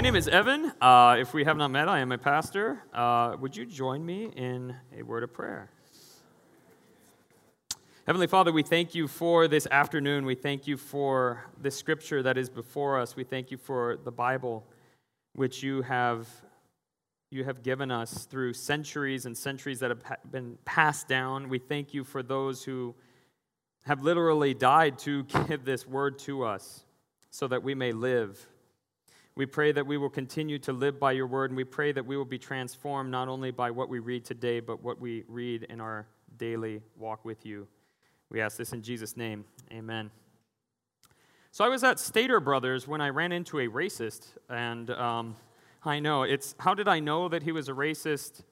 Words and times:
My 0.00 0.02
name 0.02 0.16
is 0.16 0.28
Evan. 0.28 0.72
Uh, 0.80 1.16
if 1.18 1.34
we 1.34 1.44
have 1.44 1.58
not 1.58 1.70
met, 1.70 1.86
I 1.86 1.98
am 1.98 2.10
a 2.10 2.16
pastor. 2.16 2.82
Uh, 2.90 3.36
would 3.38 3.54
you 3.54 3.66
join 3.66 4.02
me 4.02 4.30
in 4.34 4.74
a 4.98 5.02
word 5.02 5.22
of 5.22 5.34
prayer? 5.34 5.68
Heavenly 8.06 8.26
Father, 8.26 8.50
we 8.50 8.62
thank 8.62 8.94
you 8.94 9.06
for 9.06 9.46
this 9.46 9.66
afternoon. 9.70 10.24
We 10.24 10.36
thank 10.36 10.66
you 10.66 10.78
for 10.78 11.44
the 11.60 11.70
scripture 11.70 12.22
that 12.22 12.38
is 12.38 12.48
before 12.48 12.98
us. 12.98 13.14
We 13.14 13.24
thank 13.24 13.50
you 13.50 13.58
for 13.58 13.98
the 14.02 14.10
Bible, 14.10 14.64
which 15.34 15.62
you 15.62 15.82
have, 15.82 16.26
you 17.30 17.44
have 17.44 17.62
given 17.62 17.90
us 17.90 18.24
through 18.24 18.54
centuries 18.54 19.26
and 19.26 19.36
centuries 19.36 19.80
that 19.80 19.90
have 19.90 20.02
been 20.30 20.56
passed 20.64 21.08
down. 21.08 21.50
We 21.50 21.58
thank 21.58 21.92
you 21.92 22.04
for 22.04 22.22
those 22.22 22.64
who 22.64 22.94
have 23.82 24.02
literally 24.02 24.54
died 24.54 24.98
to 25.00 25.24
give 25.46 25.66
this 25.66 25.86
word 25.86 26.18
to 26.20 26.44
us 26.44 26.86
so 27.28 27.46
that 27.48 27.62
we 27.62 27.74
may 27.74 27.92
live. 27.92 28.46
We 29.40 29.46
pray 29.46 29.72
that 29.72 29.86
we 29.86 29.96
will 29.96 30.10
continue 30.10 30.58
to 30.58 30.72
live 30.74 31.00
by 31.00 31.12
your 31.12 31.26
word, 31.26 31.50
and 31.50 31.56
we 31.56 31.64
pray 31.64 31.92
that 31.92 32.04
we 32.04 32.14
will 32.14 32.26
be 32.26 32.36
transformed 32.36 33.10
not 33.10 33.26
only 33.26 33.50
by 33.50 33.70
what 33.70 33.88
we 33.88 33.98
read 33.98 34.22
today, 34.22 34.60
but 34.60 34.82
what 34.82 35.00
we 35.00 35.24
read 35.28 35.62
in 35.70 35.80
our 35.80 36.06
daily 36.36 36.82
walk 36.98 37.24
with 37.24 37.46
you. 37.46 37.66
We 38.28 38.42
ask 38.42 38.58
this 38.58 38.74
in 38.74 38.82
Jesus' 38.82 39.16
name. 39.16 39.46
Amen. 39.72 40.10
So 41.52 41.64
I 41.64 41.68
was 41.68 41.82
at 41.84 41.98
Stater 41.98 42.38
Brothers 42.38 42.86
when 42.86 43.00
I 43.00 43.08
ran 43.08 43.32
into 43.32 43.60
a 43.60 43.66
racist, 43.66 44.26
and 44.50 44.90
um, 44.90 45.36
I 45.86 46.00
know 46.00 46.24
it's 46.24 46.54
how 46.58 46.74
did 46.74 46.86
I 46.86 47.00
know 47.00 47.30
that 47.30 47.42
he 47.42 47.52
was 47.52 47.70
a 47.70 47.72
racist? 47.72 48.42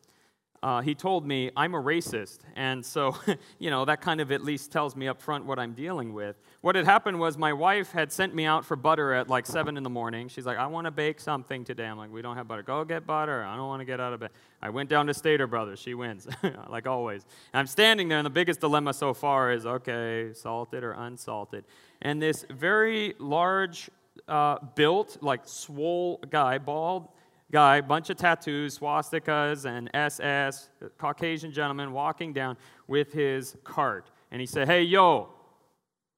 Uh, 0.63 0.81
he 0.81 0.95
told 0.95 1.27
me 1.27 1.51
I'm 1.55 1.75
a 1.75 1.83
racist, 1.83 2.39
and 2.57 2.83
so 2.83 3.15
you 3.59 3.69
know 3.69 3.85
that 3.85 4.01
kind 4.01 4.23
of 4.23 4.33
at 4.33 4.43
least 4.43 4.73
tells 4.73 4.97
me 4.97 5.07
up 5.07 5.21
front 5.21 5.45
what 5.45 5.59
I'm 5.59 5.75
dealing 5.75 6.15
with. 6.15 6.41
What 6.69 6.77
had 6.77 6.85
happened 6.85 7.19
was 7.19 7.39
my 7.39 7.55
wife 7.55 7.93
had 7.93 8.13
sent 8.13 8.35
me 8.35 8.45
out 8.45 8.63
for 8.63 8.77
butter 8.77 9.15
at 9.15 9.31
like 9.31 9.47
seven 9.47 9.79
in 9.79 9.83
the 9.83 9.89
morning. 9.89 10.29
She's 10.29 10.45
like, 10.45 10.59
I 10.59 10.67
want 10.67 10.85
to 10.85 10.91
bake 10.91 11.19
something 11.19 11.65
today. 11.65 11.87
I'm 11.87 11.97
like, 11.97 12.13
we 12.13 12.21
don't 12.21 12.37
have 12.37 12.47
butter. 12.47 12.63
Go 12.63 12.85
get 12.85 13.07
butter. 13.07 13.43
I 13.43 13.57
don't 13.57 13.69
want 13.69 13.81
to 13.81 13.87
get 13.87 14.01
out 14.01 14.13
of 14.13 14.21
bed. 14.21 14.33
I 14.61 14.69
went 14.69 14.91
down 14.91 15.07
to 15.07 15.15
Stater 15.15 15.47
Brothers. 15.47 15.79
She 15.79 15.95
wins, 15.95 16.29
like 16.69 16.87
always. 16.87 17.25
And 17.55 17.61
I'm 17.61 17.67
standing 17.67 18.07
there, 18.09 18.19
and 18.19 18.27
the 18.27 18.31
biggest 18.31 18.61
dilemma 18.61 18.93
so 18.93 19.15
far 19.15 19.51
is 19.51 19.65
okay, 19.65 20.35
salted 20.35 20.85
or 20.85 20.93
unsalted. 20.93 21.65
And 22.03 22.21
this 22.21 22.45
very 22.51 23.15
large, 23.19 23.89
uh, 24.29 24.59
built, 24.75 25.17
like 25.23 25.49
swole 25.49 26.21
guy, 26.29 26.59
bald 26.59 27.09
guy, 27.51 27.81
bunch 27.81 28.11
of 28.11 28.19
tattoos, 28.19 28.79
swastikas, 28.79 29.65
and 29.65 29.89
SS, 29.95 30.69
Caucasian 30.99 31.51
gentleman 31.51 31.93
walking 31.93 32.35
down 32.35 32.59
with 32.87 33.11
his 33.11 33.57
cart. 33.65 34.11
And 34.31 34.39
he 34.39 34.47
said, 34.47 34.69
Hey, 34.69 34.83
yo, 34.83 35.31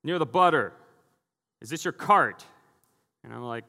near 0.02 0.18
the 0.18 0.26
butter. 0.26 0.72
Is 1.60 1.70
this 1.70 1.84
your 1.84 1.92
cart? 1.92 2.44
And 3.24 3.32
I'm 3.32 3.42
like, 3.42 3.64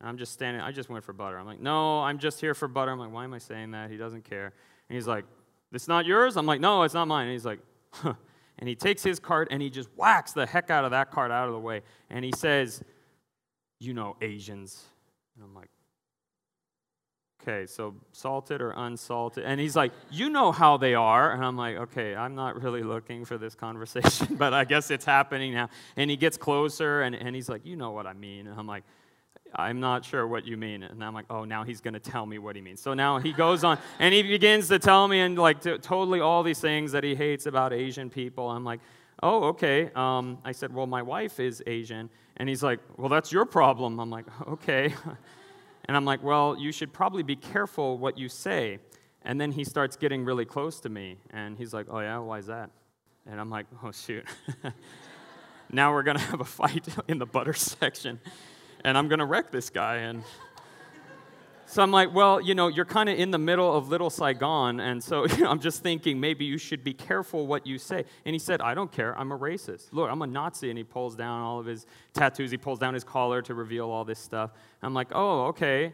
I'm 0.00 0.18
just 0.18 0.32
standing, 0.32 0.62
I 0.62 0.70
just 0.70 0.88
went 0.88 1.04
for 1.04 1.12
butter. 1.12 1.38
I'm 1.38 1.46
like, 1.46 1.60
no, 1.60 2.00
I'm 2.00 2.18
just 2.18 2.40
here 2.40 2.54
for 2.54 2.68
butter. 2.68 2.92
I'm 2.92 2.98
like, 2.98 3.12
why 3.12 3.24
am 3.24 3.34
I 3.34 3.38
saying 3.38 3.72
that? 3.72 3.90
He 3.90 3.96
doesn't 3.96 4.24
care. 4.24 4.52
And 4.88 4.96
he's 4.96 5.08
like, 5.08 5.24
this 5.72 5.88
not 5.88 6.06
yours? 6.06 6.36
I'm 6.36 6.46
like, 6.46 6.60
no, 6.60 6.82
it's 6.82 6.94
not 6.94 7.08
mine. 7.08 7.24
And 7.24 7.32
he's 7.32 7.44
like, 7.44 7.60
huh. 7.92 8.14
And 8.58 8.68
he 8.68 8.74
takes 8.74 9.02
his 9.02 9.20
cart 9.20 9.48
and 9.50 9.62
he 9.62 9.70
just 9.70 9.88
whacks 9.96 10.32
the 10.32 10.46
heck 10.46 10.70
out 10.70 10.84
of 10.84 10.90
that 10.90 11.10
cart 11.10 11.30
out 11.30 11.48
of 11.48 11.54
the 11.54 11.60
way. 11.60 11.82
And 12.10 12.24
he 12.24 12.32
says, 12.36 12.82
you 13.78 13.94
know, 13.94 14.16
Asians. 14.20 14.84
And 15.36 15.44
I'm 15.44 15.54
like, 15.54 15.70
okay, 17.48 17.66
so 17.66 17.94
salted 18.12 18.60
or 18.60 18.72
unsalted? 18.76 19.44
And 19.44 19.60
he's 19.60 19.76
like, 19.76 19.92
you 20.10 20.28
know 20.28 20.52
how 20.52 20.76
they 20.76 20.94
are. 20.94 21.32
And 21.32 21.44
I'm 21.44 21.56
like, 21.56 21.76
okay, 21.76 22.14
I'm 22.14 22.34
not 22.34 22.60
really 22.62 22.82
looking 22.82 23.24
for 23.24 23.38
this 23.38 23.54
conversation, 23.54 24.34
but 24.38 24.52
I 24.52 24.64
guess 24.64 24.90
it's 24.90 25.04
happening 25.04 25.54
now. 25.54 25.68
And 25.96 26.10
he 26.10 26.16
gets 26.16 26.36
closer 26.36 27.02
and, 27.02 27.14
and 27.14 27.34
he's 27.34 27.48
like, 27.48 27.64
you 27.64 27.76
know 27.76 27.90
what 27.90 28.06
I 28.06 28.12
mean. 28.12 28.46
And 28.46 28.58
I'm 28.58 28.66
like, 28.66 28.84
I'm 29.54 29.80
not 29.80 30.04
sure 30.04 30.26
what 30.26 30.46
you 30.46 30.58
mean. 30.58 30.82
And 30.82 31.02
I'm 31.02 31.14
like, 31.14 31.24
oh, 31.30 31.44
now 31.44 31.64
he's 31.64 31.80
going 31.80 31.94
to 31.94 32.00
tell 32.00 32.26
me 32.26 32.38
what 32.38 32.54
he 32.54 32.60
means. 32.60 32.82
So 32.82 32.92
now 32.92 33.18
he 33.18 33.32
goes 33.32 33.64
on 33.64 33.78
and 33.98 34.12
he 34.12 34.22
begins 34.22 34.68
to 34.68 34.78
tell 34.78 35.08
me 35.08 35.20
and 35.20 35.38
like 35.38 35.62
to, 35.62 35.78
totally 35.78 36.20
all 36.20 36.42
these 36.42 36.60
things 36.60 36.92
that 36.92 37.02
he 37.02 37.14
hates 37.14 37.46
about 37.46 37.72
Asian 37.72 38.10
people. 38.10 38.50
I'm 38.50 38.64
like, 38.64 38.80
oh, 39.22 39.44
okay. 39.44 39.90
Um, 39.94 40.38
I 40.44 40.52
said, 40.52 40.74
well, 40.74 40.86
my 40.86 41.00
wife 41.00 41.40
is 41.40 41.62
Asian. 41.66 42.10
And 42.36 42.48
he's 42.48 42.62
like, 42.62 42.78
well, 42.98 43.08
that's 43.08 43.32
your 43.32 43.46
problem. 43.46 43.98
I'm 44.00 44.10
like, 44.10 44.26
okay. 44.48 44.94
And 45.88 45.96
I'm 45.96 46.04
like, 46.04 46.22
well, 46.22 46.56
you 46.58 46.70
should 46.70 46.92
probably 46.92 47.22
be 47.22 47.34
careful 47.34 47.96
what 47.96 48.18
you 48.18 48.28
say. 48.28 48.78
And 49.22 49.40
then 49.40 49.50
he 49.50 49.64
starts 49.64 49.96
getting 49.96 50.24
really 50.24 50.44
close 50.44 50.80
to 50.80 50.90
me. 50.90 51.16
And 51.30 51.56
he's 51.56 51.72
like, 51.72 51.86
oh, 51.90 51.98
yeah, 52.00 52.18
why 52.18 52.38
is 52.38 52.46
that? 52.46 52.70
And 53.26 53.40
I'm 53.40 53.50
like, 53.50 53.66
oh, 53.82 53.90
shoot. 53.90 54.24
now 55.72 55.92
we're 55.92 56.02
going 56.02 56.16
to 56.18 56.22
have 56.24 56.40
a 56.40 56.44
fight 56.44 56.86
in 57.08 57.18
the 57.18 57.26
butter 57.26 57.54
section. 57.54 58.20
And 58.84 58.96
I'm 58.96 59.08
going 59.08 59.18
to 59.18 59.24
wreck 59.24 59.50
this 59.50 59.70
guy. 59.70 59.96
And 59.96 60.22
so 61.68 61.82
I'm 61.82 61.90
like, 61.90 62.14
well, 62.14 62.40
you 62.40 62.54
know, 62.54 62.68
you're 62.68 62.86
kind 62.86 63.10
of 63.10 63.18
in 63.18 63.30
the 63.30 63.38
middle 63.38 63.76
of 63.76 63.90
Little 63.90 64.08
Saigon, 64.08 64.80
and 64.80 65.04
so 65.04 65.26
you 65.26 65.36
know, 65.44 65.50
I'm 65.50 65.60
just 65.60 65.82
thinking 65.82 66.18
maybe 66.18 66.46
you 66.46 66.56
should 66.56 66.82
be 66.82 66.94
careful 66.94 67.46
what 67.46 67.66
you 67.66 67.76
say. 67.76 68.06
And 68.24 68.34
he 68.34 68.38
said, 68.38 68.62
I 68.62 68.72
don't 68.72 68.90
care, 68.90 69.16
I'm 69.18 69.32
a 69.32 69.38
racist. 69.38 69.92
Look, 69.92 70.10
I'm 70.10 70.22
a 70.22 70.26
Nazi. 70.26 70.70
And 70.70 70.78
he 70.78 70.84
pulls 70.84 71.14
down 71.14 71.42
all 71.42 71.60
of 71.60 71.66
his 71.66 71.84
tattoos, 72.14 72.50
he 72.50 72.56
pulls 72.56 72.78
down 72.78 72.94
his 72.94 73.04
collar 73.04 73.42
to 73.42 73.52
reveal 73.52 73.90
all 73.90 74.06
this 74.06 74.18
stuff. 74.18 74.52
I'm 74.82 74.94
like, 74.94 75.08
oh, 75.12 75.46
okay. 75.48 75.92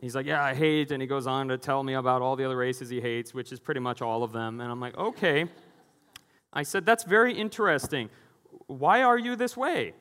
He's 0.00 0.16
like, 0.16 0.24
yeah, 0.24 0.42
I 0.42 0.54
hate. 0.54 0.92
And 0.92 1.02
he 1.02 1.06
goes 1.06 1.26
on 1.26 1.48
to 1.48 1.58
tell 1.58 1.82
me 1.82 1.92
about 1.92 2.22
all 2.22 2.34
the 2.34 2.44
other 2.44 2.56
races 2.56 2.88
he 2.88 3.00
hates, 3.00 3.34
which 3.34 3.52
is 3.52 3.60
pretty 3.60 3.80
much 3.80 4.00
all 4.00 4.22
of 4.22 4.32
them. 4.32 4.62
And 4.62 4.72
I'm 4.72 4.80
like, 4.80 4.96
okay. 4.96 5.44
I 6.54 6.62
said, 6.62 6.86
that's 6.86 7.04
very 7.04 7.34
interesting. 7.34 8.08
Why 8.66 9.02
are 9.02 9.18
you 9.18 9.36
this 9.36 9.58
way? 9.58 9.92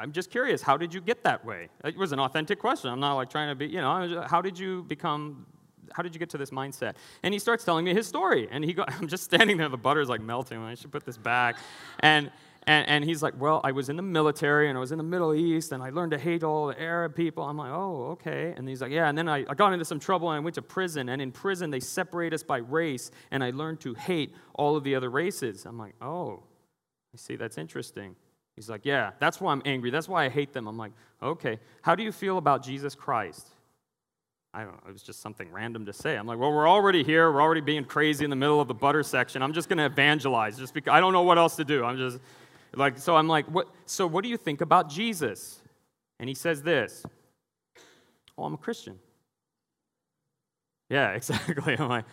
I'm 0.00 0.12
just 0.12 0.30
curious, 0.30 0.62
how 0.62 0.78
did 0.78 0.94
you 0.94 1.00
get 1.02 1.22
that 1.24 1.44
way? 1.44 1.68
It 1.84 1.96
was 1.96 2.12
an 2.12 2.20
authentic 2.20 2.58
question. 2.58 2.90
I'm 2.90 3.00
not 3.00 3.14
like 3.16 3.28
trying 3.28 3.50
to 3.50 3.54
be, 3.54 3.66
you 3.66 3.82
know, 3.82 4.24
how 4.26 4.40
did 4.40 4.58
you 4.58 4.82
become, 4.84 5.44
how 5.92 6.02
did 6.02 6.14
you 6.14 6.18
get 6.18 6.30
to 6.30 6.38
this 6.38 6.50
mindset? 6.50 6.94
And 7.22 7.34
he 7.34 7.38
starts 7.38 7.64
telling 7.64 7.84
me 7.84 7.92
his 7.92 8.06
story. 8.06 8.48
And 8.50 8.64
he 8.64 8.72
go, 8.72 8.84
I'm 8.88 9.08
just 9.08 9.24
standing 9.24 9.58
there, 9.58 9.68
the 9.68 9.76
butter's 9.76 10.08
like 10.08 10.22
melting. 10.22 10.58
I 10.58 10.74
should 10.74 10.90
put 10.90 11.04
this 11.04 11.18
back. 11.18 11.56
And, 12.00 12.30
and, 12.66 12.88
and 12.88 13.04
he's 13.04 13.22
like, 13.22 13.34
Well, 13.38 13.60
I 13.62 13.72
was 13.72 13.90
in 13.90 13.96
the 13.96 14.02
military 14.02 14.70
and 14.70 14.78
I 14.78 14.80
was 14.80 14.90
in 14.90 14.96
the 14.96 15.04
Middle 15.04 15.34
East 15.34 15.72
and 15.72 15.82
I 15.82 15.90
learned 15.90 16.12
to 16.12 16.18
hate 16.18 16.42
all 16.42 16.68
the 16.68 16.80
Arab 16.80 17.14
people. 17.14 17.44
I'm 17.44 17.58
like, 17.58 17.70
Oh, 17.70 18.12
okay. 18.12 18.54
And 18.56 18.66
he's 18.66 18.80
like, 18.80 18.92
Yeah. 18.92 19.08
And 19.08 19.18
then 19.18 19.28
I, 19.28 19.44
I 19.48 19.54
got 19.54 19.74
into 19.74 19.84
some 19.84 20.00
trouble 20.00 20.30
and 20.30 20.36
I 20.36 20.40
went 20.40 20.54
to 20.54 20.62
prison. 20.62 21.10
And 21.10 21.20
in 21.20 21.30
prison, 21.30 21.70
they 21.70 21.80
separate 21.80 22.32
us 22.32 22.42
by 22.42 22.58
race. 22.58 23.10
And 23.30 23.44
I 23.44 23.50
learned 23.50 23.80
to 23.80 23.92
hate 23.92 24.34
all 24.54 24.76
of 24.76 24.84
the 24.84 24.94
other 24.94 25.10
races. 25.10 25.66
I'm 25.66 25.78
like, 25.78 25.94
Oh, 26.00 26.42
I 27.12 27.18
see, 27.18 27.36
that's 27.36 27.58
interesting. 27.58 28.16
He's 28.60 28.68
like, 28.68 28.84
Yeah, 28.84 29.12
that's 29.18 29.40
why 29.40 29.52
I'm 29.52 29.62
angry. 29.64 29.90
That's 29.90 30.06
why 30.06 30.26
I 30.26 30.28
hate 30.28 30.52
them. 30.52 30.66
I'm 30.66 30.76
like, 30.76 30.92
Okay, 31.22 31.58
how 31.80 31.94
do 31.94 32.02
you 32.02 32.12
feel 32.12 32.36
about 32.36 32.62
Jesus 32.62 32.94
Christ? 32.94 33.48
I 34.52 34.64
don't 34.64 34.72
know, 34.72 34.80
it 34.86 34.92
was 34.92 35.02
just 35.02 35.22
something 35.22 35.50
random 35.50 35.86
to 35.86 35.94
say. 35.94 36.14
I'm 36.16 36.26
like, 36.26 36.38
Well, 36.38 36.52
we're 36.52 36.68
already 36.68 37.02
here. 37.02 37.32
We're 37.32 37.40
already 37.40 37.62
being 37.62 37.86
crazy 37.86 38.22
in 38.22 38.28
the 38.28 38.36
middle 38.36 38.60
of 38.60 38.68
the 38.68 38.74
butter 38.74 39.02
section. 39.02 39.40
I'm 39.40 39.54
just 39.54 39.70
going 39.70 39.78
to 39.78 39.86
evangelize 39.86 40.58
just 40.58 40.74
because 40.74 40.92
I 40.92 41.00
don't 41.00 41.14
know 41.14 41.22
what 41.22 41.38
else 41.38 41.56
to 41.56 41.64
do. 41.64 41.84
I'm 41.84 41.96
just 41.96 42.18
like, 42.74 42.98
so 42.98 43.16
I'm 43.16 43.28
like, 43.28 43.46
what, 43.46 43.66
So 43.86 44.06
what 44.06 44.24
do 44.24 44.28
you 44.28 44.36
think 44.36 44.60
about 44.60 44.90
Jesus? 44.90 45.62
And 46.18 46.28
he 46.28 46.34
says 46.34 46.62
this 46.62 47.02
Oh, 48.36 48.44
I'm 48.44 48.52
a 48.52 48.58
Christian. 48.58 48.98
Yeah, 50.90 51.12
exactly. 51.12 51.78
I'm 51.78 51.88
like, 51.88 52.04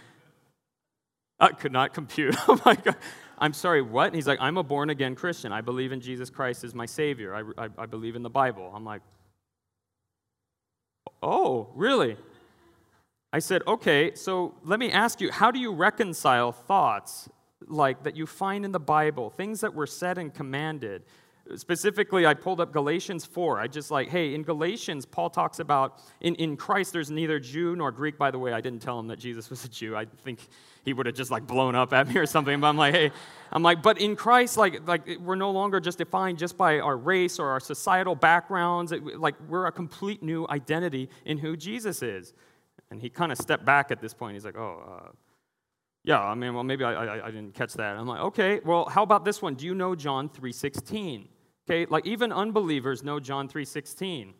I 1.42 1.50
could 1.50 1.74
not 1.74 1.94
compute. 1.94 2.38
oh 2.48 2.58
my 2.66 2.76
God. 2.76 2.96
I'm 3.38 3.54
sorry, 3.54 3.82
what? 3.82 4.08
And 4.08 4.16
he's 4.16 4.28
like, 4.28 4.40
I'm 4.42 4.58
a 4.58 4.64
born 4.64 4.90
again 4.90 5.16
Christian. 5.16 5.52
I 5.52 5.62
believe 5.62 5.92
in 5.92 6.02
Jesus 6.02 6.30
Christ 6.30 6.64
as 6.64 6.74
my 6.74 6.86
Savior. 6.86 7.36
I, 7.36 7.66
I, 7.66 7.70
I 7.78 7.86
believe 7.86 8.16
in 8.16 8.24
the 8.24 8.30
Bible. 8.30 8.72
I'm 8.74 8.84
like, 8.84 9.02
oh, 11.22 11.70
really? 11.76 12.18
I 13.32 13.40
said, 13.40 13.62
okay, 13.68 14.16
so 14.16 14.56
let 14.64 14.80
me 14.80 14.92
ask 14.92 15.22
you, 15.22 15.32
how 15.32 15.52
do 15.52 15.60
you 15.60 15.72
reconcile 15.72 16.52
thoughts 16.52 17.30
like 17.68 18.04
that 18.04 18.16
you 18.16 18.26
find 18.26 18.66
in 18.66 18.72
the 18.72 18.80
Bible, 18.80 19.30
things 19.30 19.62
that 19.62 19.74
were 19.74 19.88
said 19.88 20.18
and 20.18 20.34
commanded? 20.34 21.04
Specifically, 21.56 22.26
I 22.26 22.34
pulled 22.34 22.60
up 22.60 22.74
Galatians 22.74 23.26
4. 23.26 23.60
I 23.60 23.68
just 23.68 23.92
like, 23.92 24.10
hey, 24.10 24.34
in 24.34 24.44
Galatians, 24.44 25.06
Paul 25.06 25.30
talks 25.30 25.60
about 25.60 26.02
in, 26.22 26.36
in 26.36 26.58
Christ, 26.58 26.94
there's 26.94 27.10
neither 27.10 27.40
Jew 27.40 27.76
nor 27.76 27.92
Greek. 27.92 28.18
By 28.18 28.32
the 28.32 28.40
way, 28.40 28.54
I 28.54 28.62
didn't 28.62 28.82
tell 28.82 29.00
him 29.00 29.08
that 29.08 29.20
Jesus 29.20 29.50
was 29.50 29.64
a 29.64 29.70
Jew. 29.70 29.96
I 29.96 30.06
think 30.24 30.40
he 30.84 30.94
would 30.94 31.06
have 31.06 31.16
just 31.16 31.32
like 31.32 31.48
blown 31.48 31.76
up 31.76 31.94
at 31.94 32.08
me 32.08 32.18
or 32.18 32.26
something. 32.26 32.60
But 32.60 32.68
I'm 32.68 32.78
like, 32.78 32.94
hey, 32.94 33.12
I'm 33.52 33.64
like, 33.64 33.82
but 33.82 34.00
in 34.00 34.16
Christ, 34.16 34.58
like, 34.58 34.88
like 34.88 35.08
we're 35.20 35.36
no 35.36 35.52
longer 35.52 35.80
just 35.80 35.98
defined 35.98 36.38
just 36.38 36.58
by 36.58 36.80
our 36.80 36.98
race 36.98 37.40
or 37.40 37.50
our 37.50 37.60
societal 37.60 38.16
backgrounds. 38.16 38.92
It, 38.92 39.20
like, 39.20 39.36
we're 39.48 39.68
a 39.68 39.72
complete 39.72 40.22
new 40.22 40.48
identity 40.50 41.10
in 41.26 41.38
who 41.38 41.56
Jesus 41.56 42.02
is. 42.02 42.34
And 42.90 43.02
he 43.02 43.10
kind 43.10 43.32
of 43.32 43.38
stepped 43.38 43.66
back 43.66 43.92
at 43.92 44.02
this 44.02 44.14
point. 44.14 44.34
He's 44.36 44.46
like, 44.46 44.58
oh, 44.58 45.02
uh, 45.06 45.12
yeah, 46.04 46.22
I 46.22 46.36
mean, 46.36 46.54
well, 46.54 46.64
maybe 46.64 46.86
I, 46.86 46.94
I, 46.94 47.28
I, 47.28 47.32
didn't 47.32 47.54
catch 47.54 47.74
that. 47.74 47.98
I'm 47.98 48.08
like, 48.08 48.22
okay, 48.22 48.62
well, 48.64 48.86
how 48.86 49.04
about 49.04 49.26
this 49.26 49.42
one? 49.42 49.56
Do 49.56 49.66
you 49.66 49.76
know 49.76 49.94
John 49.94 50.30
3.16? 50.30 51.28
Okay, 51.70 51.86
like 51.86 52.06
even 52.06 52.32
unbelievers 52.32 53.04
know 53.04 53.20
John 53.20 53.50
3:16. 53.50 54.34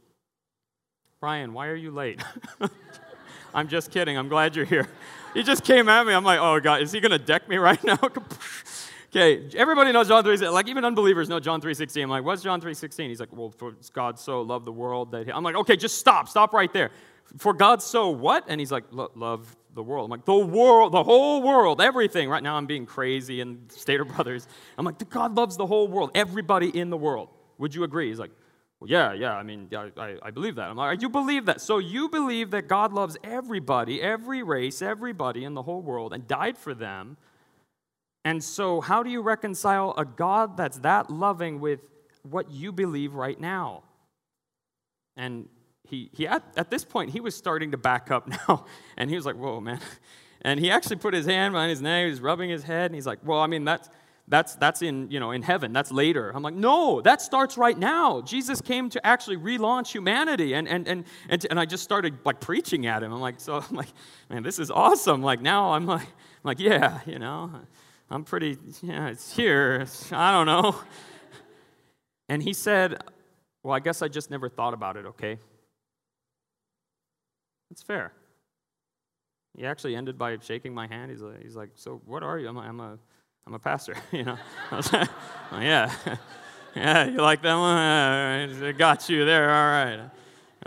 Brian, 1.20 1.52
why 1.52 1.68
are 1.68 1.76
you 1.76 1.92
late? 1.92 2.24
I'm 3.54 3.68
just 3.68 3.92
kidding. 3.92 4.18
I'm 4.18 4.30
glad 4.30 4.56
you're 4.56 4.66
here. 4.66 4.88
He 5.34 5.44
just 5.44 5.64
came 5.64 5.90
at 5.90 6.06
me. 6.08 6.14
I'm 6.14 6.24
like, 6.24 6.40
oh 6.40 6.60
God, 6.60 6.82
is 6.82 6.92
he 6.92 7.00
gonna 7.00 7.20
deck 7.20 7.50
me 7.50 7.58
right 7.58 7.84
now? 7.84 8.00
okay, 9.10 9.50
everybody 9.56 9.92
knows 9.92 10.08
John 10.08 10.24
3.16. 10.24 10.54
Like, 10.54 10.68
even 10.68 10.86
unbelievers 10.86 11.28
know 11.28 11.40
John 11.40 11.60
3.16. 11.62 12.04
I'm 12.04 12.10
like, 12.10 12.24
what's 12.24 12.44
John 12.44 12.62
3.16? 12.62 13.08
He's 13.08 13.20
like, 13.20 13.34
well, 13.36 13.52
for 13.52 13.74
God 13.94 14.20
so 14.20 14.42
loved 14.42 14.66
the 14.66 14.72
world 14.72 15.12
that... 15.12 15.26
He... 15.26 15.32
I'm 15.32 15.44
like, 15.44 15.56
okay, 15.56 15.76
just 15.76 15.98
stop. 15.98 16.30
Stop 16.30 16.54
right 16.54 16.72
there. 16.72 16.92
For 17.38 17.54
God 17.54 17.82
so 17.82 18.10
what? 18.10 18.46
And 18.48 18.60
he's 18.60 18.72
like, 18.72 18.86
love 18.92 19.56
the 19.78 19.84
world. 19.84 20.06
I'm 20.06 20.12
like, 20.12 20.26
the 20.26 20.36
world, 20.36 20.92
the 20.92 21.04
whole 21.04 21.42
world, 21.42 21.80
everything. 21.80 22.28
Right 22.28 22.44
now 22.44 22.58
I'm 22.58 22.66
being 22.66 22.86
crazy 22.86 23.40
and 23.40 23.72
Stater 23.72 24.04
Brothers. 24.04 24.48
I'm 24.78 24.84
like, 24.84 25.10
God 25.10 25.38
loves 25.38 25.56
the 25.56 25.66
whole 25.66 25.88
world, 25.88 26.12
everybody 26.14 26.78
in 26.78 26.90
the 26.90 26.98
world. 26.98 27.30
Would 27.60 27.74
you 27.74 27.86
agree? 27.86 28.10
He's 28.10 28.20
like, 28.20 28.32
well, 28.80 28.90
yeah, 28.90 29.14
yeah, 29.14 29.36
I 29.36 29.44
mean, 29.44 29.68
yeah, 29.72 29.90
I, 29.98 30.18
I 30.22 30.32
believe 30.32 30.56
that. 30.56 30.70
I'm 30.70 30.76
like, 30.76 31.02
you 31.02 31.10
believe 31.10 31.46
that? 31.46 31.62
So 31.62 31.78
you 31.78 32.10
believe 32.10 32.52
that 32.52 32.68
God 32.68 32.92
loves 32.92 33.18
everybody, 33.24 34.02
every 34.02 34.44
race, 34.44 34.82
everybody 34.82 35.46
in 35.46 35.54
the 35.54 35.64
whole 35.64 35.82
world, 35.82 36.14
and 36.14 36.28
died 36.28 36.58
for 36.58 36.74
them. 36.74 37.18
And 38.26 38.44
so, 38.44 38.82
how 38.82 39.04
do 39.04 39.10
you 39.10 39.22
reconcile 39.22 39.94
a 39.98 40.04
God 40.04 40.58
that's 40.58 40.80
that 40.80 41.10
loving 41.10 41.60
with 41.60 41.80
what 42.24 42.52
you 42.52 42.72
believe 42.72 43.14
right 43.14 43.40
now? 43.40 43.84
And 45.16 45.48
he, 45.90 46.10
he 46.14 46.28
at, 46.28 46.44
at 46.56 46.70
this 46.70 46.84
point, 46.84 47.12
he 47.12 47.20
was 47.20 47.36
starting 47.36 47.72
to 47.72 47.78
back 47.78 48.12
up 48.12 48.28
now. 48.48 48.66
And 48.98 49.10
he 49.10 49.16
was 49.16 49.26
like, 49.26 49.36
whoa, 49.36 49.60
man. 49.60 49.80
And 50.42 50.60
he 50.60 50.70
actually 50.70 50.98
put 50.98 51.14
his 51.14 51.26
hand 51.26 51.54
behind 51.54 51.70
his 51.70 51.82
neck, 51.82 52.04
he 52.04 52.10
was 52.10 52.22
rubbing 52.22 52.50
his 52.50 52.64
head, 52.64 52.86
and 52.86 52.96
he's 52.96 53.08
like, 53.08 53.20
well, 53.24 53.40
I 53.40 53.48
mean, 53.48 53.66
that's 53.66 53.90
that's, 54.30 54.56
that's 54.56 54.82
in, 54.82 55.10
you 55.10 55.22
know, 55.22 55.32
in 55.32 55.42
heaven. 55.42 55.72
That's 55.72 55.90
later. 55.90 56.32
I'm 56.36 56.44
like, 56.44 56.54
no, 56.54 57.00
that 57.02 57.22
starts 57.22 57.58
right 57.58 57.78
now. 57.78 58.22
Jesus 58.22 58.60
came 58.60 58.90
to 58.90 59.06
actually 59.06 59.38
relaunch 59.38 59.88
humanity. 59.88 60.54
And, 60.54 60.68
and, 60.68 60.86
and, 60.86 61.06
and, 61.30 61.46
and 61.50 61.58
I 61.58 61.66
just 61.66 61.84
started 61.84 62.18
like 62.26 62.42
preaching 62.42 62.88
at 62.88 63.04
him. 63.04 63.14
I'm 63.14 63.22
like, 63.22 63.40
so 63.40 63.56
I'm 63.70 63.76
like, 63.76 63.88
man, 64.30 64.44
this 64.44 64.60
is 64.60 64.70
awesome. 64.70 65.22
Like 65.22 65.42
now 65.42 65.72
I'm 65.72 65.86
like, 65.86 66.02
I'm 66.02 66.44
like 66.44 66.60
yeah, 66.60 67.00
you 67.06 67.20
know, 67.20 67.52
I'm 68.10 68.26
pretty, 68.26 68.58
yeah, 68.82 69.08
it's 69.08 69.34
here. 69.34 69.88
I 70.12 70.32
don't 70.32 70.46
know. 70.46 70.76
And 72.30 72.44
he 72.44 72.52
said, 72.52 73.02
well, 73.64 73.74
I 73.74 73.80
guess 73.80 74.02
I 74.02 74.10
just 74.10 74.30
never 74.30 74.50
thought 74.50 74.74
about 74.74 74.98
it, 74.98 75.06
okay? 75.06 75.40
That's 77.70 77.82
fair. 77.82 78.14
He 79.56 79.66
actually 79.66 79.96
ended 79.96 80.18
by 80.18 80.38
shaking 80.40 80.74
my 80.74 80.88
hand. 80.88 81.12
He's 81.12 81.22
like, 81.22 81.42
he's 81.42 81.56
like 81.56 81.72
so 81.76 82.02
what 82.06 82.24
are 82.24 82.38
you? 82.38 82.48
I'm, 82.48 82.58
I'm 82.58 82.80
a 82.80 82.98
I'm 83.46 83.54
a 83.54 83.60
pastor, 83.60 83.96
you 84.12 84.24
know. 84.24 84.38
i 84.72 84.76
was 84.76 84.92
well, 84.92 85.08
oh, 85.52 85.60
yeah. 85.60 85.92
yeah, 86.76 87.06
you 87.06 87.18
like 87.18 87.42
that 87.42 87.56
one? 87.56 87.78
Uh, 87.78 88.68
I 88.68 88.72
got 88.74 89.10
you 89.10 89.26
there. 89.26 89.50
All 89.50 89.72
right. 89.72 90.10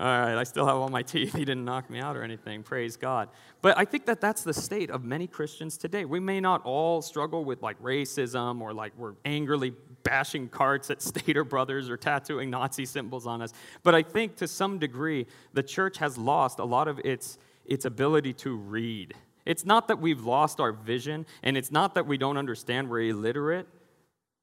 All 0.01 0.07
right, 0.07 0.35
I 0.35 0.45
still 0.45 0.65
have 0.65 0.77
all 0.77 0.89
my 0.89 1.03
teeth. 1.03 1.35
He 1.41 1.45
didn't 1.45 1.67
knock 1.67 1.91
me 1.91 2.01
out 2.01 2.17
or 2.17 2.23
anything. 2.23 2.63
Praise 2.63 2.97
God. 2.97 3.29
But 3.61 3.77
I 3.77 3.85
think 3.85 4.07
that 4.07 4.19
that's 4.19 4.43
the 4.43 4.55
state 4.55 4.91
of 4.91 5.05
many 5.05 5.27
Christians 5.27 5.77
today. 5.77 6.07
We 6.07 6.21
may 6.21 6.41
not 6.41 6.63
all 6.65 7.03
struggle 7.03 7.45
with 7.45 7.63
like 7.63 7.79
racism 7.83 8.63
or 8.63 8.73
like 8.73 8.95
we're 8.97 9.13
angrily 9.27 9.75
bashing 10.03 10.49
carts 10.49 10.91
at 10.91 11.03
Stater 11.11 11.45
Brothers 11.45 11.91
or 11.91 11.99
tattooing 11.99 12.49
Nazi 12.49 12.87
symbols 12.87 13.27
on 13.27 13.43
us. 13.43 13.53
But 13.83 13.95
I 13.95 14.03
think 14.03 14.37
to 14.37 14.49
some 14.49 14.79
degree, 14.79 15.27
the 15.53 15.63
church 15.63 15.99
has 15.99 16.17
lost 16.17 16.61
a 16.61 16.65
lot 16.65 16.89
of 16.89 16.99
its, 17.05 17.37
its 17.67 17.85
ability 17.85 18.33
to 18.35 18.57
read 18.57 19.15
it's 19.47 19.65
not 19.65 19.89
that 19.89 19.99
we've 19.99 20.21
lost 20.21 20.61
our 20.61 20.73
vision, 20.73 21.27
and 21.43 21.57
it's 21.57 21.73
not 21.73 21.95
that 21.95 22.07
we 22.07 22.19
don't 22.19 22.37
understand 22.37 22.89
we're 22.89 23.09
illiterate, 23.11 23.67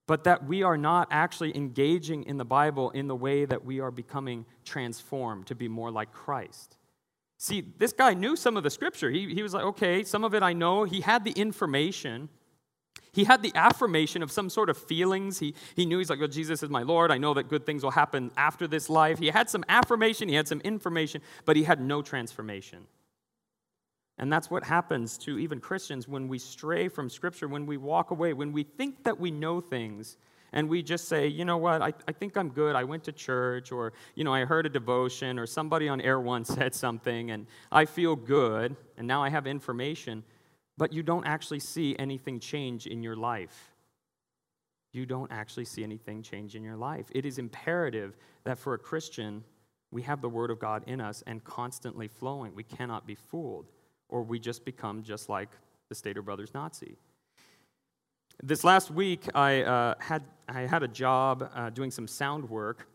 but 0.08 0.24
that 0.24 0.46
we 0.46 0.64
are 0.64 0.78
not 0.78 1.08
actually 1.12 1.56
engaging 1.56 2.24
in 2.24 2.38
the 2.38 2.46
Bible 2.46 2.90
in 2.92 3.08
the 3.08 3.16
way 3.16 3.46
that 3.46 3.64
we 3.64 3.82
are 3.82 3.92
becoming 3.92 4.46
transformed 4.66 5.46
to 5.48 5.56
be 5.56 5.68
more 5.68 5.92
like 5.92 6.12
Christ. 6.14 6.78
See, 7.38 7.74
this 7.78 7.94
guy 7.94 8.14
knew 8.14 8.36
some 8.36 8.58
of 8.58 8.64
the 8.64 8.70
scripture. 8.70 9.12
He, 9.12 9.34
he 9.34 9.44
was 9.44 9.54
like, 9.54 9.64
okay, 9.64 10.04
some 10.04 10.24
of 10.24 10.34
it 10.34 10.42
I 10.42 10.54
know. 10.54 10.86
He 10.86 11.02
had 11.02 11.24
the 11.24 11.32
information. 11.32 12.30
He 13.12 13.26
had 13.26 13.44
the 13.44 13.52
affirmation 13.54 14.24
of 14.24 14.32
some 14.32 14.50
sort 14.50 14.70
of 14.70 14.78
feelings. 14.78 15.40
He, 15.40 15.54
he 15.76 15.86
knew 15.86 16.00
he's 16.00 16.10
like, 16.10 16.20
well, 16.20 16.30
Jesus 16.30 16.64
is 16.64 16.70
my 16.70 16.82
Lord. 16.82 17.12
I 17.12 17.18
know 17.18 17.34
that 17.36 17.50
good 17.50 17.66
things 17.66 17.84
will 17.84 17.92
happen 17.92 18.32
after 18.38 18.66
this 18.66 18.90
life. 18.90 19.20
He 19.20 19.28
had 19.28 19.50
some 19.50 19.66
affirmation, 19.70 20.30
he 20.30 20.36
had 20.36 20.48
some 20.48 20.62
information, 20.62 21.22
but 21.46 21.56
he 21.56 21.64
had 21.64 21.82
no 21.82 22.02
transformation. 22.02 22.88
And 24.20 24.34
that's 24.34 24.50
what 24.50 24.64
happens 24.64 25.18
to 25.20 25.38
even 25.38 25.60
Christians 25.60 26.08
when 26.08 26.28
we 26.28 26.40
stray 26.40 26.88
from 26.88 27.10
Scripture, 27.10 27.48
when 27.48 27.66
we 27.66 27.78
walk 27.78 28.12
away, 28.12 28.34
when 28.34 28.52
we 28.52 28.64
think 28.64 29.04
that 29.04 29.20
we 29.20 29.30
know 29.30 29.62
things 29.62 30.18
and 30.54 30.70
we 30.70 30.82
just 30.82 31.08
say, 31.08 31.28
you 31.28 31.46
know 31.46 31.58
what, 31.58 31.82
I, 31.82 31.94
I 32.08 32.12
think 32.14 32.38
I'm 32.38 32.50
good. 32.50 32.76
I 32.76 32.84
went 32.84 33.04
to 33.04 33.12
church, 33.12 33.72
or, 33.72 33.94
you 34.16 34.24
know, 34.24 34.34
I 34.34 34.46
heard 34.46 34.66
a 34.66 34.70
devotion, 34.70 35.38
or 35.38 35.46
somebody 35.46 35.90
on 35.90 36.00
Air 36.02 36.20
One 36.22 36.46
said 36.46 36.74
something, 36.74 37.32
and 37.32 37.48
I 37.72 37.86
feel 37.86 38.16
good, 38.16 38.76
and 38.98 39.06
now 39.06 39.22
I 39.22 39.30
have 39.30 39.46
information, 39.46 40.24
but 40.78 40.94
you 40.94 41.04
don't 41.04 41.26
actually 41.26 41.60
see 41.60 41.96
anything 42.00 42.40
change 42.40 42.88
in 42.88 43.04
your 43.04 43.16
life. 43.16 43.74
You 44.94 45.06
don't 45.06 45.32
actually 45.32 45.66
see 45.66 45.84
anything 45.84 46.24
change 46.24 46.56
in 46.56 46.64
your 46.64 46.78
life. 46.78 47.08
It 47.14 47.26
is 47.26 47.38
imperative 47.38 48.16
that 48.46 48.58
for 48.58 48.74
a 48.74 48.80
Christian, 48.80 49.44
we 49.92 50.02
have 50.04 50.22
the 50.22 50.30
Word 50.30 50.50
of 50.50 50.60
God 50.60 50.84
in 50.88 51.02
us 51.02 51.24
and 51.28 51.44
constantly 51.44 52.08
flowing. 52.08 52.56
We 52.56 52.64
cannot 52.64 53.06
be 53.06 53.16
fooled 53.16 53.68
or 54.10 54.22
we 54.24 54.40
just 54.40 54.66
become 54.66 55.04
just 55.04 55.30
like 55.30 55.50
the 55.90 55.96
Stater 55.96 56.22
Brothers 56.22 56.54
Nazi. 56.54 56.98
This 58.44 58.64
last 58.64 58.92
week, 58.92 59.28
I, 59.34 59.64
uh, 59.64 59.96
had, 60.00 60.24
I 60.48 60.62
had 60.62 60.84
a 60.84 60.88
job 60.88 61.50
uh, 61.54 61.70
doing 61.72 61.92
some 61.92 62.08
sound 62.08 62.50
work 62.50 62.88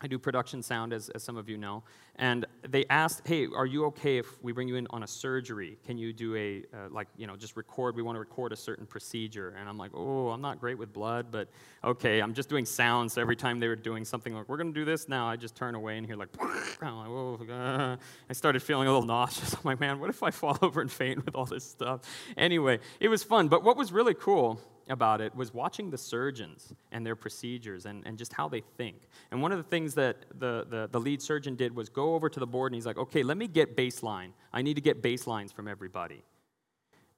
I 0.00 0.06
do 0.06 0.18
production 0.18 0.62
sound, 0.62 0.92
as, 0.92 1.08
as 1.10 1.24
some 1.24 1.36
of 1.36 1.48
you 1.48 1.56
know. 1.56 1.82
And 2.16 2.46
they 2.62 2.84
asked, 2.88 3.26
hey, 3.26 3.46
are 3.46 3.66
you 3.66 3.84
okay 3.86 4.18
if 4.18 4.42
we 4.42 4.52
bring 4.52 4.68
you 4.68 4.76
in 4.76 4.86
on 4.90 5.02
a 5.02 5.06
surgery? 5.06 5.76
Can 5.84 5.98
you 5.98 6.12
do 6.12 6.36
a, 6.36 6.64
uh, 6.72 6.88
like, 6.90 7.08
you 7.16 7.26
know, 7.26 7.36
just 7.36 7.56
record? 7.56 7.96
We 7.96 8.02
want 8.02 8.14
to 8.14 8.20
record 8.20 8.52
a 8.52 8.56
certain 8.56 8.86
procedure. 8.86 9.56
And 9.58 9.68
I'm 9.68 9.76
like, 9.76 9.90
oh, 9.94 10.28
I'm 10.28 10.40
not 10.40 10.60
great 10.60 10.78
with 10.78 10.92
blood, 10.92 11.26
but 11.32 11.48
okay, 11.82 12.20
I'm 12.20 12.32
just 12.32 12.48
doing 12.48 12.64
sounds. 12.64 13.14
So 13.14 13.20
every 13.20 13.36
time 13.36 13.58
they 13.58 13.66
were 13.66 13.76
doing 13.76 14.04
something 14.04 14.34
like, 14.34 14.48
we're 14.48 14.56
going 14.56 14.72
to 14.72 14.80
do 14.80 14.84
this 14.84 15.08
now, 15.08 15.28
I 15.28 15.36
just 15.36 15.56
turn 15.56 15.74
away 15.74 15.98
and 15.98 16.06
hear, 16.06 16.16
like, 16.16 16.28
I'm 16.82 16.96
like, 16.96 17.08
oh. 17.08 17.96
I 18.30 18.32
started 18.32 18.62
feeling 18.62 18.86
a 18.86 18.92
little 18.92 19.06
nauseous. 19.06 19.54
I'm 19.54 19.60
like, 19.64 19.80
man, 19.80 19.98
what 19.98 20.10
if 20.10 20.22
I 20.22 20.30
fall 20.30 20.56
over 20.62 20.80
and 20.80 20.90
faint 20.90 21.24
with 21.24 21.34
all 21.34 21.46
this 21.46 21.64
stuff? 21.64 22.02
Anyway, 22.36 22.78
it 23.00 23.08
was 23.08 23.24
fun. 23.24 23.48
But 23.48 23.64
what 23.64 23.76
was 23.76 23.90
really 23.92 24.14
cool 24.14 24.60
about 24.90 25.20
it 25.20 25.34
was 25.34 25.52
watching 25.52 25.90
the 25.90 25.98
surgeons 25.98 26.72
and 26.92 27.04
their 27.04 27.16
procedures 27.16 27.86
and, 27.86 28.06
and 28.06 28.18
just 28.18 28.32
how 28.32 28.48
they 28.48 28.62
think. 28.76 29.08
And 29.30 29.42
one 29.42 29.52
of 29.52 29.58
the 29.58 29.64
things 29.64 29.94
that 29.94 30.24
the, 30.38 30.66
the, 30.68 30.88
the, 30.90 31.00
lead 31.00 31.22
surgeon 31.22 31.56
did 31.56 31.74
was 31.74 31.88
go 31.88 32.14
over 32.14 32.28
to 32.28 32.40
the 32.40 32.46
board 32.46 32.72
and 32.72 32.76
he's 32.76 32.86
like, 32.86 32.98
okay, 32.98 33.22
let 33.22 33.36
me 33.36 33.48
get 33.48 33.76
baseline. 33.76 34.30
I 34.52 34.62
need 34.62 34.74
to 34.74 34.80
get 34.80 35.02
baselines 35.02 35.52
from 35.52 35.68
everybody. 35.68 36.24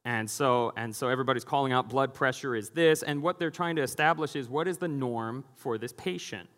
And 0.05 0.31
so, 0.31 0.73
and 0.77 0.95
so 0.95 1.09
everybody's 1.09 1.45
calling 1.45 1.73
out 1.73 1.89
blood 1.89 2.15
pressure 2.15 2.57
is 2.57 2.71
this, 2.71 3.03
and 3.03 3.23
what 3.23 3.39
they're 3.39 3.51
trying 3.51 3.77
to 3.77 3.83
establish 3.83 4.35
is 4.35 4.49
what 4.49 4.67
is 4.67 4.79
the 4.79 4.89
norm 4.89 5.45
for 5.57 5.77
this 5.77 5.93
patient 5.93 6.49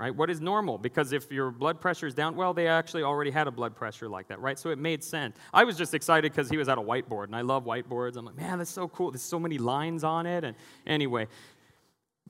right? 0.00 0.16
What 0.16 0.30
is 0.30 0.40
normal? 0.40 0.78
Because 0.78 1.12
if 1.12 1.30
your 1.30 1.50
blood 1.50 1.80
pressure 1.80 2.06
is 2.06 2.14
down, 2.14 2.34
well, 2.34 2.54
they 2.54 2.66
actually 2.66 3.02
already 3.02 3.30
had 3.30 3.46
a 3.46 3.50
blood 3.50 3.76
pressure 3.76 4.08
like 4.08 4.28
that, 4.28 4.40
right? 4.40 4.58
So 4.58 4.70
it 4.70 4.78
made 4.78 5.04
sense. 5.04 5.36
I 5.52 5.64
was 5.64 5.76
just 5.76 5.92
excited 5.92 6.32
because 6.32 6.48
he 6.48 6.56
was 6.56 6.68
at 6.68 6.78
a 6.78 6.80
whiteboard, 6.80 7.24
and 7.24 7.36
I 7.36 7.42
love 7.42 7.64
whiteboards. 7.64 8.16
I'm 8.16 8.24
like, 8.24 8.36
man, 8.36 8.58
that's 8.58 8.70
so 8.70 8.88
cool. 8.88 9.10
There's 9.10 9.22
so 9.22 9.38
many 9.38 9.58
lines 9.58 10.02
on 10.02 10.24
it. 10.24 10.42
And 10.42 10.56
anyway, 10.86 11.28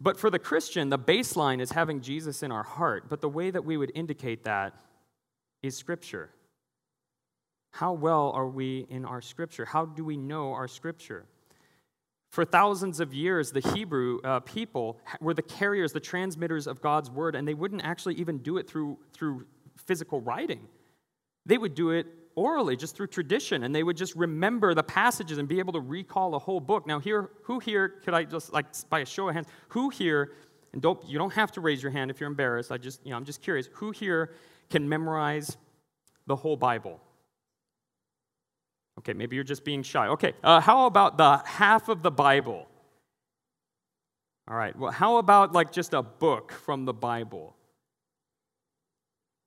but 0.01 0.19
for 0.19 0.31
the 0.31 0.39
Christian, 0.39 0.89
the 0.89 0.99
baseline 0.99 1.61
is 1.61 1.71
having 1.71 2.01
Jesus 2.01 2.43
in 2.43 2.51
our 2.51 2.65
heart. 2.65 3.09
But 3.09 3.21
the 3.21 3.29
way 3.29 3.51
that 3.51 3.65
we 3.65 3.77
would 3.77 3.93
indicate 3.95 4.45
that 4.45 4.75
is 5.63 5.77
Scripture. 5.77 6.31
How 7.71 7.93
well 7.93 8.33
are 8.35 8.49
we 8.49 8.87
in 8.91 9.05
our 9.05 9.21
Scripture? 9.21 9.65
How 9.65 9.87
do 9.87 10.05
we 10.05 10.17
know 10.17 10.53
our 10.55 10.67
Scripture? 10.67 11.25
For 12.31 12.45
thousands 12.45 13.01
of 13.01 13.13
years, 13.13 13.51
the 13.51 13.61
Hebrew 13.75 14.21
uh, 14.23 14.41
people 14.41 15.01
were 15.21 15.35
the 15.35 15.43
carriers, 15.43 15.93
the 15.93 16.01
transmitters 16.01 16.69
of 16.69 16.81
God's 16.81 17.11
word, 17.11 17.35
and 17.35 17.47
they 17.47 17.55
wouldn't 17.55 17.85
actually 17.85 18.15
even 18.15 18.39
do 18.39 18.57
it 18.57 18.69
through, 18.69 18.99
through 19.13 19.47
physical 19.77 20.21
writing. 20.21 20.69
They 21.45 21.59
would 21.59 21.75
do 21.75 21.91
it 21.91 22.07
orally, 22.37 22.77
just 22.77 22.95
through 22.95 23.09
tradition, 23.09 23.65
and 23.65 23.75
they 23.75 23.83
would 23.83 23.97
just 23.97 24.15
remember 24.15 24.75
the 24.75 24.83
passages 24.83 25.39
and 25.39 25.49
be 25.49 25.59
able 25.59 25.73
to 25.73 25.81
recall 25.81 26.37
a 26.37 26.39
whole 26.39 26.61
book. 26.61 26.87
Now, 26.87 27.01
here, 27.01 27.31
who 27.43 27.59
here 27.59 27.89
could 27.89 28.15
I 28.15 28.23
just, 28.23 28.53
like, 28.53 28.67
by 28.89 29.01
a 29.01 29.07
show 29.07 29.29
of 29.29 29.35
hands, 29.35 29.49
who 29.69 29.89
here, 29.89 30.33
and 30.73 30.81
don't, 30.81 31.05
you 31.05 31.19
don't 31.19 31.33
have 31.33 31.51
to 31.53 31.61
raise 31.61 31.83
your 31.83 31.91
hand 31.91 32.13
if 32.13 32.21
you're 32.21 32.31
embarrassed, 32.31 32.71
I 32.71 32.79
just, 32.79 33.05
you 33.05 33.11
know, 33.11 33.17
I'm 33.17 33.25
just 33.25 33.43
curious, 33.43 33.69
who 33.73 33.91
here 33.91 34.35
can 34.71 34.89
memorize 34.89 35.57
the 36.29 36.37
whole 36.37 36.57
Bible? 36.57 37.01
Okay, 39.01 39.15
maybe 39.15 39.35
you're 39.35 39.45
just 39.45 39.65
being 39.65 39.83
shy. 39.83 40.09
Okay, 40.09 40.35
uh, 40.45 40.61
how 40.61 40.87
about 40.87 41.17
the 41.17 41.39
half 41.47 41.89
of 41.89 42.03
the 42.03 42.11
Bible? 42.11 42.69
All 44.47 44.57
right, 44.57 44.77
well, 44.77 44.93
how 44.93 45.17
about 45.17 45.53
like 45.53 45.73
just 45.73 45.95
a 45.95 46.03
book 46.03 46.53
from 46.53 46.85
the 46.85 46.93
Bible? 46.93 47.57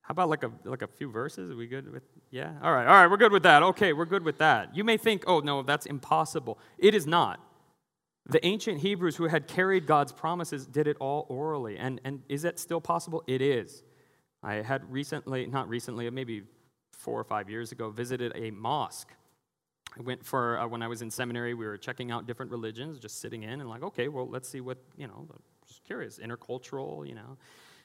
How 0.01 0.13
about 0.13 0.29
like 0.29 0.43
a, 0.43 0.51
like 0.65 0.81
a 0.81 0.88
few 0.88 1.12
verses? 1.12 1.51
Are 1.51 1.55
we 1.55 1.67
good 1.67 1.91
with, 1.91 2.03
yeah? 2.31 2.53
All 2.63 2.74
right, 2.74 2.88
all 2.88 2.95
right, 2.95 3.07
we're 3.07 3.17
good 3.17 3.31
with 3.31 3.43
that. 3.43 3.62
Okay, 3.63 3.93
we're 3.93 4.05
good 4.05 4.24
with 4.24 4.39
that. 4.39 4.75
You 4.75 4.83
may 4.83 4.98
think, 4.98 5.24
oh, 5.27 5.39
no, 5.39 5.62
that's 5.62 5.86
impossible. 5.86 6.57
It 6.77 6.95
is 6.95 7.05
not. 7.05 7.39
The 8.25 8.43
ancient 8.45 8.79
Hebrews 8.79 9.17
who 9.17 9.27
had 9.27 9.48
carried 9.48 9.86
God's 9.86 10.12
promises 10.12 10.65
did 10.65 10.88
it 10.88 10.98
all 11.00 11.25
orally. 11.29 11.77
And, 11.77 12.01
and 12.03 12.22
is 12.27 12.41
that 12.41 12.57
still 12.57 12.81
possible? 12.81 13.24
It 13.27 13.41
is. 13.41 13.83
I 14.41 14.55
had 14.55 14.91
recently, 14.91 15.45
not 15.45 15.69
recently, 15.69 16.10
maybe 16.10 16.43
four 16.91 17.19
or 17.19 17.24
five 17.24 17.50
years 17.50 17.72
ago, 17.72 17.89
visited 17.89 18.31
a 18.36 18.51
mosque 18.51 19.13
I 19.98 20.02
went 20.02 20.26
for, 20.26 20.60
uh, 20.60 20.68
when 20.68 20.82
I 20.82 20.88
was 20.88 21.02
in 21.02 21.12
seminary, 21.12 21.54
we 21.54 21.66
were 21.66 21.78
checking 21.78 22.12
out 22.12 22.26
different 22.26 22.52
religions, 22.52 23.00
just 23.00 23.20
sitting 23.22 23.44
in 23.44 23.62
and 23.62 23.70
like, 23.70 23.84
okay, 23.84 24.08
well, 24.08 24.28
let's 24.28 24.50
see 24.50 24.60
what, 24.60 24.78
you 24.98 25.08
know, 25.08 25.28
just 25.68 25.84
curious, 25.84 26.20
intercultural, 26.20 27.08
you 27.08 27.14
know. 27.14 27.38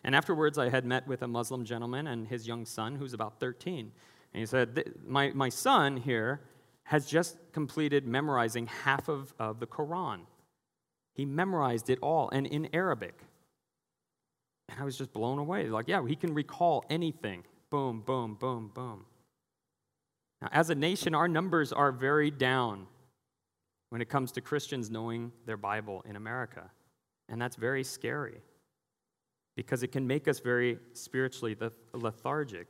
And 0.04 0.14
afterwards, 0.14 0.58
I 0.58 0.70
had 0.70 0.84
met 0.84 1.06
with 1.06 1.22
a 1.22 1.28
Muslim 1.28 1.64
gentleman 1.64 2.06
and 2.06 2.26
his 2.26 2.46
young 2.46 2.64
son, 2.64 2.94
who's 2.94 3.12
about 3.12 3.40
13. 3.40 3.92
And 4.32 4.40
he 4.40 4.46
said, 4.46 4.94
my, 5.06 5.30
my 5.30 5.48
son 5.48 5.96
here 5.96 6.40
has 6.84 7.06
just 7.06 7.36
completed 7.52 8.06
memorizing 8.06 8.66
half 8.66 9.08
of, 9.08 9.34
of 9.38 9.60
the 9.60 9.66
Quran. 9.66 10.20
He 11.14 11.26
memorized 11.26 11.90
it 11.90 11.98
all, 12.00 12.30
and 12.30 12.46
in 12.46 12.68
Arabic. 12.72 13.20
And 14.68 14.80
I 14.80 14.84
was 14.84 14.96
just 14.96 15.12
blown 15.12 15.38
away. 15.38 15.68
Like, 15.68 15.88
yeah, 15.88 16.06
he 16.06 16.16
can 16.16 16.32
recall 16.32 16.84
anything. 16.88 17.44
Boom, 17.70 18.02
boom, 18.06 18.34
boom, 18.34 18.70
boom. 18.72 19.04
Now, 20.40 20.48
as 20.52 20.70
a 20.70 20.74
nation, 20.74 21.14
our 21.14 21.28
numbers 21.28 21.72
are 21.72 21.90
very 21.90 22.30
down 22.30 22.86
when 23.90 24.00
it 24.00 24.08
comes 24.08 24.32
to 24.32 24.40
Christians 24.40 24.90
knowing 24.90 25.32
their 25.46 25.56
Bible 25.56 26.04
in 26.08 26.16
America. 26.16 26.70
And 27.28 27.40
that's 27.40 27.56
very 27.56 27.84
scary 27.84 28.40
because 29.56 29.82
it 29.82 29.88
can 29.88 30.06
make 30.06 30.28
us 30.28 30.38
very 30.38 30.78
spiritually 30.92 31.56
lethargic. 31.92 32.68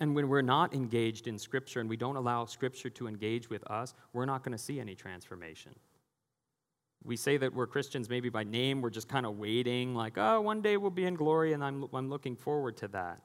And 0.00 0.14
when 0.14 0.28
we're 0.28 0.42
not 0.42 0.74
engaged 0.74 1.26
in 1.26 1.38
Scripture 1.38 1.80
and 1.80 1.88
we 1.88 1.96
don't 1.96 2.16
allow 2.16 2.44
Scripture 2.44 2.90
to 2.90 3.08
engage 3.08 3.48
with 3.50 3.64
us, 3.70 3.94
we're 4.12 4.26
not 4.26 4.44
going 4.44 4.52
to 4.52 4.62
see 4.62 4.78
any 4.78 4.94
transformation. 4.94 5.74
We 7.04 7.16
say 7.16 7.36
that 7.38 7.54
we're 7.54 7.66
Christians 7.66 8.10
maybe 8.10 8.28
by 8.28 8.44
name, 8.44 8.82
we're 8.82 8.90
just 8.90 9.08
kind 9.08 9.24
of 9.24 9.38
waiting, 9.38 9.94
like, 9.94 10.18
oh, 10.18 10.40
one 10.40 10.60
day 10.60 10.76
we'll 10.76 10.90
be 10.90 11.04
in 11.04 11.14
glory, 11.14 11.52
and 11.52 11.64
I'm, 11.64 11.86
I'm 11.94 12.10
looking 12.10 12.36
forward 12.36 12.76
to 12.78 12.88
that 12.88 13.22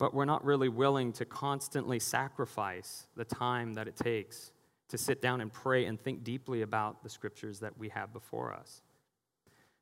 but 0.00 0.14
we're 0.14 0.24
not 0.24 0.42
really 0.42 0.70
willing 0.70 1.12
to 1.12 1.26
constantly 1.26 1.98
sacrifice 1.98 3.06
the 3.16 3.24
time 3.24 3.74
that 3.74 3.86
it 3.86 3.94
takes 3.94 4.50
to 4.88 4.96
sit 4.96 5.20
down 5.20 5.42
and 5.42 5.52
pray 5.52 5.84
and 5.84 6.00
think 6.00 6.24
deeply 6.24 6.62
about 6.62 7.02
the 7.02 7.08
scriptures 7.10 7.60
that 7.60 7.76
we 7.78 7.90
have 7.90 8.10
before 8.10 8.54
us. 8.54 8.80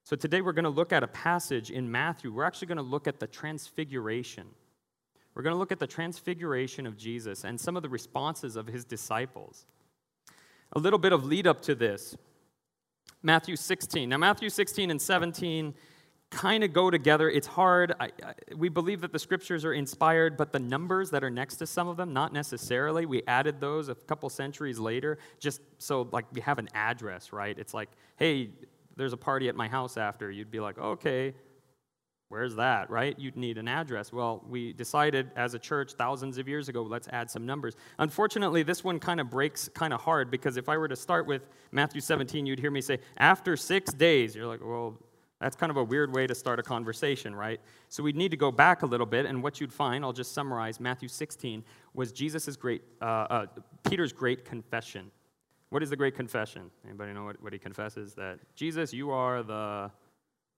So 0.02 0.16
today 0.16 0.40
we're 0.40 0.52
going 0.52 0.64
to 0.64 0.70
look 0.70 0.92
at 0.92 1.04
a 1.04 1.06
passage 1.06 1.70
in 1.70 1.88
Matthew. 1.88 2.32
We're 2.32 2.42
actually 2.42 2.66
going 2.66 2.78
to 2.78 2.82
look 2.82 3.06
at 3.06 3.20
the 3.20 3.28
transfiguration. 3.28 4.48
We're 5.34 5.42
going 5.42 5.54
to 5.54 5.58
look 5.58 5.70
at 5.70 5.78
the 5.78 5.86
transfiguration 5.86 6.84
of 6.84 6.96
Jesus 6.96 7.44
and 7.44 7.58
some 7.58 7.76
of 7.76 7.84
the 7.84 7.88
responses 7.88 8.56
of 8.56 8.66
his 8.66 8.84
disciples. 8.84 9.66
A 10.72 10.80
little 10.80 10.98
bit 10.98 11.12
of 11.12 11.24
lead 11.24 11.46
up 11.46 11.60
to 11.62 11.76
this. 11.76 12.16
Matthew 13.22 13.54
16. 13.54 14.08
Now, 14.08 14.18
Matthew 14.18 14.50
16 14.50 14.90
and 14.90 15.00
17 15.00 15.74
kind 16.30 16.62
of 16.62 16.72
go 16.72 16.90
together. 16.90 17.30
It's 17.30 17.46
hard. 17.46 17.94
I, 17.98 18.10
I, 18.22 18.34
we 18.56 18.68
believe 18.68 19.00
that 19.00 19.12
the 19.12 19.18
scriptures 19.18 19.64
are 19.64 19.72
inspired, 19.72 20.36
but 20.36 20.52
the 20.52 20.58
numbers 20.58 21.10
that 21.10 21.24
are 21.24 21.30
next 21.30 21.56
to 21.56 21.66
some 21.66 21.88
of 21.88 21.96
them, 21.96 22.12
not 22.12 22.32
necessarily. 22.32 23.06
We 23.06 23.22
added 23.26 23.60
those 23.60 23.88
a 23.88 23.94
couple 23.94 24.28
centuries 24.28 24.78
later, 24.78 25.18
just 25.38 25.60
so 25.78 26.08
like 26.12 26.26
we 26.32 26.40
have 26.42 26.58
an 26.58 26.68
address, 26.74 27.32
right? 27.32 27.58
It's 27.58 27.72
like, 27.72 27.88
hey, 28.16 28.50
there's 28.96 29.12
a 29.12 29.16
party 29.18 29.48
at 29.48 29.56
my 29.56 29.68
house 29.68 29.96
after. 29.96 30.30
You'd 30.30 30.50
be 30.50 30.60
like, 30.60 30.78
okay, 30.78 31.34
where's 32.28 32.56
that, 32.56 32.90
right? 32.90 33.18
You'd 33.18 33.36
need 33.36 33.56
an 33.56 33.68
address. 33.68 34.12
Well, 34.12 34.44
we 34.46 34.72
decided 34.72 35.30
as 35.36 35.54
a 35.54 35.58
church 35.58 35.92
thousands 35.92 36.36
of 36.36 36.46
years 36.46 36.68
ago, 36.68 36.82
let's 36.82 37.08
add 37.08 37.30
some 37.30 37.46
numbers. 37.46 37.74
Unfortunately, 37.98 38.62
this 38.62 38.84
one 38.84 38.98
kind 38.98 39.20
of 39.20 39.30
breaks 39.30 39.68
kind 39.68 39.94
of 39.94 40.00
hard 40.02 40.30
because 40.30 40.56
if 40.56 40.68
I 40.68 40.76
were 40.76 40.88
to 40.88 40.96
start 40.96 41.26
with 41.26 41.42
Matthew 41.72 42.00
17, 42.00 42.44
you'd 42.44 42.58
hear 42.58 42.70
me 42.70 42.80
say, 42.80 42.98
after 43.16 43.56
six 43.56 43.92
days. 43.92 44.36
You're 44.36 44.46
like, 44.46 44.60
well, 44.62 44.98
that's 45.40 45.54
kind 45.54 45.70
of 45.70 45.76
a 45.76 45.84
weird 45.84 46.12
way 46.12 46.26
to 46.26 46.34
start 46.34 46.58
a 46.58 46.62
conversation, 46.62 47.34
right? 47.34 47.60
So 47.88 48.02
we'd 48.02 48.16
need 48.16 48.30
to 48.32 48.36
go 48.36 48.50
back 48.50 48.82
a 48.82 48.86
little 48.86 49.06
bit, 49.06 49.24
and 49.24 49.42
what 49.42 49.60
you'd 49.60 49.72
find, 49.72 50.04
I'll 50.04 50.12
just 50.12 50.32
summarize 50.32 50.80
Matthew 50.80 51.08
16, 51.08 51.62
was 51.94 52.10
Jesus's 52.10 52.56
great, 52.56 52.82
uh, 53.00 53.04
uh, 53.04 53.46
Peter's 53.88 54.12
great 54.12 54.44
confession. 54.44 55.10
What 55.70 55.82
is 55.82 55.90
the 55.90 55.96
great 55.96 56.16
confession? 56.16 56.70
Anybody 56.84 57.12
know 57.12 57.24
what, 57.24 57.40
what 57.42 57.52
he 57.52 57.58
confesses? 57.58 58.14
That 58.14 58.38
Jesus, 58.56 58.92
you 58.92 59.10
are 59.10 59.42
the 59.42 59.90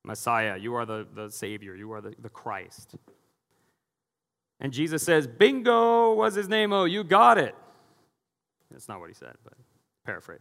Messiah, 0.05 0.57
you 0.57 0.75
are 0.75 0.87
the, 0.87 1.07
the 1.15 1.29
Savior, 1.31 1.75
you 1.75 1.93
are 1.93 2.01
the, 2.01 2.15
the 2.21 2.31
Christ. 2.31 2.95
And 4.61 4.73
Jesus 4.73 5.03
says, 5.03 5.27
Bingo, 5.27 6.15
what's 6.15 6.37
his 6.37 6.49
name? 6.49 6.73
Oh, 6.73 6.85
you 6.85 7.05
got 7.05 7.39
it. 7.39 7.55
That's 8.71 8.89
not 8.89 9.01
what 9.01 9.09
he 9.09 9.15
said, 9.15 9.35
but 9.43 9.55
paraphrase. 10.05 10.41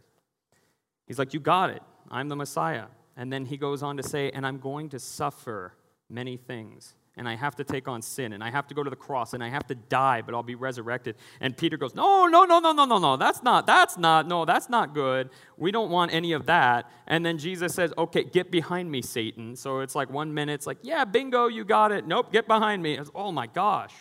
He's 1.06 1.18
like, 1.18 1.34
You 1.34 1.40
got 1.40 1.70
it. 1.70 1.82
I'm 2.10 2.28
the 2.28 2.36
Messiah. 2.36 2.84
And 3.20 3.30
then 3.30 3.44
he 3.44 3.58
goes 3.58 3.82
on 3.82 3.98
to 3.98 4.02
say, 4.02 4.30
And 4.30 4.46
I'm 4.46 4.58
going 4.58 4.88
to 4.88 4.98
suffer 4.98 5.74
many 6.08 6.38
things. 6.38 6.94
And 7.18 7.28
I 7.28 7.36
have 7.36 7.54
to 7.56 7.64
take 7.64 7.86
on 7.86 8.00
sin, 8.00 8.32
and 8.32 8.42
I 8.42 8.50
have 8.50 8.66
to 8.68 8.74
go 8.74 8.82
to 8.82 8.88
the 8.88 8.96
cross, 8.96 9.34
and 9.34 9.44
I 9.44 9.50
have 9.50 9.66
to 9.66 9.74
die, 9.74 10.22
but 10.22 10.34
I'll 10.34 10.42
be 10.42 10.54
resurrected. 10.54 11.16
And 11.38 11.54
Peter 11.54 11.76
goes, 11.76 11.94
No, 11.94 12.28
no, 12.28 12.46
no, 12.46 12.60
no, 12.60 12.72
no, 12.72 12.86
no, 12.86 12.96
no. 12.96 13.18
That's 13.18 13.42
not, 13.42 13.66
that's 13.66 13.98
not, 13.98 14.26
no, 14.26 14.46
that's 14.46 14.70
not 14.70 14.94
good. 14.94 15.28
We 15.58 15.70
don't 15.70 15.90
want 15.90 16.14
any 16.14 16.32
of 16.32 16.46
that. 16.46 16.90
And 17.06 17.26
then 17.26 17.36
Jesus 17.36 17.74
says, 17.74 17.92
Okay, 17.98 18.24
get 18.24 18.50
behind 18.50 18.90
me, 18.90 19.02
Satan. 19.02 19.54
So 19.54 19.80
it's 19.80 19.94
like 19.94 20.08
one 20.08 20.32
minute, 20.32 20.54
it's 20.54 20.66
like, 20.66 20.78
Yeah, 20.80 21.04
bingo, 21.04 21.46
you 21.48 21.66
got 21.66 21.92
it. 21.92 22.06
Nope, 22.06 22.32
get 22.32 22.46
behind 22.46 22.82
me. 22.82 22.96
It's, 22.96 23.10
oh 23.14 23.32
my 23.32 23.48
gosh. 23.48 23.92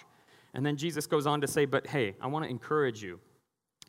And 0.54 0.66
then 0.66 0.78
Jesus 0.78 1.08
goes 1.08 1.28
on 1.28 1.42
to 1.42 1.48
say, 1.48 1.66
But 1.66 1.88
hey, 1.88 2.16
I 2.22 2.28
want 2.28 2.46
to 2.46 2.50
encourage 2.50 3.04
you 3.04 3.20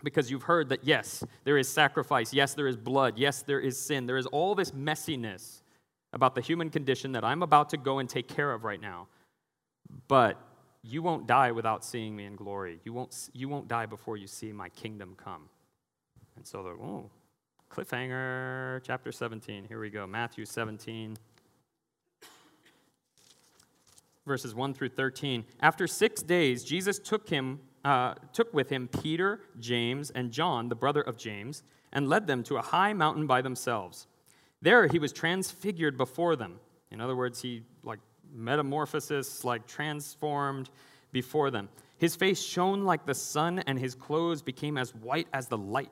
because 0.03 0.31
you've 0.31 0.45
heard 0.45 0.69
that 0.71 0.85
yes, 0.85 1.25
there 1.45 1.59
is 1.59 1.69
sacrifice, 1.69 2.33
yes, 2.33 2.55
there 2.55 2.67
is 2.67 2.77
blood, 2.77 3.19
yes, 3.19 3.43
there 3.43 3.61
is 3.61 3.79
sin, 3.79 4.07
there 4.07 4.17
is 4.17 4.27
all 4.27 4.55
this 4.55 4.71
messiness 4.73 5.63
about 6.13 6.35
the 6.35 6.41
human 6.41 6.71
condition 6.71 7.13
that 7.13 7.25
I'm 7.25 7.43
about 7.43 7.71
to 7.71 7.77
go 7.77 7.99
and 7.99 8.09
take 8.09 8.29
care 8.29 8.53
of 8.53 8.65
right 8.65 8.81
now. 8.81 9.07
But 10.09 10.41
you 10.83 11.03
won't 11.03 11.27
die 11.27 11.53
without 11.53 11.85
seeing 11.85 12.17
me 12.17 12.25
in 12.25 12.37
glory. 12.37 12.81
You 12.85 12.93
won't, 12.93 13.31
you 13.33 13.49
won't 13.49 13.69
die 13.69 13.87
before 13.87 14.17
you 14.17 14.27
see 14.27 14.53
my 14.53 14.69
kingdom 14.71 15.15
come. 15.17 15.49
And 16.37 16.47
so 16.47 16.63
the 16.63 16.71
oh, 16.71 17.11
cliffhanger, 17.71 18.81
chapter 18.85 19.13
17. 19.13 19.67
Here 19.69 19.81
we 19.81 19.91
go. 19.91 20.07
Matthew 20.07 20.45
17, 20.45 21.17
verses 24.27 24.55
1 24.55 24.75
through 24.75 24.89
13. 24.89 25.45
After 25.61 25.87
six 25.87 26.23
days, 26.23 26.65
Jesus 26.65 26.99
took 26.99 27.29
him 27.29 27.61
uh, 27.85 28.15
took 28.33 28.53
with 28.53 28.71
him 28.71 28.89
Peter, 28.89 29.41
James, 29.59 30.11
and 30.11 30.31
John, 30.31 30.69
the 30.69 30.75
brother 30.75 31.01
of 31.03 31.17
James, 31.17 31.63
and 31.93 32.09
led 32.09 32.27
them 32.27 32.43
to 32.45 32.57
a 32.57 32.63
high 32.63 32.93
mountain 32.93 33.27
by 33.27 33.43
themselves. 33.43 34.07
There 34.63 34.87
he 34.87 34.99
was 34.99 35.13
transfigured 35.13 35.97
before 35.97 36.37
them. 36.37 36.61
In 36.91 37.01
other 37.01 37.17
words, 37.17 37.41
he 37.41 37.63
like 37.83 38.01
metamorphosis, 38.33 39.45
like 39.45 39.67
transformed 39.67 40.71
before 41.13 41.51
them. 41.51 41.69
His 41.99 42.17
face 42.17 42.43
shone 42.43 42.85
like 42.85 43.07
the 43.07 43.15
sun, 43.15 43.61
and 43.61 43.79
his 43.79 43.95
clothes 43.95 44.43
became 44.43 44.79
as 44.79 44.95
white 44.95 45.29
as 45.33 45.49
the 45.49 45.59
light. 45.59 45.91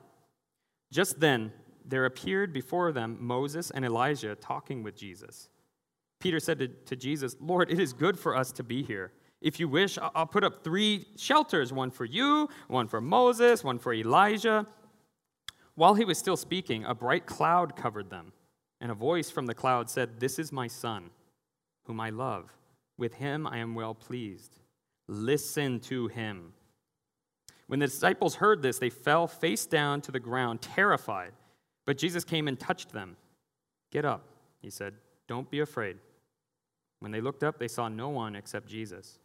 Just 0.91 1.19
then, 1.19 1.51
there 1.85 2.05
appeared 2.05 2.53
before 2.53 2.91
them 2.91 3.17
Moses 3.19 3.71
and 3.71 3.83
Elijah 3.83 4.35
talking 4.35 4.83
with 4.83 4.95
Jesus. 4.95 5.49
Peter 6.19 6.39
said 6.39 6.59
to, 6.59 6.67
to 6.67 6.95
Jesus, 6.95 7.35
Lord, 7.39 7.71
it 7.71 7.79
is 7.79 7.93
good 7.93 8.17
for 8.19 8.35
us 8.35 8.51
to 8.53 8.63
be 8.63 8.83
here. 8.83 9.11
If 9.41 9.59
you 9.59 9.67
wish, 9.67 9.97
I'll 9.97 10.25
put 10.25 10.43
up 10.43 10.63
three 10.63 11.05
shelters 11.15 11.71
one 11.71 11.91
for 11.91 12.05
you, 12.05 12.49
one 12.67 12.87
for 12.87 12.99
Moses, 12.99 13.63
one 13.63 13.79
for 13.79 13.93
Elijah. 13.93 14.65
While 15.75 15.93
he 15.93 16.03
was 16.03 16.17
still 16.17 16.35
speaking, 16.35 16.83
a 16.83 16.93
bright 16.93 17.25
cloud 17.25 17.75
covered 17.75 18.09
them, 18.09 18.33
and 18.81 18.91
a 18.91 18.95
voice 18.95 19.29
from 19.29 19.45
the 19.45 19.53
cloud 19.53 19.89
said, 19.89 20.19
This 20.19 20.37
is 20.37 20.51
my 20.51 20.67
son, 20.67 21.09
whom 21.85 22.01
I 22.01 22.09
love. 22.09 22.53
With 22.97 23.13
him 23.13 23.47
I 23.47 23.59
am 23.59 23.75
well 23.75 23.93
pleased. 23.93 24.57
Listen 25.07 25.79
to 25.81 26.07
him. 26.07 26.53
When 27.67 27.79
the 27.79 27.87
disciples 27.87 28.35
heard 28.35 28.61
this, 28.61 28.77
they 28.77 28.89
fell 28.89 29.25
face 29.25 29.65
down 29.65 30.01
to 30.01 30.11
the 30.11 30.19
ground, 30.19 30.61
terrified. 30.61 31.31
But 31.85 31.97
Jesus 31.97 32.25
came 32.25 32.47
and 32.47 32.59
touched 32.59 32.91
them. 32.91 33.15
Get 33.91 34.03
up, 34.03 34.25
he 34.61 34.69
said. 34.69 34.95
Don't 35.27 35.49
be 35.49 35.61
afraid. 35.61 35.97
When 36.99 37.11
they 37.11 37.21
looked 37.21 37.43
up, 37.43 37.57
they 37.57 37.67
saw 37.67 37.87
no 37.87 38.09
one 38.09 38.35
except 38.35 38.67
Jesus. 38.67 39.19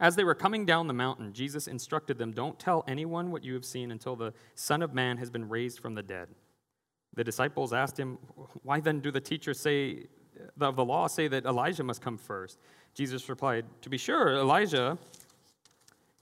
As 0.00 0.16
they 0.16 0.24
were 0.24 0.34
coming 0.34 0.66
down 0.66 0.88
the 0.88 0.94
mountain, 0.94 1.32
Jesus 1.32 1.68
instructed 1.68 2.18
them 2.18 2.32
Don't 2.32 2.58
tell 2.58 2.84
anyone 2.88 3.30
what 3.30 3.44
you 3.44 3.54
have 3.54 3.64
seen 3.64 3.90
until 3.90 4.16
the 4.16 4.32
Son 4.54 4.82
of 4.82 4.92
Man 4.92 5.16
has 5.18 5.30
been 5.30 5.48
raised 5.48 5.78
from 5.80 5.94
the 5.94 6.02
dead. 6.02 6.28
The 7.14 7.24
disciples 7.24 7.72
asked 7.72 7.98
him, 7.98 8.18
Why 8.62 8.80
then 8.80 9.00
do 9.00 9.10
the 9.10 9.20
teachers 9.20 9.60
say, 9.60 10.06
of 10.60 10.76
the 10.76 10.84
law 10.84 11.06
say 11.06 11.28
that 11.28 11.46
Elijah 11.46 11.84
must 11.84 12.00
come 12.00 12.18
first? 12.18 12.58
Jesus 12.94 13.28
replied, 13.28 13.66
To 13.82 13.88
be 13.88 13.98
sure, 13.98 14.34
Elijah, 14.34 14.98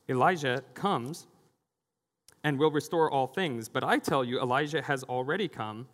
Elijah 0.09 0.63
comes 0.75 1.27
and 2.45 2.59
will 2.59 2.71
restore 2.71 3.11
all 3.11 3.27
things. 3.27 3.69
But 3.69 3.85
I 3.85 3.99
tell 3.99 4.25
you, 4.25 4.41
Elijah 4.41 4.83
has 4.83 5.03
already 5.05 5.49
come, 5.49 5.89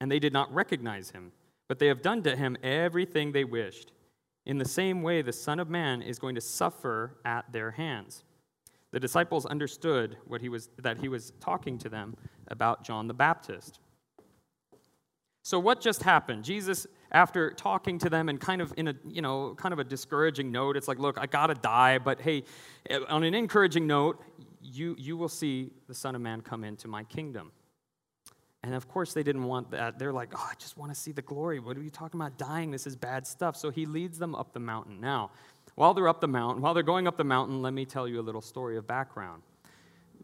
and 0.00 0.10
they 0.10 0.18
did 0.18 0.32
not 0.32 0.52
recognize 0.54 1.10
him. 1.10 1.32
But 1.66 1.78
they 1.78 1.86
have 1.86 2.02
done 2.02 2.22
to 2.24 2.36
him 2.36 2.56
everything 2.62 3.32
they 3.32 3.44
wished. 3.44 3.92
In 4.46 4.58
the 4.58 4.64
same 4.64 5.02
way, 5.02 5.22
the 5.22 5.32
Son 5.32 5.58
of 5.58 5.70
Man 5.70 6.02
is 6.02 6.18
going 6.18 6.34
to 6.34 6.40
suffer 6.40 7.16
at 7.24 7.50
their 7.52 7.70
hands. 7.70 8.24
The 8.90 9.00
disciples 9.00 9.46
understood 9.46 10.16
what 10.26 10.40
he 10.40 10.48
was, 10.48 10.68
that 10.78 10.98
he 10.98 11.08
was 11.08 11.32
talking 11.40 11.78
to 11.78 11.88
them 11.88 12.16
about 12.48 12.84
John 12.84 13.08
the 13.08 13.14
Baptist. 13.14 13.80
So, 15.42 15.58
what 15.58 15.80
just 15.80 16.02
happened? 16.02 16.44
Jesus, 16.44 16.86
after 17.10 17.50
talking 17.50 17.98
to 17.98 18.10
them 18.10 18.28
and 18.28 18.40
kind 18.40 18.62
of 18.62 18.72
in 18.76 18.88
a, 18.88 18.94
you 19.06 19.20
know, 19.20 19.54
kind 19.56 19.72
of 19.72 19.78
a 19.78 19.84
discouraging 19.84 20.52
note, 20.52 20.76
it's 20.76 20.88
like, 20.88 20.98
look, 20.98 21.18
I 21.18 21.26
gotta 21.26 21.54
die, 21.54 21.98
but 21.98 22.20
hey, 22.20 22.44
on 23.08 23.24
an 23.24 23.34
encouraging 23.34 23.86
note, 23.86 24.22
you, 24.62 24.94
you 24.98 25.16
will 25.16 25.28
see 25.28 25.70
the 25.86 25.94
Son 25.94 26.14
of 26.14 26.20
Man 26.20 26.40
come 26.40 26.64
into 26.64 26.88
my 26.88 27.04
kingdom. 27.04 27.52
And 28.64 28.74
of 28.74 28.88
course, 28.88 29.12
they 29.12 29.22
didn't 29.22 29.44
want 29.44 29.70
that. 29.72 29.98
They're 29.98 30.12
like, 30.12 30.30
oh, 30.34 30.48
I 30.50 30.54
just 30.58 30.78
want 30.78 30.90
to 30.90 30.98
see 30.98 31.12
the 31.12 31.20
glory. 31.20 31.60
What 31.60 31.76
are 31.76 31.82
you 31.82 31.90
talking 31.90 32.18
about 32.18 32.38
dying? 32.38 32.70
This 32.70 32.86
is 32.86 32.96
bad 32.96 33.26
stuff. 33.26 33.56
So 33.56 33.68
he 33.68 33.84
leads 33.84 34.18
them 34.18 34.34
up 34.34 34.54
the 34.54 34.60
mountain. 34.60 35.02
Now, 35.02 35.32
while 35.74 35.92
they're 35.92 36.08
up 36.08 36.22
the 36.22 36.28
mountain, 36.28 36.62
while 36.62 36.72
they're 36.72 36.82
going 36.82 37.06
up 37.06 37.18
the 37.18 37.24
mountain, 37.24 37.60
let 37.60 37.74
me 37.74 37.84
tell 37.84 38.08
you 38.08 38.20
a 38.20 38.22
little 38.22 38.40
story 38.40 38.78
of 38.78 38.86
background 38.86 39.42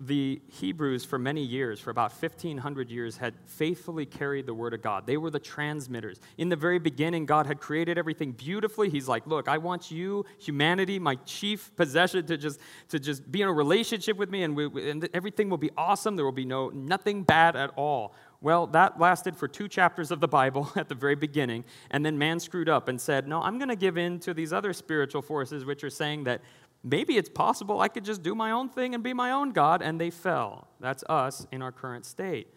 the 0.00 0.40
Hebrews, 0.49 1.04
for 1.04 1.18
many 1.18 1.42
years, 1.42 1.78
for 1.78 1.90
about 1.90 2.11
1,500 2.11 2.90
years, 2.90 3.18
had 3.18 3.35
faithfully 3.44 4.06
carried 4.06 4.47
the 4.47 4.54
Word 4.54 4.73
of 4.73 4.80
God. 4.80 5.06
They 5.06 5.18
were 5.18 5.30
the 5.30 5.38
transmitters. 5.38 6.18
In 6.38 6.49
the 6.49 6.56
very 6.56 6.78
beginning, 6.78 7.26
God 7.26 7.44
had 7.44 7.61
created 7.61 7.99
everything 7.99 8.32
beautifully. 8.32 8.88
He's 8.88 9.09
like, 9.09 9.26
Look, 9.26 9.47
I 9.47 9.59
want 9.59 9.90
you, 9.90 10.25
humanity, 10.38 10.99
my 10.99 11.16
chief 11.26 11.70
possession, 11.76 12.26
to 12.26 12.38
just, 12.38 12.61
to 12.88 12.99
just 12.99 13.30
be 13.30 13.42
in 13.42 13.49
a 13.49 13.52
relationship 13.52 14.16
with 14.16 14.30
me, 14.30 14.42
and, 14.42 14.56
we, 14.56 14.90
and 14.90 15.06
everything 15.12 15.50
will 15.50 15.59
be 15.59 15.70
awesome. 15.76 16.16
There 16.16 16.25
will 16.25 16.32
be 16.32 16.47
no, 16.47 16.70
nothing 16.70 17.23
bad 17.23 17.54
at 17.54 17.70
all. 17.76 18.14
Well, 18.42 18.66
that 18.68 18.99
lasted 18.99 19.37
for 19.37 19.49
two 19.49 19.68
chapters 19.68 20.11
of 20.11 20.20
the 20.20 20.28
Bible 20.28 20.70
at 20.76 20.88
the 20.88 20.94
very 20.94 21.14
beginning, 21.14 21.64
and 21.90 22.04
then 22.04 22.18
man 22.18 22.40
screwed 22.40 22.68
up 22.68 22.88
and 22.88 23.00
said, 23.00 23.28
No, 23.28 23.40
I'm 23.42 23.59
going 23.59 23.68
to 23.68 23.76
give 23.76 23.99
in 23.99 24.18
to 24.20 24.35
these 24.35 24.52
other 24.52 24.73
spiritual 24.73 25.23
forces, 25.23 25.64
which 25.64 25.85
are 25.85 25.90
saying 25.90 26.25
that 26.25 26.40
maybe 26.82 27.16
it's 27.16 27.28
possible 27.28 27.80
I 27.80 27.88
could 27.88 28.04
just 28.04 28.23
do 28.23 28.35
my 28.35 28.50
own 28.50 28.68
thing 28.68 28.94
and 28.94 29.02
be 29.04 29.12
my 29.12 29.32
own 29.32 29.50
God, 29.50 29.82
and 29.82 30.00
they 30.00 30.11
fell. 30.11 30.68
That's 30.80 31.04
us 31.09 31.47
in 31.52 31.62
our 31.62 31.73
current 31.73 32.06
state 32.06 32.49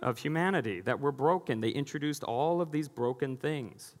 of 0.00 0.18
humanity, 0.18 0.80
that 0.82 1.00
we're 1.00 1.12
broken. 1.12 1.60
They 1.60 1.70
introduced 1.70 2.22
all 2.24 2.60
of 2.60 2.70
these 2.70 2.88
broken 2.88 3.36
things. 3.36 3.94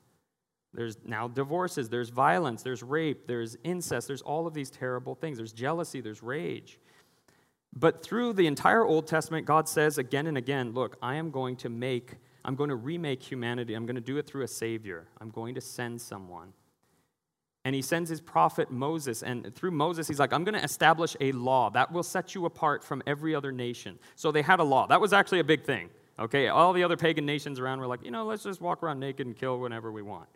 There's 0.74 0.98
now 1.06 1.28
divorces, 1.28 1.88
there's 1.88 2.10
violence, 2.10 2.62
there's 2.62 2.82
rape, 2.82 3.26
there's 3.26 3.56
incest, 3.64 4.08
there's 4.08 4.20
all 4.20 4.46
of 4.46 4.52
these 4.52 4.68
terrible 4.68 5.14
things. 5.14 5.38
There's 5.38 5.52
jealousy, 5.52 6.02
there's 6.02 6.22
rage. 6.22 6.78
But 7.76 8.02
through 8.02 8.32
the 8.32 8.46
entire 8.46 8.84
Old 8.84 9.06
Testament, 9.06 9.46
God 9.46 9.68
says 9.68 9.98
again 9.98 10.26
and 10.26 10.36
again, 10.36 10.72
look, 10.72 10.96
I 11.00 11.16
am 11.16 11.30
going 11.30 11.56
to 11.56 11.68
make, 11.68 12.14
I'm 12.44 12.56
going 12.56 12.70
to 12.70 12.76
remake 12.76 13.22
humanity. 13.22 13.74
I'm 13.74 13.86
going 13.86 13.96
to 13.96 14.00
do 14.00 14.16
it 14.16 14.26
through 14.26 14.42
a 14.42 14.48
Savior. 14.48 15.06
I'm 15.20 15.30
going 15.30 15.54
to 15.54 15.60
send 15.60 16.00
someone 16.00 16.52
and 17.66 17.74
he 17.74 17.82
sends 17.82 18.08
his 18.08 18.20
prophet 18.20 18.70
Moses. 18.70 19.24
And 19.24 19.52
through 19.56 19.72
Moses, 19.72 20.06
he's 20.06 20.20
like, 20.20 20.32
I'm 20.32 20.44
going 20.44 20.54
to 20.54 20.62
establish 20.62 21.16
a 21.20 21.32
law 21.32 21.68
that 21.70 21.90
will 21.90 22.04
set 22.04 22.32
you 22.32 22.46
apart 22.46 22.84
from 22.84 23.02
every 23.08 23.34
other 23.34 23.50
nation. 23.50 23.98
So 24.14 24.30
they 24.30 24.42
had 24.42 24.60
a 24.60 24.62
law. 24.62 24.86
That 24.86 25.00
was 25.00 25.12
actually 25.12 25.40
a 25.40 25.44
big 25.44 25.64
thing. 25.64 25.90
Okay, 26.16 26.46
all 26.46 26.72
the 26.72 26.84
other 26.84 26.96
pagan 26.96 27.26
nations 27.26 27.58
around 27.58 27.80
were 27.80 27.88
like, 27.88 28.04
you 28.04 28.12
know, 28.12 28.24
let's 28.24 28.44
just 28.44 28.60
walk 28.60 28.84
around 28.84 29.00
naked 29.00 29.26
and 29.26 29.36
kill 29.36 29.58
whenever 29.58 29.90
we 29.90 30.00
want. 30.00 30.28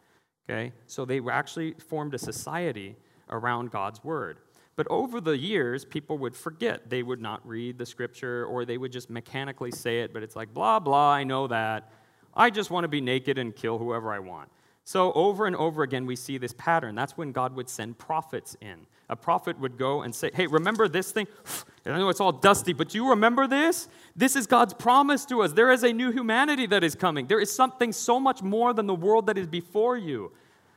Okay, 0.51 0.73
so 0.89 1.05
they 1.05 1.21
actually 1.31 1.75
formed 1.75 2.15
a 2.15 2.19
society 2.19 2.97
around 3.29 3.71
God's 3.71 4.03
word. 4.03 4.39
But 4.81 4.87
over 4.89 5.21
the 5.21 5.37
years, 5.37 5.85
people 5.85 6.17
would 6.17 6.35
forget. 6.35 6.89
They 6.89 7.03
would 7.03 7.21
not 7.21 7.47
read 7.47 7.77
the 7.77 7.85
scripture 7.85 8.47
or 8.47 8.65
they 8.65 8.79
would 8.79 8.93
just 8.93 9.11
mechanically 9.11 9.71
say 9.71 10.01
it, 10.01 10.15
but 10.15 10.23
it's 10.23 10.35
like, 10.35 10.55
blah, 10.55 10.79
blah, 10.79 11.13
I 11.13 11.23
know 11.23 11.49
that. 11.49 11.93
I 12.33 12.49
just 12.49 12.71
want 12.71 12.85
to 12.85 12.89
be 12.89 13.03
naked 13.03 13.37
and 13.37 13.55
kill 13.55 13.77
whoever 13.77 14.11
I 14.11 14.21
want. 14.21 14.49
So, 14.85 15.13
over 15.13 15.47
and 15.47 15.55
over 15.55 15.83
again, 15.83 16.07
we 16.07 16.17
see 16.17 16.39
this 16.39 16.55
pattern. 16.55 16.95
That's 16.95 17.15
when 17.15 17.31
God 17.31 17.55
would 17.57 17.69
send 17.69 17.99
prophets 17.99 18.57
in. 18.63 18.87
A 19.11 19.17
prophet 19.17 19.61
would 19.61 19.77
go 19.77 20.01
and 20.01 20.15
say, 20.15 20.31
Hey, 20.33 20.47
remember 20.47 20.89
this 20.89 21.13
thing? 21.13 21.27
I 21.85 21.99
know 21.99 22.09
it's 22.09 22.19
all 22.19 22.33
dusty, 22.33 22.73
but 22.73 22.89
do 22.89 22.97
you 22.97 23.11
remember 23.11 23.47
this? 23.47 23.87
This 24.17 24.35
is 24.35 24.47
God's 24.47 24.73
promise 24.73 25.27
to 25.27 25.43
us. 25.43 25.53
There 25.53 25.71
is 25.71 25.83
a 25.83 25.93
new 25.93 26.11
humanity 26.11 26.65
that 26.69 26.83
is 26.83 26.95
coming. 26.95 27.27
There 27.27 27.39
is 27.39 27.53
something 27.53 27.93
so 27.93 28.19
much 28.19 28.43
more 28.43 28.73
than 28.73 28.87
the 28.87 28.95
world 28.95 29.27
that 29.27 29.37
is 29.37 29.47
before 29.47 29.99
you. 29.99 30.33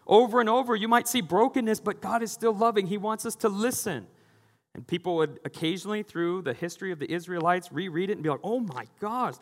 Over 0.06 0.40
and 0.40 0.50
over, 0.50 0.76
you 0.76 0.88
might 0.88 1.08
see 1.08 1.22
brokenness, 1.22 1.80
but 1.80 2.02
God 2.02 2.22
is 2.24 2.32
still 2.32 2.54
loving. 2.54 2.88
He 2.88 2.98
wants 2.98 3.26
us 3.26 3.36
to 3.38 3.50
listen. 3.50 4.08
And 4.76 4.86
people 4.86 5.16
would 5.18 5.40
occasionally, 5.46 6.04
through 6.04 6.42
the 6.42 6.54
history 6.54 6.92
of 6.92 7.00
the 7.00 7.12
Israelites, 7.12 7.72
reread 7.72 8.10
it 8.10 8.14
and 8.14 8.24
be 8.24 8.30
like, 8.30 8.40
oh 8.44 8.60
my 8.60 8.88
gosh, 9.00 9.36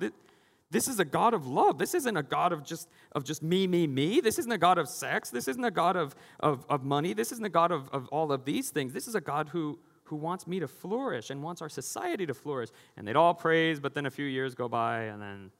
this 0.69 0.87
is 0.87 0.99
a 0.99 1.05
God 1.05 1.33
of 1.33 1.47
love. 1.47 1.77
This 1.77 1.93
isn't 1.93 2.15
a 2.17 2.23
God 2.23 2.53
of 2.53 2.63
just, 2.63 2.89
of 3.13 3.23
just 3.23 3.41
me, 3.41 3.67
me, 3.67 3.87
me. 3.87 4.21
This 4.21 4.39
isn't 4.39 4.51
a 4.51 4.57
God 4.57 4.77
of 4.77 4.87
sex. 4.87 5.29
This 5.29 5.47
isn't 5.47 5.63
a 5.63 5.71
God 5.71 5.95
of, 5.95 6.15
of, 6.39 6.65
of 6.69 6.83
money. 6.83 7.13
This 7.13 7.31
isn't 7.31 7.45
a 7.45 7.49
God 7.49 7.71
of, 7.71 7.89
of 7.89 8.07
all 8.09 8.31
of 8.31 8.45
these 8.45 8.69
things. 8.69 8.93
This 8.93 9.07
is 9.07 9.15
a 9.15 9.21
God 9.21 9.49
who, 9.49 9.79
who 10.05 10.15
wants 10.15 10.47
me 10.47 10.59
to 10.59 10.67
flourish 10.67 11.29
and 11.29 11.41
wants 11.41 11.61
our 11.61 11.69
society 11.69 12.25
to 12.25 12.33
flourish. 12.33 12.69
And 12.97 13.07
they'd 13.07 13.15
all 13.15 13.33
praise, 13.33 13.79
but 13.79 13.93
then 13.93 14.05
a 14.05 14.11
few 14.11 14.25
years 14.25 14.55
go 14.55 14.69
by, 14.69 15.03
and 15.03 15.21
then, 15.21 15.51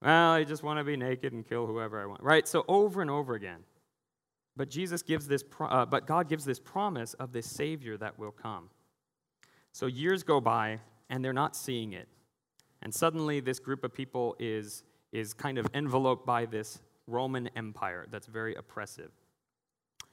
well, 0.00 0.32
I 0.32 0.44
just 0.44 0.62
want 0.62 0.78
to 0.78 0.84
be 0.84 0.96
naked 0.96 1.32
and 1.32 1.46
kill 1.48 1.66
whoever 1.66 2.00
I 2.00 2.06
want. 2.06 2.22
Right? 2.22 2.46
So 2.46 2.64
over 2.68 3.02
and 3.02 3.10
over 3.10 3.34
again. 3.34 3.60
But 4.56 4.68
Jesus 4.68 5.02
gives 5.02 5.26
this, 5.26 5.44
uh, 5.60 5.86
but 5.86 6.06
God 6.06 6.28
gives 6.28 6.44
this 6.44 6.60
promise 6.60 7.14
of 7.14 7.32
this 7.32 7.46
Savior 7.46 7.96
that 7.96 8.18
will 8.18 8.30
come. 8.30 8.68
So 9.72 9.86
years 9.86 10.22
go 10.22 10.40
by, 10.40 10.80
and 11.08 11.24
they're 11.24 11.32
not 11.32 11.56
seeing 11.56 11.92
it. 11.92 12.08
And 12.82 12.92
suddenly, 12.92 13.40
this 13.40 13.58
group 13.58 13.84
of 13.84 13.94
people 13.94 14.36
is, 14.38 14.82
is 15.12 15.32
kind 15.32 15.56
of 15.56 15.66
enveloped 15.72 16.26
by 16.26 16.46
this 16.46 16.80
Roman 17.06 17.48
Empire 17.56 18.06
that's 18.10 18.26
very 18.26 18.54
oppressive. 18.54 19.10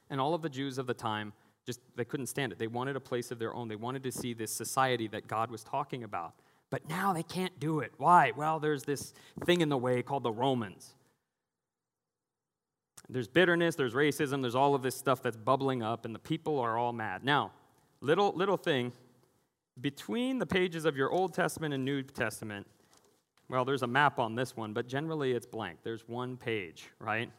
And 0.09 0.21
all 0.21 0.33
of 0.33 0.41
the 0.41 0.49
Jews 0.49 0.77
of 0.77 0.87
the 0.87 0.93
time 0.93 1.33
just 1.65 1.81
they 1.95 2.05
couldn't 2.05 2.27
stand 2.27 2.51
it. 2.51 2.57
They 2.57 2.67
wanted 2.67 2.95
a 2.95 2.99
place 2.99 3.29
of 3.31 3.37
their 3.37 3.53
own. 3.53 3.67
They 3.67 3.75
wanted 3.75 4.03
to 4.03 4.11
see 4.11 4.33
this 4.33 4.51
society 4.51 5.07
that 5.09 5.27
God 5.27 5.51
was 5.51 5.63
talking 5.63 6.03
about. 6.03 6.33
But 6.71 6.87
now 6.89 7.13
they 7.13 7.23
can't 7.23 7.59
do 7.59 7.79
it. 7.79 7.91
Why? 7.97 8.31
Well, 8.35 8.59
there's 8.59 8.83
this 8.83 9.13
thing 9.45 9.61
in 9.61 9.69
the 9.69 9.77
way 9.77 10.01
called 10.01 10.23
the 10.23 10.31
Romans. 10.31 10.95
There's 13.09 13.27
bitterness, 13.27 13.75
there's 13.75 13.93
racism, 13.93 14.41
there's 14.41 14.55
all 14.55 14.75
of 14.75 14.83
this 14.83 14.95
stuff 14.95 15.23
that's 15.23 15.37
bubbling 15.37 15.81
up, 15.81 16.05
and 16.05 16.13
the 16.13 16.19
people 16.19 16.59
are 16.59 16.77
all 16.77 16.93
mad. 16.93 17.23
Now, 17.23 17.51
little 18.01 18.31
little 18.35 18.57
thing, 18.57 18.91
between 19.81 20.37
the 20.37 20.45
pages 20.45 20.85
of 20.85 20.95
your 20.95 21.11
Old 21.11 21.33
Testament 21.33 21.73
and 21.73 21.83
New 21.83 22.03
Testament, 22.03 22.67
well, 23.49 23.65
there's 23.65 23.81
a 23.81 23.87
map 23.87 24.19
on 24.19 24.35
this 24.35 24.55
one, 24.55 24.73
but 24.73 24.87
generally 24.87 25.31
it's 25.31 25.47
blank. 25.47 25.79
There's 25.83 26.07
one 26.07 26.37
page, 26.37 26.89
right? 26.99 27.31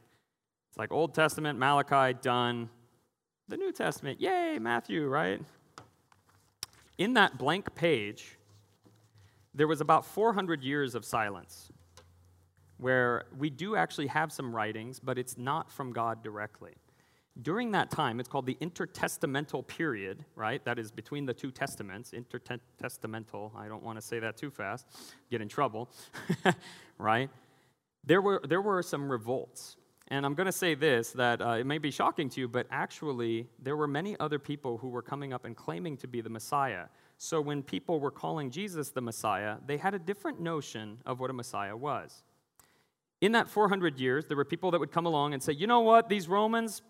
It's 0.68 0.78
like 0.78 0.90
Old 0.90 1.14
Testament, 1.14 1.59
Malachi, 1.59 2.18
done. 2.20 2.68
The 3.48 3.56
New 3.56 3.72
Testament, 3.72 4.20
yay, 4.20 4.59
Matthew, 4.61 5.06
right? 5.06 5.40
In 6.98 7.14
that 7.14 7.38
blank 7.38 7.74
page, 7.74 8.37
there 9.54 9.66
was 9.66 9.80
about 9.80 10.04
400 10.04 10.62
years 10.62 10.94
of 10.94 11.04
silence 11.04 11.70
where 12.81 13.25
we 13.38 13.51
do 13.51 13.77
actually 13.77 14.07
have 14.07 14.33
some 14.33 14.55
writings, 14.55 14.99
but 14.99 15.19
it's 15.19 15.37
not 15.37 15.71
from 15.71 15.93
God 15.93 16.23
directly. 16.23 16.73
During 17.40 17.71
that 17.73 17.90
time, 17.90 18.21
it's 18.21 18.29
called 18.29 18.47
the 18.47 18.57
intertestamental 18.61 19.66
period, 19.66 20.25
right? 20.35 20.64
That 20.64 20.79
is 20.79 20.90
between 20.90 21.27
the 21.27 21.35
two 21.35 21.51
testaments. 21.51 22.12
Intertestamental, 22.12 23.55
I 23.57 23.69
don't 23.69 23.83
want 23.83 23.99
to 23.99 24.03
say 24.03 24.19
that 24.19 24.37
too 24.37 24.51
fast, 24.51 24.87
get 25.31 25.40
in 25.40 25.49
trouble, 25.49 25.90
right? 26.99 27.31
There 28.05 28.21
were, 28.21 28.40
there 28.47 28.61
were 28.61 28.83
some 28.83 29.11
revolts. 29.11 29.77
And 30.09 30.27
I'm 30.27 30.35
going 30.35 30.47
to 30.47 30.53
say 30.53 30.75
this 30.75 31.12
that 31.12 31.40
uh, 31.40 31.51
it 31.51 31.66
may 31.66 31.79
be 31.79 31.90
shocking 31.90 32.29
to 32.31 32.40
you, 32.40 32.49
but 32.49 32.66
actually, 32.71 33.47
there 33.62 33.77
were 33.77 33.87
many 33.87 34.19
other 34.19 34.40
people 34.40 34.79
who 34.79 34.88
were 34.88 35.03
coming 35.03 35.33
up 35.33 35.45
and 35.45 35.57
claiming 35.57 35.97
to 35.99 36.09
be 36.09 36.21
the 36.21 36.31
Messiah. 36.31 36.87
So 37.16 37.40
when 37.40 37.62
people 37.62 38.01
were 38.01 38.11
calling 38.11 38.51
Jesus 38.51 38.90
the 38.90 39.03
Messiah, 39.03 39.59
they 39.66 39.77
had 39.77 39.95
a 39.95 39.99
different 39.99 40.40
notion 40.40 40.99
of 41.07 41.21
what 41.21 41.31
a 41.31 41.35
Messiah 41.35 41.77
was. 41.77 42.25
In 43.20 43.33
that 43.33 43.48
400 43.48 43.98
years, 43.98 44.26
there 44.26 44.37
were 44.37 44.44
people 44.44 44.70
that 44.70 44.80
would 44.80 44.92
come 44.92 45.06
along 45.06 45.35
and 45.35 45.42
say, 45.42 45.52
you 45.52 45.66
know 45.66 45.80
what, 45.80 46.09
these 46.09 46.26
Romans, 46.26 46.83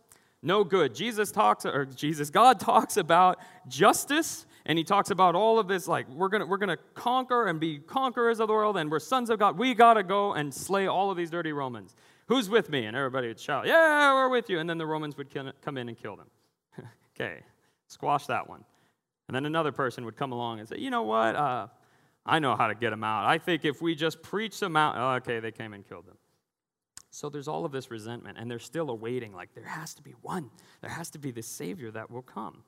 no 0.42 0.62
good. 0.62 0.94
Jesus 0.94 1.32
talks, 1.32 1.66
or 1.66 1.84
Jesus, 1.84 2.30
God 2.30 2.60
talks 2.60 2.96
about 2.96 3.38
justice, 3.68 4.46
and 4.64 4.78
he 4.78 4.84
talks 4.84 5.10
about 5.10 5.34
all 5.34 5.58
of 5.58 5.66
this 5.66 5.88
like, 5.88 6.08
we're 6.08 6.28
gonna, 6.28 6.46
we're 6.46 6.58
gonna 6.58 6.78
conquer 6.94 7.46
and 7.46 7.58
be 7.58 7.78
conquerors 7.78 8.38
of 8.38 8.46
the 8.46 8.54
world, 8.54 8.76
and 8.76 8.90
we're 8.90 9.00
sons 9.00 9.30
of 9.30 9.38
God. 9.38 9.58
We 9.58 9.74
gotta 9.74 10.02
go 10.02 10.34
and 10.34 10.54
slay 10.54 10.86
all 10.86 11.10
of 11.10 11.16
these 11.16 11.30
dirty 11.30 11.52
Romans. 11.52 11.94
Who's 12.28 12.48
with 12.48 12.70
me? 12.70 12.86
And 12.86 12.96
everybody 12.96 13.26
would 13.26 13.40
shout, 13.40 13.66
Yeah, 13.66 14.14
we're 14.14 14.28
with 14.28 14.48
you. 14.48 14.60
And 14.60 14.70
then 14.70 14.78
the 14.78 14.86
Romans 14.86 15.16
would 15.16 15.28
come 15.62 15.76
in 15.76 15.88
and 15.88 15.98
kill 15.98 16.16
them. 16.16 16.28
okay, 17.16 17.40
squash 17.88 18.26
that 18.26 18.48
one. 18.48 18.64
And 19.26 19.34
then 19.34 19.46
another 19.46 19.72
person 19.72 20.04
would 20.04 20.16
come 20.16 20.30
along 20.30 20.60
and 20.60 20.68
say, 20.68 20.76
You 20.78 20.90
know 20.90 21.02
what? 21.02 21.34
Uh, 21.34 21.66
I 22.26 22.38
know 22.38 22.54
how 22.56 22.68
to 22.68 22.74
get 22.74 22.90
them 22.90 23.04
out. 23.04 23.26
I 23.26 23.38
think 23.38 23.64
if 23.64 23.80
we 23.80 23.94
just 23.94 24.22
preach 24.22 24.60
them 24.60 24.76
out, 24.76 24.94
oh, 24.96 25.16
okay, 25.16 25.40
they 25.40 25.52
came 25.52 25.72
and 25.72 25.86
killed 25.86 26.06
them. 26.06 26.16
So 27.10 27.28
there's 27.28 27.48
all 27.48 27.64
of 27.64 27.72
this 27.72 27.90
resentment, 27.90 28.38
and 28.38 28.50
they're 28.50 28.58
still 28.58 28.90
awaiting, 28.90 29.32
like, 29.32 29.52
there 29.54 29.64
has 29.64 29.94
to 29.94 30.02
be 30.02 30.14
one. 30.22 30.50
There 30.80 30.90
has 30.90 31.10
to 31.10 31.18
be 31.18 31.32
the 31.32 31.42
Savior 31.42 31.90
that 31.90 32.10
will 32.10 32.22
come. 32.22 32.62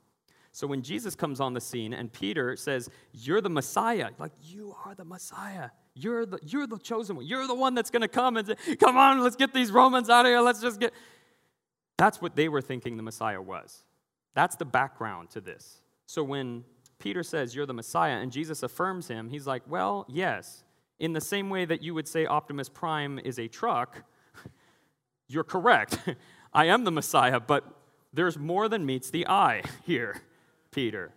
So 0.50 0.66
when 0.66 0.82
Jesus 0.82 1.14
comes 1.14 1.40
on 1.40 1.54
the 1.54 1.60
scene 1.60 1.94
and 1.94 2.12
Peter 2.12 2.56
says, 2.56 2.90
You're 3.12 3.40
the 3.40 3.48
Messiah, 3.48 4.10
like, 4.18 4.32
you 4.42 4.76
are 4.84 4.94
the 4.94 5.04
Messiah. 5.04 5.70
You're 5.94 6.26
the, 6.26 6.38
you're 6.42 6.66
the 6.66 6.78
chosen 6.78 7.16
one. 7.16 7.26
You're 7.26 7.46
the 7.46 7.54
one 7.54 7.74
that's 7.74 7.90
going 7.90 8.02
to 8.02 8.08
come 8.08 8.36
and 8.36 8.46
say, 8.46 8.76
Come 8.76 8.96
on, 8.96 9.22
let's 9.22 9.36
get 9.36 9.54
these 9.54 9.70
Romans 9.70 10.10
out 10.10 10.26
of 10.26 10.30
here. 10.30 10.40
Let's 10.40 10.60
just 10.60 10.78
get. 10.78 10.92
That's 11.96 12.20
what 12.20 12.36
they 12.36 12.48
were 12.48 12.60
thinking 12.60 12.96
the 12.96 13.02
Messiah 13.02 13.40
was. 13.40 13.84
That's 14.34 14.56
the 14.56 14.64
background 14.64 15.30
to 15.30 15.40
this. 15.40 15.78
So 16.06 16.22
when 16.22 16.64
Peter 17.02 17.24
says, 17.24 17.52
You're 17.52 17.66
the 17.66 17.74
Messiah, 17.74 18.18
and 18.18 18.30
Jesus 18.30 18.62
affirms 18.62 19.08
him, 19.08 19.28
he's 19.28 19.44
like, 19.46 19.62
Well, 19.68 20.06
yes. 20.08 20.62
In 21.00 21.12
the 21.12 21.20
same 21.20 21.50
way 21.50 21.64
that 21.64 21.82
you 21.82 21.94
would 21.94 22.06
say 22.06 22.26
Optimus 22.26 22.68
Prime 22.68 23.18
is 23.18 23.40
a 23.40 23.48
truck, 23.48 24.04
you're 25.28 25.42
correct. 25.42 25.98
I 26.54 26.66
am 26.66 26.84
the 26.84 26.92
Messiah, 26.92 27.40
but 27.40 27.64
there's 28.12 28.38
more 28.38 28.68
than 28.68 28.86
meets 28.86 29.10
the 29.10 29.26
eye 29.26 29.62
here, 29.84 30.22
Peter. 30.70 31.12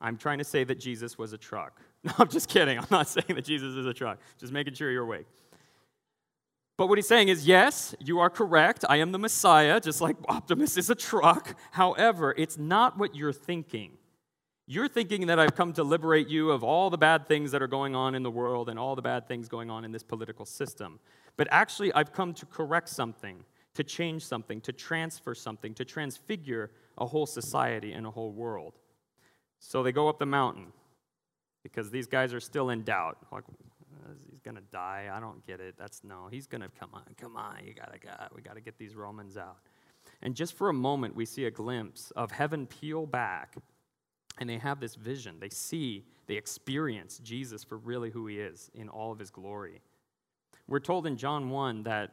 I'm 0.00 0.16
trying 0.16 0.38
to 0.38 0.44
say 0.44 0.64
that 0.64 0.80
Jesus 0.80 1.18
was 1.18 1.34
a 1.34 1.38
truck. 1.38 1.78
No, 2.02 2.12
I'm 2.18 2.28
just 2.28 2.48
kidding. 2.48 2.78
I'm 2.78 2.86
not 2.90 3.08
saying 3.08 3.34
that 3.34 3.44
Jesus 3.44 3.74
is 3.74 3.84
a 3.84 3.92
truck. 3.92 4.20
Just 4.38 4.54
making 4.54 4.72
sure 4.72 4.90
you're 4.90 5.02
awake. 5.02 5.26
But 6.78 6.86
what 6.86 6.96
he's 6.96 7.06
saying 7.06 7.28
is, 7.28 7.46
yes, 7.46 7.94
you 8.00 8.20
are 8.20 8.30
correct. 8.30 8.86
I 8.88 8.96
am 8.96 9.12
the 9.12 9.18
Messiah, 9.18 9.78
just 9.80 10.00
like 10.00 10.16
Optimus 10.30 10.78
is 10.78 10.88
a 10.88 10.94
truck. 10.94 11.54
However, 11.72 12.34
it's 12.38 12.56
not 12.56 12.96
what 12.96 13.14
you're 13.14 13.34
thinking. 13.34 13.98
You're 14.72 14.86
thinking 14.86 15.26
that 15.26 15.40
I've 15.40 15.56
come 15.56 15.72
to 15.72 15.82
liberate 15.82 16.28
you 16.28 16.52
of 16.52 16.62
all 16.62 16.90
the 16.90 16.96
bad 16.96 17.26
things 17.26 17.50
that 17.50 17.60
are 17.60 17.66
going 17.66 17.96
on 17.96 18.14
in 18.14 18.22
the 18.22 18.30
world 18.30 18.68
and 18.68 18.78
all 18.78 18.94
the 18.94 19.02
bad 19.02 19.26
things 19.26 19.48
going 19.48 19.68
on 19.68 19.84
in 19.84 19.90
this 19.90 20.04
political 20.04 20.46
system. 20.46 21.00
But 21.36 21.48
actually, 21.50 21.92
I've 21.92 22.12
come 22.12 22.32
to 22.34 22.46
correct 22.46 22.88
something, 22.88 23.42
to 23.74 23.82
change 23.82 24.24
something, 24.24 24.60
to 24.60 24.72
transfer 24.72 25.34
something, 25.34 25.74
to 25.74 25.84
transfigure 25.84 26.70
a 26.98 27.04
whole 27.04 27.26
society 27.26 27.94
and 27.94 28.06
a 28.06 28.12
whole 28.12 28.30
world. 28.30 28.74
So 29.58 29.82
they 29.82 29.90
go 29.90 30.08
up 30.08 30.20
the 30.20 30.26
mountain 30.26 30.68
because 31.64 31.90
these 31.90 32.06
guys 32.06 32.32
are 32.32 32.38
still 32.38 32.70
in 32.70 32.84
doubt. 32.84 33.18
Like, 33.32 33.42
he's 34.30 34.38
to 34.54 34.62
die. 34.70 35.10
I 35.12 35.18
don't 35.18 35.44
get 35.48 35.58
it. 35.58 35.74
That's 35.76 36.04
no. 36.04 36.28
He's 36.30 36.46
to 36.46 36.70
come 36.78 36.90
on. 36.94 37.02
Come 37.20 37.36
on. 37.36 37.56
You 37.66 37.74
got 37.74 37.92
to 37.92 37.98
go. 37.98 38.10
we 38.36 38.40
got 38.40 38.54
to 38.54 38.60
get 38.60 38.78
these 38.78 38.94
Romans 38.94 39.36
out. 39.36 39.56
And 40.22 40.36
just 40.36 40.56
for 40.56 40.68
a 40.68 40.72
moment 40.72 41.16
we 41.16 41.26
see 41.26 41.46
a 41.46 41.50
glimpse 41.50 42.12
of 42.12 42.30
heaven 42.30 42.68
peel 42.68 43.04
back 43.04 43.56
and 44.40 44.48
they 44.48 44.58
have 44.58 44.80
this 44.80 44.96
vision. 44.96 45.36
They 45.38 45.50
see, 45.50 46.04
they 46.26 46.34
experience 46.34 47.20
Jesus 47.22 47.62
for 47.62 47.76
really 47.76 48.10
who 48.10 48.26
he 48.26 48.40
is 48.40 48.70
in 48.74 48.88
all 48.88 49.12
of 49.12 49.18
his 49.18 49.30
glory. 49.30 49.80
We're 50.66 50.80
told 50.80 51.06
in 51.06 51.16
John 51.16 51.50
1 51.50 51.84
that 51.84 52.10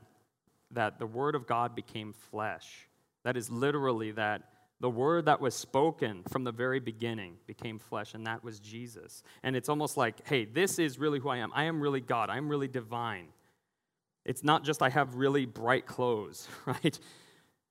that 0.71 0.99
the 0.99 1.05
word 1.05 1.35
of 1.35 1.47
God 1.47 1.75
became 1.75 2.13
flesh. 2.13 2.87
That 3.23 3.37
is 3.37 3.49
literally 3.49 4.11
that 4.11 4.43
the 4.79 4.89
word 4.89 5.25
that 5.25 5.41
was 5.41 5.55
spoken 5.55 6.23
from 6.29 6.43
the 6.43 6.51
very 6.51 6.79
beginning 6.79 7.37
became 7.47 7.79
flesh, 7.79 8.13
and 8.13 8.27
that 8.27 8.43
was 8.43 8.59
Jesus. 8.59 9.23
And 9.43 9.55
it's 9.55 9.69
almost 9.69 9.97
like, 9.97 10.27
hey, 10.27 10.45
this 10.45 10.77
is 10.77 10.99
really 10.99 11.19
who 11.19 11.29
I 11.29 11.37
am. 11.37 11.51
I 11.55 11.63
am 11.63 11.81
really 11.81 12.01
God. 12.01 12.29
I'm 12.29 12.47
really 12.47 12.67
divine. 12.67 13.27
It's 14.23 14.43
not 14.43 14.63
just 14.63 14.83
I 14.83 14.89
have 14.89 15.15
really 15.15 15.45
bright 15.45 15.85
clothes, 15.85 16.47
right? 16.65 16.99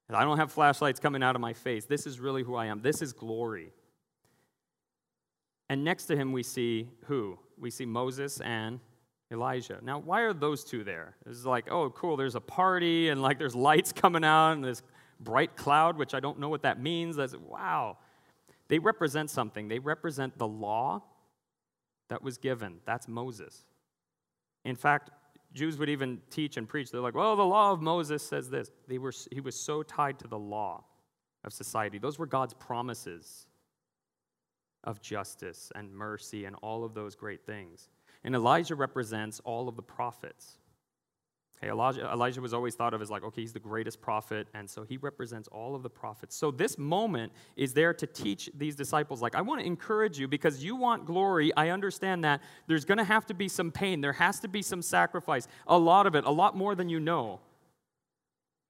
I 0.09 0.25
don't 0.25 0.39
have 0.39 0.53
flashlights 0.53 1.01
coming 1.01 1.23
out 1.23 1.35
of 1.35 1.41
my 1.41 1.53
face. 1.53 1.85
This 1.85 2.07
is 2.07 2.19
really 2.19 2.43
who 2.43 2.55
I 2.55 2.67
am. 2.67 2.81
This 2.81 3.03
is 3.03 3.13
glory. 3.13 3.73
And 5.69 5.85
next 5.85 6.07
to 6.07 6.17
him, 6.17 6.33
we 6.33 6.43
see 6.43 6.89
who? 7.07 7.39
We 7.59 7.71
see 7.71 7.87
Moses 7.87 8.41
and 8.41 8.81
Elijah. 9.33 9.79
Now, 9.83 9.99
why 9.99 10.21
are 10.21 10.33
those 10.33 10.63
two 10.65 10.85
there? 10.85 11.17
It's 11.27 11.45
like, 11.45 11.71
oh, 11.71 11.91
cool, 11.91 12.17
there's 12.17 12.37
a 12.37 12.41
party 12.41 13.09
and 13.09 13.21
like 13.21 13.39
there's 13.39 13.55
lights 13.55 13.93
coming 14.03 14.25
out 14.25 14.53
and 14.53 14.65
this 14.65 14.83
bright 15.19 15.57
cloud, 15.57 15.97
which 15.97 16.15
I 16.15 16.21
don't 16.21 16.39
know 16.39 16.49
what 16.49 16.63
that 16.63 16.81
means. 16.81 17.17
That's 17.17 17.35
wow. 17.35 17.99
They 18.69 18.79
represent 18.79 19.31
something. 19.31 19.69
They 19.69 19.79
represent 19.79 20.39
the 20.39 20.47
law 20.47 21.03
that 22.09 22.23
was 22.23 22.39
given. 22.39 22.77
That's 22.85 23.09
Moses. 23.09 23.65
In 24.65 24.77
fact, 24.77 25.11
Jews 25.53 25.79
would 25.79 25.89
even 25.89 26.21
teach 26.31 26.57
and 26.57 26.69
preach. 26.69 26.91
They're 26.91 27.01
like, 27.01 27.15
well, 27.15 27.35
the 27.35 27.45
law 27.45 27.73
of 27.73 27.81
Moses 27.81 28.23
says 28.23 28.51
this. 28.51 28.71
They 28.89 28.99
were, 28.99 29.13
he 29.33 29.41
was 29.41 29.59
so 29.59 29.83
tied 29.83 30.19
to 30.21 30.29
the 30.29 30.39
law 30.39 30.85
of 31.45 31.53
society. 31.53 31.99
Those 31.99 32.19
were 32.19 32.27
God's 32.27 32.55
promises 32.55 33.46
of 34.87 35.03
justice 35.03 35.71
and 35.75 35.93
mercy 35.93 36.45
and 36.45 36.57
all 36.63 36.85
of 36.85 36.95
those 36.95 37.15
great 37.15 37.45
things. 37.45 37.89
And 38.25 38.35
Elijah 38.35 38.75
represents 38.75 39.41
all 39.45 39.69
of 39.69 39.77
the 39.77 39.83
prophets. 39.83 40.59
Okay, 41.59 41.71
Elijah, 41.71 42.11
Elijah 42.13 42.43
was 42.43 42.53
always 42.53 42.75
thought 42.75 42.93
of 42.93 43.01
as 43.01 43.11
like, 43.11 43.23
okay, 43.23 43.41
he's 43.41 43.55
the 43.55 43.59
greatest 43.59 44.01
prophet, 44.01 44.47
and 44.53 44.69
so 44.69 44.85
he 44.85 44.99
represents 44.99 45.49
all 45.49 45.75
of 45.75 45.83
the 45.83 45.89
prophets. 45.89 46.37
So 46.37 46.51
this 46.51 46.77
moment 46.77 47.33
is 47.57 47.73
there 47.73 47.95
to 47.95 48.07
teach 48.07 48.51
these 48.55 48.77
disciples, 48.77 49.23
like, 49.23 49.35
I 49.35 49.41
want 49.41 49.63
to 49.63 49.67
encourage 49.67 50.19
you 50.19 50.29
because 50.29 50.63
you 50.63 50.77
want 50.77 51.07
glory. 51.07 51.53
I 51.57 51.71
understand 51.71 52.25
that 52.25 52.43
there's 52.67 52.85
going 52.85 52.99
to 52.99 53.05
have 53.05 53.25
to 53.27 53.35
be 53.35 53.49
some 53.49 53.73
pain, 53.73 54.03
there 54.03 54.13
has 54.13 54.39
to 54.41 54.49
be 54.49 54.61
some 54.61 54.83
sacrifice, 54.83 55.49
a 55.67 55.79
lot 55.79 56.07
of 56.07 56.15
it, 56.15 56.25
a 56.25 56.31
lot 56.31 56.57
more 56.57 56.75
than 56.75 56.91
you 56.91 57.01
know. 57.01 57.41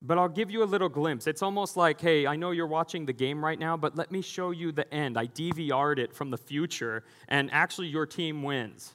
But 0.02 0.18
I'll 0.18 0.28
give 0.28 0.50
you 0.50 0.62
a 0.62 0.64
little 0.64 0.88
glimpse. 0.88 1.26
It's 1.26 1.42
almost 1.42 1.76
like, 1.76 2.00
hey, 2.00 2.26
I 2.26 2.36
know 2.36 2.50
you're 2.50 2.66
watching 2.66 3.06
the 3.06 3.12
game 3.12 3.44
right 3.44 3.58
now, 3.58 3.76
but 3.76 3.96
let 3.96 4.12
me 4.12 4.20
show 4.20 4.50
you 4.50 4.70
the 4.70 4.92
end. 4.92 5.18
I 5.18 5.26
DVR'd 5.26 5.98
it 5.98 6.12
from 6.12 6.30
the 6.30 6.36
future, 6.36 7.02
and 7.28 7.50
actually 7.52 7.88
your 7.88 8.06
team 8.06 8.42
wins. 8.42 8.94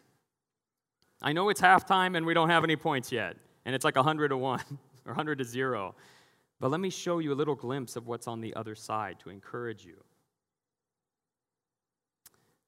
I 1.21 1.33
know 1.33 1.49
it's 1.49 1.61
halftime 1.61 2.17
and 2.17 2.25
we 2.25 2.33
don't 2.33 2.49
have 2.49 2.63
any 2.63 2.75
points 2.75 3.11
yet 3.11 3.37
and 3.65 3.75
it's 3.75 3.85
like 3.85 3.95
100 3.95 4.29
to 4.29 4.37
1 4.37 4.59
or 5.05 5.11
100 5.11 5.37
to 5.39 5.43
0. 5.43 5.95
But 6.59 6.71
let 6.71 6.79
me 6.79 6.89
show 6.89 7.19
you 7.19 7.33
a 7.33 7.35
little 7.35 7.55
glimpse 7.55 7.95
of 7.95 8.07
what's 8.07 8.27
on 8.27 8.41
the 8.41 8.53
other 8.55 8.75
side 8.75 9.19
to 9.19 9.29
encourage 9.29 9.85
you. 9.85 10.03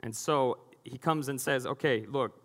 And 0.01 0.15
so 0.15 0.59
he 0.83 0.97
comes 0.97 1.29
and 1.29 1.39
says, 1.39 1.65
okay, 1.65 2.05
look, 2.07 2.39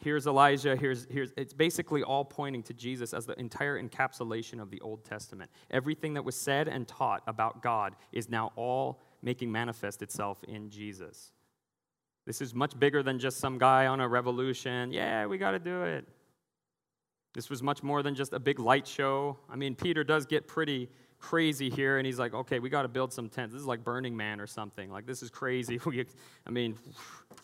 here's 0.00 0.26
Elijah, 0.26 0.76
here's, 0.76 1.06
here's, 1.10 1.32
it's 1.36 1.52
basically 1.52 2.02
all 2.02 2.24
pointing 2.24 2.62
to 2.64 2.74
Jesus 2.74 3.12
as 3.12 3.26
the 3.26 3.38
entire 3.38 3.80
encapsulation 3.82 4.60
of 4.60 4.70
the 4.70 4.80
Old 4.80 5.04
Testament. 5.04 5.50
Everything 5.70 6.14
that 6.14 6.24
was 6.24 6.36
said 6.36 6.68
and 6.68 6.86
taught 6.86 7.22
about 7.26 7.62
God 7.62 7.96
is 8.12 8.28
now 8.28 8.52
all 8.56 9.02
making 9.22 9.50
manifest 9.50 10.02
itself 10.02 10.42
in 10.44 10.70
Jesus. 10.70 11.32
This 12.26 12.40
is 12.40 12.54
much 12.54 12.78
bigger 12.78 13.02
than 13.02 13.18
just 13.18 13.38
some 13.38 13.58
guy 13.58 13.86
on 13.86 14.00
a 14.00 14.08
revolution. 14.08 14.92
Yeah, 14.92 15.26
we 15.26 15.38
got 15.38 15.52
to 15.52 15.58
do 15.58 15.84
it. 15.84 16.06
This 17.34 17.50
was 17.50 17.62
much 17.62 17.82
more 17.82 18.02
than 18.02 18.14
just 18.14 18.32
a 18.32 18.38
big 18.38 18.58
light 18.58 18.86
show. 18.86 19.38
I 19.48 19.56
mean, 19.56 19.74
Peter 19.74 20.04
does 20.04 20.26
get 20.26 20.46
pretty 20.46 20.88
crazy 21.18 21.68
here, 21.70 21.98
and 21.98 22.06
he's 22.06 22.18
like, 22.18 22.34
okay, 22.34 22.58
we 22.58 22.68
got 22.68 22.82
to 22.82 22.88
build 22.88 23.12
some 23.12 23.28
tents. 23.28 23.52
This 23.52 23.60
is 23.60 23.66
like 23.66 23.84
Burning 23.84 24.16
Man 24.16 24.40
or 24.40 24.46
something. 24.46 24.90
Like, 24.90 25.06
this 25.06 25.22
is 25.22 25.30
crazy. 25.30 25.80
We, 25.86 26.04
I 26.46 26.50
mean, 26.50 26.76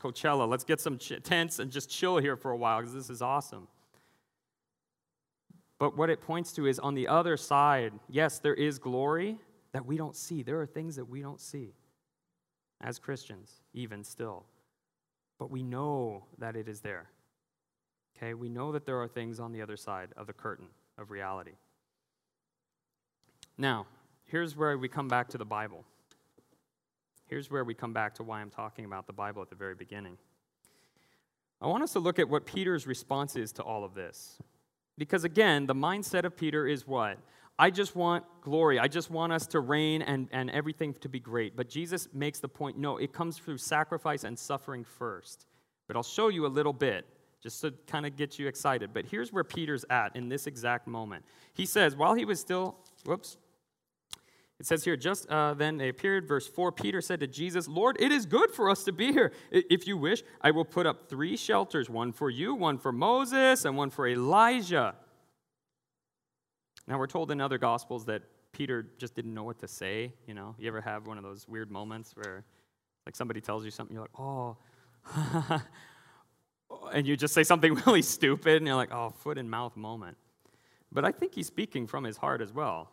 Coachella, 0.02 0.46
let's 0.46 0.64
get 0.64 0.80
some 0.80 0.98
ch- 0.98 1.22
tents 1.22 1.58
and 1.58 1.70
just 1.70 1.88
chill 1.88 2.18
here 2.18 2.36
for 2.36 2.50
a 2.50 2.56
while 2.56 2.80
because 2.80 2.92
this 2.92 3.08
is 3.08 3.22
awesome. 3.22 3.68
But 5.78 5.96
what 5.96 6.10
it 6.10 6.20
points 6.20 6.52
to 6.52 6.66
is 6.66 6.78
on 6.78 6.94
the 6.94 7.08
other 7.08 7.36
side, 7.36 7.92
yes, 8.08 8.38
there 8.38 8.54
is 8.54 8.78
glory 8.78 9.38
that 9.72 9.84
we 9.84 9.96
don't 9.96 10.14
see. 10.14 10.42
There 10.42 10.60
are 10.60 10.66
things 10.66 10.96
that 10.96 11.06
we 11.06 11.20
don't 11.20 11.40
see 11.40 11.74
as 12.80 12.98
Christians, 12.98 13.62
even 13.72 14.04
still. 14.04 14.44
But 15.38 15.50
we 15.50 15.62
know 15.62 16.26
that 16.38 16.54
it 16.54 16.68
is 16.68 16.80
there. 16.80 17.08
Okay, 18.16 18.34
we 18.34 18.48
know 18.48 18.72
that 18.72 18.86
there 18.86 19.00
are 19.00 19.08
things 19.08 19.40
on 19.40 19.52
the 19.52 19.62
other 19.62 19.76
side 19.76 20.10
of 20.16 20.26
the 20.26 20.32
curtain 20.32 20.68
of 20.96 21.10
reality. 21.10 21.54
Now, 23.56 23.86
here's 24.24 24.56
where 24.56 24.76
we 24.76 24.88
come 24.88 25.08
back 25.08 25.28
to 25.28 25.38
the 25.38 25.44
Bible. 25.44 25.84
Here's 27.26 27.50
where 27.50 27.64
we 27.64 27.74
come 27.74 27.92
back 27.92 28.14
to 28.16 28.22
why 28.22 28.40
I'm 28.40 28.50
talking 28.50 28.84
about 28.84 29.06
the 29.06 29.12
Bible 29.12 29.42
at 29.42 29.48
the 29.48 29.56
very 29.56 29.74
beginning. 29.74 30.18
I 31.60 31.66
want 31.66 31.82
us 31.82 31.92
to 31.92 31.98
look 31.98 32.18
at 32.18 32.28
what 32.28 32.46
Peter's 32.46 32.86
response 32.86 33.36
is 33.36 33.52
to 33.52 33.62
all 33.62 33.84
of 33.84 33.94
this. 33.94 34.38
Because 34.98 35.24
again, 35.24 35.66
the 35.66 35.74
mindset 35.74 36.24
of 36.24 36.36
Peter 36.36 36.66
is 36.66 36.86
what? 36.86 37.18
I 37.58 37.70
just 37.70 37.94
want 37.94 38.24
glory. 38.40 38.78
I 38.78 38.88
just 38.88 39.10
want 39.10 39.32
us 39.32 39.46
to 39.48 39.60
reign 39.60 40.02
and, 40.02 40.28
and 40.32 40.50
everything 40.50 40.92
to 40.94 41.08
be 41.08 41.20
great. 41.20 41.56
But 41.56 41.68
Jesus 41.68 42.08
makes 42.12 42.40
the 42.40 42.48
point 42.48 42.76
no, 42.76 42.98
it 42.98 43.12
comes 43.12 43.38
through 43.38 43.58
sacrifice 43.58 44.24
and 44.24 44.38
suffering 44.38 44.84
first. 44.84 45.46
But 45.86 45.96
I'll 45.96 46.02
show 46.02 46.28
you 46.28 46.46
a 46.46 46.48
little 46.48 46.72
bit 46.72 47.06
just 47.42 47.60
to 47.60 47.72
kind 47.86 48.06
of 48.06 48.16
get 48.16 48.38
you 48.38 48.48
excited. 48.48 48.90
But 48.92 49.06
here's 49.06 49.32
where 49.32 49.44
Peter's 49.44 49.84
at 49.90 50.16
in 50.16 50.28
this 50.28 50.46
exact 50.46 50.86
moment. 50.86 51.24
He 51.52 51.66
says, 51.66 51.94
while 51.94 52.14
he 52.14 52.24
was 52.24 52.40
still, 52.40 52.76
whoops, 53.04 53.36
it 54.60 54.66
says 54.66 54.84
here, 54.84 54.96
just 54.96 55.28
uh, 55.28 55.54
then 55.54 55.76
they 55.78 55.88
appeared, 55.88 56.28
verse 56.28 56.46
4 56.46 56.70
Peter 56.72 57.00
said 57.00 57.20
to 57.20 57.26
Jesus, 57.26 57.66
Lord, 57.66 57.96
it 58.00 58.12
is 58.12 58.24
good 58.24 58.50
for 58.52 58.70
us 58.70 58.84
to 58.84 58.92
be 58.92 59.12
here. 59.12 59.32
If 59.50 59.86
you 59.86 59.96
wish, 59.96 60.22
I 60.40 60.52
will 60.52 60.64
put 60.64 60.86
up 60.86 61.08
three 61.08 61.36
shelters 61.36 61.90
one 61.90 62.12
for 62.12 62.30
you, 62.30 62.54
one 62.54 62.78
for 62.78 62.92
Moses, 62.92 63.64
and 63.64 63.76
one 63.76 63.90
for 63.90 64.06
Elijah. 64.06 64.94
Now, 66.86 66.98
we're 66.98 67.08
told 67.08 67.30
in 67.30 67.40
other 67.40 67.58
gospels 67.58 68.04
that 68.06 68.22
Peter 68.52 68.86
just 68.98 69.14
didn't 69.14 69.34
know 69.34 69.42
what 69.42 69.58
to 69.58 69.68
say. 69.68 70.12
You 70.26 70.34
know, 70.34 70.54
you 70.58 70.68
ever 70.68 70.80
have 70.80 71.06
one 71.06 71.18
of 71.18 71.24
those 71.24 71.48
weird 71.48 71.70
moments 71.70 72.14
where, 72.14 72.44
like, 73.06 73.16
somebody 73.16 73.40
tells 73.40 73.64
you 73.64 73.70
something, 73.72 73.94
you're 73.94 74.02
like, 74.04 74.20
oh, 74.20 74.56
and 76.92 77.06
you 77.06 77.16
just 77.16 77.34
say 77.34 77.42
something 77.42 77.74
really 77.86 78.02
stupid 78.02 78.58
and 78.58 78.66
you're 78.66 78.76
like, 78.76 78.92
oh, 78.92 79.10
foot 79.10 79.38
and 79.38 79.50
mouth 79.50 79.76
moment. 79.76 80.16
But 80.92 81.04
I 81.04 81.10
think 81.10 81.34
he's 81.34 81.46
speaking 81.46 81.86
from 81.86 82.04
his 82.04 82.16
heart 82.16 82.40
as 82.40 82.52
well. 82.52 82.90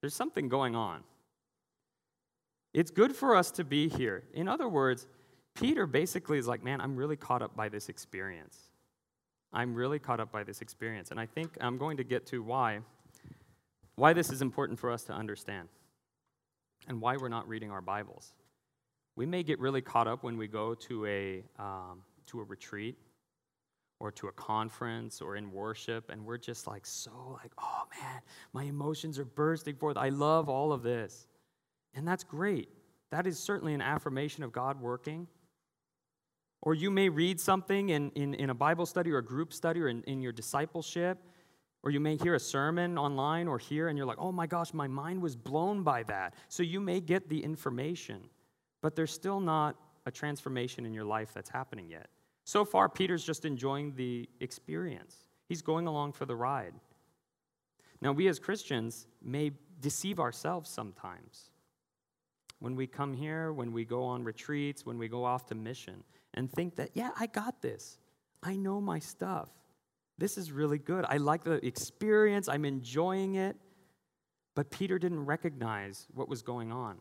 There's 0.00 0.14
something 0.14 0.48
going 0.48 0.74
on. 0.74 1.02
It's 2.72 2.90
good 2.90 3.14
for 3.14 3.34
us 3.34 3.50
to 3.52 3.64
be 3.64 3.88
here. 3.88 4.24
In 4.32 4.48
other 4.48 4.68
words, 4.68 5.06
Peter 5.54 5.86
basically 5.86 6.38
is 6.38 6.46
like, 6.46 6.62
man, 6.62 6.80
I'm 6.80 6.96
really 6.96 7.16
caught 7.16 7.42
up 7.42 7.56
by 7.56 7.68
this 7.68 7.88
experience. 7.88 8.58
I'm 9.52 9.74
really 9.74 9.98
caught 9.98 10.20
up 10.20 10.30
by 10.30 10.44
this 10.44 10.62
experience. 10.62 11.10
And 11.10 11.18
I 11.18 11.26
think 11.26 11.56
I'm 11.60 11.76
going 11.76 11.96
to 11.96 12.04
get 12.04 12.26
to 12.26 12.42
why 12.42 12.80
why 14.00 14.14
this 14.14 14.30
is 14.30 14.40
important 14.40 14.78
for 14.78 14.90
us 14.90 15.02
to 15.04 15.12
understand 15.12 15.68
and 16.88 17.02
why 17.02 17.18
we're 17.18 17.28
not 17.28 17.46
reading 17.46 17.70
our 17.70 17.82
Bibles. 17.82 18.32
We 19.14 19.26
may 19.26 19.42
get 19.42 19.58
really 19.58 19.82
caught 19.82 20.08
up 20.08 20.22
when 20.22 20.38
we 20.38 20.48
go 20.48 20.74
to 20.74 21.04
a, 21.04 21.44
um, 21.58 22.00
to 22.28 22.40
a 22.40 22.44
retreat 22.44 22.96
or 24.00 24.10
to 24.10 24.28
a 24.28 24.32
conference 24.32 25.20
or 25.20 25.36
in 25.36 25.52
worship, 25.52 26.10
and 26.10 26.24
we're 26.24 26.38
just 26.38 26.66
like 26.66 26.86
so 26.86 27.38
like, 27.40 27.52
oh 27.58 27.82
man, 28.00 28.20
my 28.54 28.64
emotions 28.64 29.18
are 29.18 29.26
bursting 29.26 29.76
forth. 29.76 29.96
I 29.96 30.08
love 30.08 30.48
all 30.48 30.72
of 30.72 30.82
this. 30.82 31.28
And 31.94 32.08
that's 32.08 32.24
great. 32.24 32.70
That 33.10 33.26
is 33.26 33.38
certainly 33.38 33.74
an 33.74 33.82
affirmation 33.82 34.42
of 34.42 34.52
God 34.52 34.80
working. 34.80 35.28
Or 36.62 36.74
you 36.74 36.90
may 36.90 37.08
read 37.08 37.40
something 37.40 37.90
in, 37.90 38.10
in, 38.12 38.34
in 38.34 38.50
a 38.50 38.54
Bible 38.54 38.86
study 38.86 39.10
or 39.10 39.18
a 39.18 39.24
group 39.24 39.52
study 39.52 39.80
or 39.80 39.88
in, 39.88 40.02
in 40.04 40.22
your 40.22 40.32
discipleship, 40.32 41.18
or 41.82 41.90
you 41.90 42.00
may 42.00 42.16
hear 42.16 42.34
a 42.34 42.40
sermon 42.40 42.98
online 42.98 43.48
or 43.48 43.58
here, 43.58 43.88
and 43.88 43.96
you're 43.96 44.06
like, 44.06 44.18
oh 44.18 44.32
my 44.32 44.46
gosh, 44.46 44.72
my 44.72 44.86
mind 44.86 45.20
was 45.20 45.36
blown 45.36 45.82
by 45.82 46.02
that. 46.04 46.34
So 46.48 46.62
you 46.62 46.80
may 46.80 47.00
get 47.00 47.28
the 47.28 47.42
information, 47.42 48.20
but 48.82 48.94
there's 48.94 49.12
still 49.12 49.40
not 49.40 49.76
a 50.06 50.10
transformation 50.10 50.86
in 50.86 50.94
your 50.94 51.04
life 51.04 51.32
that's 51.34 51.50
happening 51.50 51.88
yet. 51.88 52.08
So 52.50 52.64
far, 52.64 52.88
Peter's 52.88 53.22
just 53.22 53.44
enjoying 53.44 53.94
the 53.94 54.28
experience, 54.40 55.18
he's 55.48 55.62
going 55.62 55.86
along 55.86 56.14
for 56.14 56.26
the 56.26 56.34
ride. 56.34 56.74
Now, 58.00 58.10
we 58.10 58.26
as 58.26 58.40
Christians 58.40 59.06
may 59.22 59.52
deceive 59.80 60.18
ourselves 60.18 60.68
sometimes. 60.68 61.52
When 62.58 62.74
we 62.74 62.88
come 62.88 63.14
here, 63.14 63.52
when 63.52 63.72
we 63.72 63.84
go 63.84 64.02
on 64.02 64.24
retreats, 64.24 64.84
when 64.84 64.98
we 64.98 65.06
go 65.06 65.24
off 65.24 65.46
to 65.46 65.54
mission, 65.54 66.02
and 66.34 66.50
think 66.50 66.74
that, 66.74 66.90
yeah, 66.94 67.10
I 67.20 67.26
got 67.28 67.62
this. 67.62 67.98
I 68.42 68.56
know 68.56 68.80
my 68.80 68.98
stuff. 68.98 69.50
This 70.18 70.36
is 70.36 70.50
really 70.50 70.78
good. 70.78 71.04
I 71.08 71.18
like 71.18 71.44
the 71.44 71.64
experience, 71.64 72.48
I'm 72.48 72.64
enjoying 72.64 73.36
it. 73.36 73.56
But 74.56 74.72
Peter 74.72 74.98
didn't 74.98 75.24
recognize 75.24 76.08
what 76.14 76.28
was 76.28 76.42
going 76.42 76.72
on. 76.72 76.96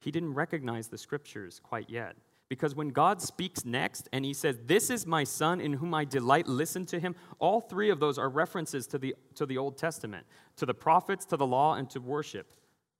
He 0.00 0.10
didn't 0.10 0.34
recognize 0.34 0.88
the 0.88 0.98
scriptures 0.98 1.60
quite 1.62 1.88
yet. 1.88 2.16
Because 2.48 2.74
when 2.74 2.90
God 2.90 3.22
speaks 3.22 3.64
next 3.64 4.08
and 4.12 4.24
he 4.24 4.34
says, 4.34 4.58
This 4.66 4.90
is 4.90 5.06
my 5.06 5.24
son 5.24 5.60
in 5.60 5.74
whom 5.74 5.94
I 5.94 6.04
delight, 6.04 6.46
listen 6.46 6.84
to 6.86 7.00
him, 7.00 7.16
all 7.38 7.60
three 7.60 7.90
of 7.90 8.00
those 8.00 8.18
are 8.18 8.28
references 8.28 8.86
to 8.88 8.98
the, 8.98 9.14
to 9.34 9.46
the 9.46 9.58
Old 9.58 9.78
Testament, 9.78 10.26
to 10.56 10.66
the 10.66 10.74
prophets, 10.74 11.24
to 11.26 11.36
the 11.36 11.46
law, 11.46 11.74
and 11.74 11.88
to 11.90 12.00
worship. 12.00 12.52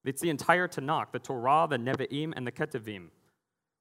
It's 0.04 0.20
the 0.20 0.30
entire 0.30 0.68
Tanakh, 0.68 1.12
the 1.12 1.18
Torah, 1.18 1.66
the 1.68 1.78
Nevi'im, 1.78 2.32
and 2.36 2.46
the 2.46 2.52
Ketuvim. 2.52 3.08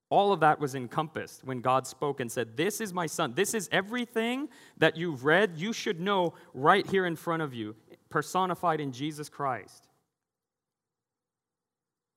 All 0.10 0.32
of 0.32 0.42
that 0.42 0.60
was 0.60 0.76
encompassed 0.76 1.44
when 1.44 1.60
God 1.62 1.88
spoke 1.88 2.20
and 2.20 2.32
said, 2.32 2.56
This 2.56 2.80
is 2.82 2.94
my 2.94 3.08
son. 3.08 3.34
This 3.34 3.54
is 3.54 3.68
everything 3.72 4.50
that 4.78 4.96
you've 4.96 5.26
read, 5.26 5.58
you 5.58 5.74
should 5.74 6.00
know 6.00 6.34
right 6.54 6.86
here 6.86 7.06
in 7.06 7.16
front 7.16 7.42
of 7.42 7.54
you, 7.54 7.76
personified 8.10 8.80
in 8.80 8.92
Jesus 8.92 9.28
Christ. 9.28 9.88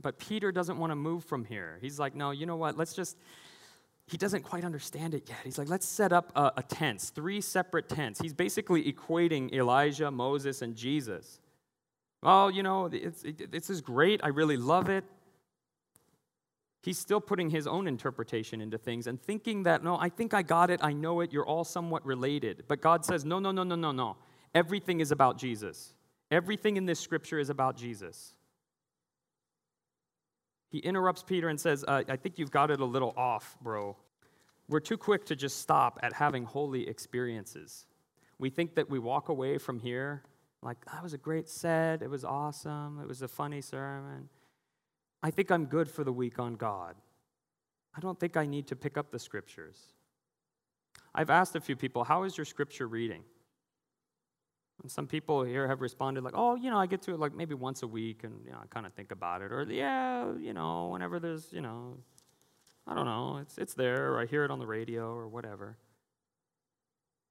But 0.01 0.19
Peter 0.19 0.53
doesn't 0.53 0.79
want 0.79 0.91
to 0.91 0.97
move 0.97 1.25
from 1.25 1.45
here. 1.45 1.79
He's 1.81 1.99
like, 1.99 2.15
No, 2.15 2.31
you 2.31 2.47
know 2.47 2.57
what? 2.57 2.77
Let's 2.77 2.95
just. 2.95 3.17
He 4.09 4.17
doesn't 4.17 4.43
quite 4.43 4.65
understand 4.65 5.15
it 5.15 5.29
yet. 5.29 5.39
He's 5.43 5.59
like, 5.59 5.69
let's 5.69 5.85
set 5.85 6.13
up 6.13 6.31
a, 6.37 6.53
a 6.59 6.97
three 6.97 7.41
separate 7.41 7.89
tents. 7.89 8.21
He's 8.21 8.33
basically 8.33 8.85
equating 8.93 9.53
Elijah, 9.53 10.13
Moses, 10.13 10.63
and 10.63 10.77
Jesus. 10.77 11.41
Well, 12.23 12.49
you 12.49 12.63
know, 12.63 12.89
it's, 12.93 13.25
it, 13.25 13.51
this 13.51 13.69
is 13.69 13.81
great. 13.81 14.21
I 14.23 14.29
really 14.29 14.57
love 14.57 14.89
it 14.89 15.05
he's 16.87 16.97
still 16.97 17.21
putting 17.21 17.51
his 17.51 17.67
own 17.67 17.89
interpretation 17.89 18.61
into 18.61 18.79
things 18.79 19.09
and 19.09 19.21
thinking 19.21 19.65
that, 19.65 19.83
no, 19.83 19.99
I 19.99 20.09
think 20.09 20.33
I 20.33 20.43
got 20.43 20.71
it, 20.71 20.79
I 20.85 20.93
know 20.93 21.21
it, 21.21 21.33
you're 21.33 21.45
all 21.45 21.65
somewhat 21.65 22.07
related. 22.07 22.63
But 22.69 22.81
God 22.81 23.05
says, 23.05 23.25
no, 23.25 23.41
no, 23.41 23.51
no, 23.51 23.65
no, 23.65 23.75
no, 23.75 23.91
no. 23.91 24.17
Everything 24.55 25.01
is 25.01 25.11
about 25.11 25.37
Jesus. 25.37 25.95
Everything 26.31 26.77
in 26.77 26.87
this 26.87 27.01
scripture 27.01 27.41
is 27.41 27.51
about 27.51 27.77
Jesus. 27.77 28.36
He 30.77 30.83
interrupts 30.83 31.23
Peter 31.23 31.49
and 31.49 31.59
says, 31.59 31.87
uh, 31.89 32.03
I 32.07 32.17
think 32.17 32.39
you've 32.39 32.51
got 32.51 32.71
it 32.71 32.81
a 32.81 32.85
little 32.85 33.15
off, 33.17 33.57
bro. 33.63 33.97
We're 34.69 34.81
too 34.81 34.99
quick 34.99 35.25
to 35.25 35.35
just 35.35 35.61
stop 35.61 35.99
at 36.03 36.13
having 36.13 36.45
holy 36.45 36.87
experiences. 36.87 37.87
We 38.39 38.51
think 38.51 38.75
that 38.75 38.91
we 38.91 38.99
walk 38.99 39.31
away 39.31 39.57
from 39.57 39.79
here 39.79 40.23
like, 40.63 40.85
that 40.93 41.03
was 41.03 41.15
a 41.15 41.19
great 41.19 41.49
set, 41.49 42.03
it 42.03 42.11
was 42.11 42.27
awesome, 42.27 43.01
it 43.01 43.09
was 43.09 43.23
a 43.23 43.29
funny 43.29 43.63
sermon. 43.63 44.29
I 45.23 45.31
think 45.31 45.51
I'm 45.51 45.65
good 45.65 45.89
for 45.89 46.05
the 46.05 46.13
week 46.13 46.39
on 46.39 46.57
God. 46.57 46.95
I 47.97 48.01
don't 48.01 48.21
think 48.21 48.37
I 48.37 48.45
need 48.45 48.67
to 48.67 48.77
pick 48.77 48.99
up 48.99 49.11
the 49.11 49.19
scriptures. 49.19 49.79
I've 51.15 51.31
asked 51.31 51.57
a 51.57 51.61
few 51.61 51.77
people, 51.77 52.05
How 52.05 52.25
is 52.25 52.37
your 52.37 52.45
scripture 52.45 52.87
reading? 52.87 53.23
And 54.83 54.91
some 54.91 55.07
people 55.07 55.43
here 55.43 55.67
have 55.67 55.81
responded 55.81 56.23
like, 56.23 56.35
"Oh, 56.37 56.55
you 56.55 56.71
know, 56.71 56.79
I 56.79 56.87
get 56.87 57.03
to 57.03 57.15
it 57.15 57.19
like 57.19 57.35
maybe 57.35 57.55
once 57.55 57.83
a 57.83 57.87
week, 57.87 58.25
and 58.25 58.45
you 58.45 58.53
know, 58.53 58.59
I 58.63 58.67
kind 58.67 58.87
of 58.87 58.93
think 58.93 59.11
about 59.11 59.43
it." 59.43 59.53
Or, 59.53 59.63
"Yeah, 59.63 60.35
you 60.37 60.53
know, 60.53 60.89
whenever 60.89 61.19
there's, 61.19 61.53
you 61.53 61.61
know, 61.61 61.99
I 62.87 62.95
don't 62.95 63.07
know, 63.07 63.39
it's 63.39 63.59
it's 63.59 63.75
there, 63.75 64.13
or 64.13 64.21
I 64.21 64.27
hear 64.27 64.45
it 64.45 64.51
on 64.51 64.59
the 64.59 64.67
radio, 64.67 65.15
or 65.15 65.29
whatever." 65.29 65.77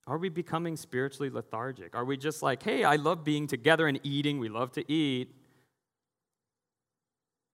Are 0.08 0.18
we 0.20 0.30
becoming 0.30 0.78
spiritually 0.78 1.32
lethargic? 1.32 1.96
Are 1.96 2.06
we 2.06 2.18
just 2.18 2.44
like, 2.44 2.62
"Hey, 2.64 2.84
I 2.84 2.96
love 2.96 3.24
being 3.24 3.48
together 3.48 3.88
and 3.88 4.00
eating. 4.04 4.40
We 4.40 4.50
love 4.50 4.72
to 4.74 4.92
eat. 4.92 5.34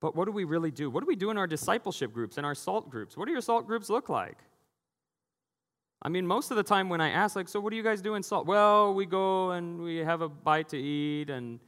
But 0.02 0.16
what 0.16 0.26
do 0.26 0.32
we 0.32 0.44
really 0.44 0.72
do? 0.72 0.90
What 0.90 1.02
do 1.02 1.06
we 1.06 1.16
do 1.16 1.30
in 1.30 1.38
our 1.38 1.48
discipleship 1.48 2.12
groups 2.12 2.38
and 2.38 2.46
our 2.46 2.56
salt 2.56 2.90
groups? 2.90 3.16
What 3.16 3.26
do 3.26 3.32
your 3.32 3.42
salt 3.42 3.68
groups 3.68 3.90
look 3.90 4.10
like? 4.10 4.40
I 6.04 6.10
mean, 6.10 6.26
most 6.26 6.50
of 6.50 6.58
the 6.58 6.64
time 6.64 6.90
when 6.90 7.00
I 7.00 7.10
ask, 7.10 7.36
like, 7.36 7.48
so 7.48 7.60
what 7.60 7.70
do 7.70 7.78
you 7.78 7.84
guys 7.84 8.02
do 8.02 8.16
in 8.16 8.24
salt? 8.24 8.48
Well, 8.48 8.94
we 8.96 9.06
go 9.06 9.52
and 9.52 9.82
we 9.82 9.98
have 9.98 10.22
a 10.22 10.30
bite 10.30 10.70
to 10.70 10.78
eat, 10.78 11.30
and, 11.30 11.60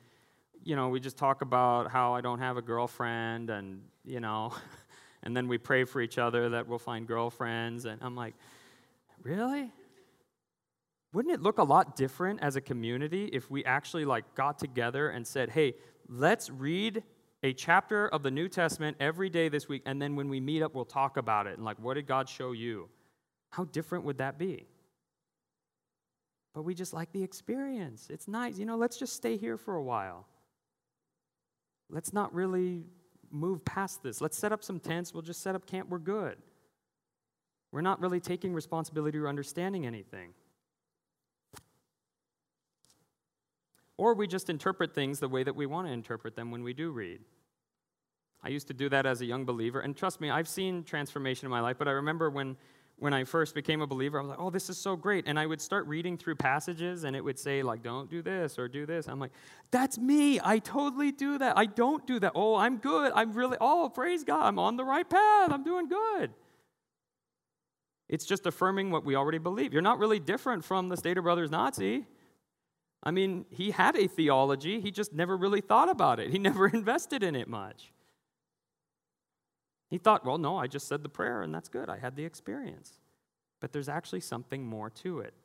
you 0.64 0.76
know, 0.76 0.90
we 0.90 1.00
just 1.00 1.18
talk 1.18 1.44
about 1.44 1.92
how 1.92 2.16
I 2.16 2.22
don't 2.22 2.40
have 2.40 2.58
a 2.58 2.62
girlfriend, 2.62 3.52
and, 3.52 3.82
you 4.04 4.20
know, 4.20 4.52
and 5.24 5.38
then 5.38 5.48
we 5.48 5.60
pray 5.60 5.84
for 5.84 6.02
each 6.02 6.18
other 6.18 6.50
that 6.50 6.68
we'll 6.68 6.80
find 6.80 7.06
girlfriends. 7.06 7.86
And 7.86 8.02
I'm 8.02 8.16
like, 8.16 8.34
really? 9.22 9.72
Wouldn't 11.14 11.32
it 11.32 11.42
look 11.42 11.60
a 11.60 11.64
lot 11.64 11.96
different 11.96 12.42
as 12.42 12.56
a 12.56 12.62
community 12.62 13.26
if 13.26 13.52
we 13.52 13.64
actually, 13.66 14.04
like, 14.04 14.34
got 14.34 14.58
together 14.58 15.10
and 15.10 15.28
said, 15.28 15.52
hey, 15.52 15.76
let's 16.10 16.50
read 16.50 17.04
a 17.44 17.54
chapter 17.54 18.08
of 18.08 18.24
the 18.24 18.32
New 18.32 18.50
Testament 18.50 18.98
every 19.00 19.30
day 19.30 19.48
this 19.48 19.70
week, 19.70 19.84
and 19.86 20.02
then 20.02 20.16
when 20.16 20.28
we 20.28 20.40
meet 20.40 20.64
up, 20.64 20.74
we'll 20.74 20.86
talk 20.86 21.18
about 21.18 21.46
it 21.46 21.56
and 21.58 21.64
like, 21.64 21.78
what 21.78 21.94
did 21.94 22.08
God 22.08 22.28
show 22.28 22.52
you? 22.54 22.90
How 23.54 23.66
different 23.66 24.04
would 24.06 24.18
that 24.18 24.40
be? 24.40 24.66
But 26.56 26.64
we 26.64 26.74
just 26.74 26.92
like 26.92 27.12
the 27.12 27.22
experience. 27.22 28.08
It's 28.10 28.28
nice. 28.28 28.58
You 28.58 28.66
know, 28.66 28.78
let's 28.78 28.98
just 28.98 29.16
stay 29.16 29.38
here 29.38 29.58
for 29.58 29.76
a 29.76 29.84
while. 29.84 30.26
Let's 31.88 32.14
not 32.14 32.34
really 32.34 32.82
move 33.30 33.64
past 33.64 34.02
this. 34.02 34.22
Let's 34.22 34.40
set 34.40 34.52
up 34.52 34.64
some 34.64 34.80
tents. 34.80 35.14
We'll 35.14 35.22
just 35.22 35.44
set 35.44 35.54
up 35.54 35.68
camp. 35.68 35.90
We're 35.90 36.00
good. 36.00 36.38
We're 37.72 37.82
not 37.82 38.02
really 38.02 38.20
taking 38.20 38.56
responsibility 38.56 39.20
or 39.20 39.28
understanding 39.28 39.86
anything. 39.86 40.30
Or 43.98 44.16
we 44.16 44.26
just 44.26 44.50
interpret 44.50 44.96
things 44.96 45.20
the 45.20 45.30
way 45.30 45.44
that 45.44 45.56
we 45.56 45.68
want 45.68 45.86
to 45.86 45.94
interpret 45.94 46.36
them 46.36 46.50
when 46.50 46.64
we 46.64 46.74
do 46.74 46.90
read. 46.90 47.22
I 48.42 48.50
used 48.50 48.66
to 48.70 48.74
do 48.74 48.90
that 48.90 49.06
as 49.06 49.22
a 49.22 49.26
young 49.26 49.46
believer. 49.46 49.80
And 49.82 49.96
trust 49.96 50.20
me, 50.22 50.32
I've 50.32 50.48
seen 50.48 50.84
transformation 50.84 51.46
in 51.46 51.52
my 51.52 51.60
life, 51.60 51.78
but 51.78 51.88
I 51.88 51.92
remember 51.92 52.32
when, 52.32 52.58
when 53.04 53.14
I 53.14 53.26
first 53.26 53.54
became 53.54 53.82
a 53.82 53.86
believer, 53.86 54.18
I 54.18 54.22
was 54.22 54.30
like, 54.30 54.40
oh, 54.40 54.50
this 54.50 54.70
is 54.70 54.78
so 54.78 54.96
great. 54.96 55.26
And 55.28 55.38
I 55.38 55.46
would 55.46 55.60
start 55.60 55.86
reading 55.88 56.18
through 56.18 56.36
passages, 56.36 57.04
and 57.04 57.18
it 57.18 57.22
would 57.22 57.38
say, 57.38 57.62
like, 57.62 57.84
don't 57.84 58.10
do 58.10 58.22
this 58.22 58.58
or 58.58 58.70
do 58.70 58.86
this. 58.86 59.10
I'm 59.10 59.20
like, 59.20 59.34
that's 59.72 59.98
me. 59.98 60.40
I 60.42 60.60
totally 60.60 61.12
do 61.12 61.38
that. 61.38 61.58
I 61.58 61.66
don't 61.66 62.08
do 62.08 62.18
that. 62.22 62.32
Oh, 62.34 62.56
I'm 62.56 62.78
good. 62.78 63.12
I'm 63.14 63.34
really, 63.34 63.58
oh, 63.60 63.92
praise 63.94 64.24
God. 64.24 64.46
I'm 64.46 64.58
on 64.58 64.78
the 64.78 64.86
right 64.86 65.08
path. 65.08 65.52
I'm 65.52 65.66
doing 65.66 65.90
good. 65.90 66.32
It's 68.08 68.24
just 68.24 68.46
affirming 68.46 68.90
what 68.90 69.04
we 69.04 69.16
already 69.18 69.38
believe. 69.38 69.74
You're 69.74 69.82
not 69.82 70.00
really 70.00 70.22
different 70.22 70.64
from 70.64 70.88
the 70.88 70.96
Stater 70.96 71.22
Brothers 71.22 71.52
Nazi. 71.52 72.06
I 73.04 73.12
mean, 73.12 73.44
he 73.50 73.72
had 73.72 73.98
a 73.98 74.08
theology, 74.08 74.80
he 74.80 74.92
just 74.92 75.12
never 75.12 75.36
really 75.36 75.60
thought 75.60 75.90
about 75.90 76.22
it. 76.22 76.30
He 76.30 76.40
never 76.50 76.68
invested 76.68 77.22
in 77.22 77.36
it 77.36 77.50
much. 77.50 77.93
He 79.94 80.00
thought, 80.00 80.26
well, 80.26 80.40
no, 80.40 80.58
I 80.58 80.66
just 80.66 80.88
said 80.88 81.04
the 81.04 81.08
prayer 81.08 81.44
and 81.44 81.54
that's 81.54 81.70
good. 81.70 81.88
I 81.88 82.00
had 82.00 82.16
the 82.16 82.26
experience. 82.26 82.94
But 83.60 83.72
there's 83.72 83.88
actually 83.88 84.22
something 84.22 84.66
more 84.66 84.90
to 84.90 85.20
it. 85.20 85.36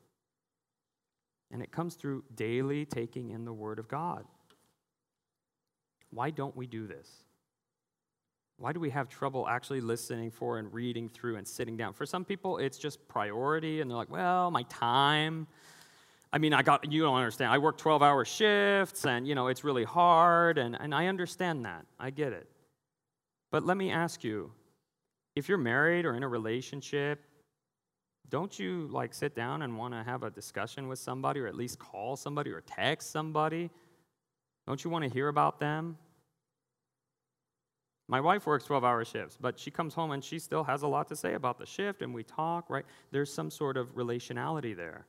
And 1.51 1.61
it 1.61 1.71
comes 1.71 1.93
through 1.93 2.23
daily 2.33 2.83
taking 2.83 3.29
in 3.29 3.45
the 3.45 3.53
Word 3.53 3.77
of 3.77 3.87
God. 3.87 4.25
Why 6.09 6.31
don't 6.31 6.57
we 6.57 6.65
do 6.65 6.87
this? 6.87 7.07
Why 8.57 8.73
do 8.73 8.79
we 8.79 8.89
have 8.89 9.07
trouble 9.07 9.47
actually 9.47 9.81
listening 9.81 10.31
for 10.31 10.57
and 10.57 10.73
reading 10.73 11.09
through 11.09 11.35
and 11.35 11.47
sitting 11.47 11.77
down? 11.77 11.93
For 11.93 12.07
some 12.07 12.25
people, 12.25 12.57
it's 12.57 12.79
just 12.79 13.07
priority, 13.07 13.81
and 13.81 13.91
they're 13.91 13.97
like, 13.97 14.09
well, 14.09 14.49
my 14.49 14.63
time. 14.63 15.45
I 16.33 16.39
mean, 16.39 16.55
I 16.55 16.63
got, 16.63 16.91
you 16.91 17.03
don't 17.03 17.15
understand. 17.15 17.51
I 17.51 17.59
work 17.59 17.77
12 17.77 18.01
hour 18.01 18.25
shifts, 18.25 19.05
and, 19.05 19.27
you 19.27 19.35
know, 19.35 19.45
it's 19.45 19.63
really 19.63 19.83
hard, 19.83 20.57
and, 20.57 20.75
and 20.75 20.95
I 20.95 21.05
understand 21.05 21.65
that. 21.65 21.85
I 21.99 22.09
get 22.09 22.33
it. 22.33 22.49
But 23.51 23.65
let 23.65 23.77
me 23.77 23.91
ask 23.91 24.23
you 24.23 24.51
if 25.35 25.49
you're 25.49 25.57
married 25.57 26.05
or 26.05 26.15
in 26.15 26.23
a 26.23 26.27
relationship, 26.27 27.23
don't 28.29 28.57
you 28.59 28.87
like 28.91 29.13
sit 29.13 29.35
down 29.35 29.63
and 29.63 29.77
want 29.77 29.93
to 29.93 30.03
have 30.03 30.23
a 30.23 30.29
discussion 30.29 30.87
with 30.87 30.99
somebody 30.99 31.39
or 31.39 31.47
at 31.47 31.55
least 31.55 31.79
call 31.79 32.15
somebody 32.15 32.51
or 32.51 32.61
text 32.61 33.11
somebody? 33.11 33.69
Don't 34.67 34.83
you 34.83 34.89
want 34.89 35.03
to 35.03 35.09
hear 35.09 35.29
about 35.29 35.59
them? 35.59 35.97
My 38.07 38.19
wife 38.19 38.45
works 38.47 38.65
12 38.65 38.83
hour 38.83 39.05
shifts, 39.05 39.37
but 39.39 39.59
she 39.59 39.69
comes 39.69 39.93
home 39.93 40.11
and 40.11 40.23
she 40.23 40.39
still 40.39 40.63
has 40.63 40.81
a 40.81 40.87
lot 40.87 41.07
to 41.09 41.15
say 41.15 41.35
about 41.35 41.57
the 41.59 41.65
shift 41.65 42.01
and 42.01 42.13
we 42.13 42.23
talk, 42.23 42.69
right? 42.69 42.85
There's 43.11 43.31
some 43.31 43.51
sort 43.51 43.77
of 43.77 43.95
relationality 43.95 44.75
there. 44.75 45.05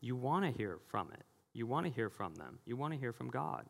You 0.00 0.16
want 0.16 0.44
to 0.44 0.50
hear 0.50 0.78
from 0.88 1.10
it. 1.12 1.22
You 1.52 1.66
want 1.66 1.86
to 1.86 1.92
hear 1.92 2.10
from 2.10 2.34
them. 2.34 2.58
You 2.66 2.76
want 2.76 2.92
to 2.92 2.98
hear 2.98 3.12
from 3.12 3.30
God. 3.30 3.66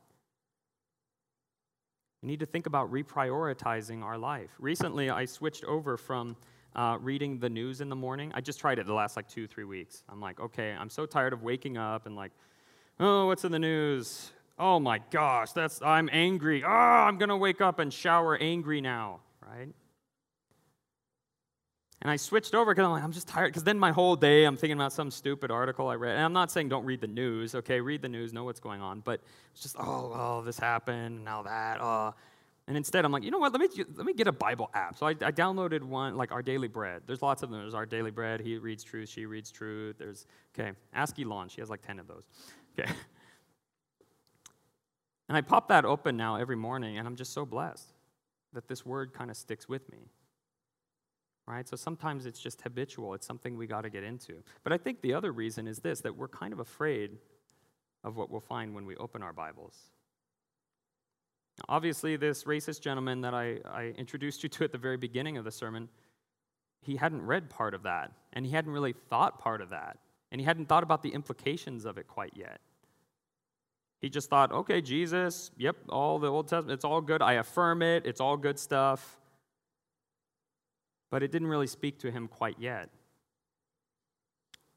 We 2.24 2.28
need 2.28 2.40
to 2.40 2.46
think 2.46 2.64
about 2.64 2.90
reprioritizing 2.90 4.02
our 4.02 4.16
life. 4.16 4.48
Recently, 4.58 5.10
I 5.10 5.26
switched 5.26 5.62
over 5.64 5.98
from 5.98 6.37
uh, 6.74 6.96
reading 6.98 7.38
the 7.38 7.50
news 7.50 7.82
in 7.82 7.90
the 7.90 7.96
morning. 7.96 8.32
I 8.34 8.40
just 8.40 8.58
tried 8.58 8.78
it 8.78 8.87
the 8.87 8.94
last 8.94 9.14
like 9.14 9.28
two, 9.28 9.46
three 9.46 9.64
weeks. 9.64 10.04
I'm 10.08 10.22
like, 10.22 10.40
okay, 10.40 10.72
I'm 10.72 10.88
so 10.88 11.04
tired 11.04 11.34
of 11.34 11.42
waking 11.42 11.76
up 11.76 12.06
and 12.06 12.16
like, 12.16 12.32
oh, 12.98 13.26
what's 13.26 13.44
in 13.44 13.52
the 13.52 13.58
news? 13.58 14.32
Oh 14.58 14.80
my 14.80 15.02
gosh, 15.10 15.52
that's 15.52 15.82
I'm 15.82 16.08
angry. 16.12 16.64
Oh, 16.64 16.68
I'm 16.70 17.18
gonna 17.18 17.37
wake 17.37 17.60
up 17.60 17.78
and 17.78 17.92
shower 17.92 18.38
angry 18.38 18.80
now, 18.80 19.20
right? 19.46 19.68
And 22.05 22.11
I 22.11 22.17
switched 22.17 22.55
over 22.55 22.73
because 22.73 22.85
I'm 22.85 22.90
like, 22.90 23.03
I'm 23.03 23.12
just 23.12 23.27
tired. 23.27 23.49
Because 23.49 23.64
then 23.64 23.79
my 23.79 23.90
whole 23.90 24.14
day 24.14 24.45
I'm 24.45 24.57
thinking 24.59 24.77
about 24.77 24.93
some 24.93 25.11
stupid 25.11 25.51
article 25.51 25.88
I 25.88 25.95
read. 25.95 26.17
And 26.17 26.25
I'm 26.25 26.35
not 26.35 26.51
saying 26.51 26.69
don't 26.69 26.85
read 26.85 27.01
the 27.01 27.07
news, 27.07 27.55
okay? 27.55 27.81
Read 27.81 28.03
the 28.03 28.11
news, 28.11 28.35
know 28.35 28.45
what's 28.45 28.61
going 28.61 28.83
on. 28.83 29.01
But 29.01 29.21
it's 29.53 29.62
just, 29.62 29.77
oh, 29.79 30.12
oh, 30.14 30.43
this 30.45 30.59
happened, 30.59 31.25
now 31.25 31.43
that, 31.43 31.81
oh. 31.81 32.14
And 32.67 32.77
instead, 32.77 33.05
I'm 33.05 33.12
like, 33.12 33.23
you 33.23 33.31
know 33.31 33.38
what? 33.38 33.53
Let 33.53 33.61
me 33.61 33.85
let 33.95 34.07
me 34.07 34.14
get 34.14 34.27
a 34.27 34.33
Bible 34.33 34.71
app. 34.73 34.97
So 34.97 35.07
I, 35.07 35.11
I, 35.11 35.33
downloaded 35.33 35.83
one, 35.83 36.17
like 36.17 36.33
Our 36.33 36.40
Daily 36.40 36.69
Bread. 36.69 37.03
There's 37.07 37.21
lots 37.21 37.43
of 37.43 37.51
them. 37.51 37.61
There's 37.61 37.75
Our 37.75 37.85
Daily 37.85 38.11
Bread. 38.11 38.40
He 38.40 38.57
reads 38.57 38.83
truth. 38.83 39.11
She 39.11 39.27
reads 39.27 39.51
truth. 39.51 39.97
There's 39.99 40.27
okay. 40.59 40.73
Ask 40.95 41.19
Elon. 41.21 41.51
She 41.51 41.61
has 41.61 41.69
like 41.69 41.83
ten 41.83 41.99
of 41.99 42.07
those. 42.07 42.25
Okay. 42.79 42.90
And 45.29 45.38
I 45.38 45.40
pop 45.40 45.69
that 45.69 45.85
open 45.85 46.17
now 46.17 46.37
every 46.37 46.57
morning, 46.57 46.99
and 46.99 47.09
I'm 47.09 47.17
just 47.17 47.33
so 47.33 47.47
blessed 47.47 47.95
that 48.53 48.69
this 48.69 48.85
word 48.85 49.12
kind 49.14 49.31
of 49.31 49.37
sticks 49.37 49.69
with 49.69 49.90
me. 49.90 50.11
Right? 51.46 51.68
So 51.68 51.76
sometimes 51.76 52.24
it's 52.24 52.40
just 52.40 52.62
habitual. 52.62 53.14
It's 53.14 53.26
something 53.26 53.59
we 53.59 53.66
got 53.66 53.83
to 53.83 53.90
get 53.90 54.02
into. 54.02 54.42
But 54.62 54.72
I 54.72 54.78
think 54.78 55.02
the 55.02 55.12
other 55.12 55.30
reason 55.30 55.68
is 55.68 55.78
this 55.78 56.00
that 56.00 56.16
we're 56.16 56.28
kind 56.28 56.52
of 56.52 56.59
afraid 56.59 57.18
of 58.02 58.16
what 58.16 58.30
we'll 58.30 58.40
find 58.40 58.74
when 58.74 58.87
we 58.87 58.96
open 58.96 59.22
our 59.22 59.33
Bibles. 59.33 59.76
Now, 61.59 61.76
Obviously, 61.76 62.16
this 62.16 62.44
racist 62.44 62.80
gentleman 62.80 63.20
that 63.22 63.35
I, 63.35 63.59
I 63.64 63.94
introduced 63.96 64.42
you 64.42 64.48
to 64.50 64.64
at 64.64 64.72
the 64.72 64.78
very 64.78 64.96
beginning 64.96 65.37
of 65.37 65.44
the 65.44 65.52
sermon, 65.52 65.88
he 66.80 66.96
hadn't 66.96 67.22
read 67.22 67.48
part 67.50 67.74
of 67.74 67.83
that, 67.85 68.12
and 68.33 68.44
he 68.44 68.52
hadn't 68.52 68.72
really 68.72 68.92
thought 68.92 69.38
part 69.38 69.61
of 69.61 69.70
that, 69.70 69.98
and 70.30 70.40
he 70.40 70.44
hadn't 70.44 70.66
thought 70.66 70.83
about 70.83 71.02
the 71.02 71.11
implications 71.11 71.85
of 71.85 71.98
it 71.98 72.07
quite 72.07 72.33
yet. 72.37 72.61
He 74.00 74.11
just 74.11 74.28
thought, 74.28 74.52
okay, 74.52 74.83
Jesus, 74.83 75.50
yep, 75.57 75.76
all 75.88 76.18
the 76.18 76.30
Old 76.30 76.48
Testament, 76.48 76.72
it's 76.72 76.85
all 76.85 77.00
good. 77.00 77.22
I 77.22 77.35
affirm 77.35 77.80
it, 77.80 78.04
it's 78.04 78.20
all 78.20 78.37
good 78.37 78.59
stuff. 78.59 79.18
But 81.14 81.22
it 81.22 81.31
didn't 81.31 81.46
really 81.46 81.68
speak 81.68 82.00
to 82.00 82.11
him 82.11 82.27
quite 82.27 82.57
yet. 82.59 82.90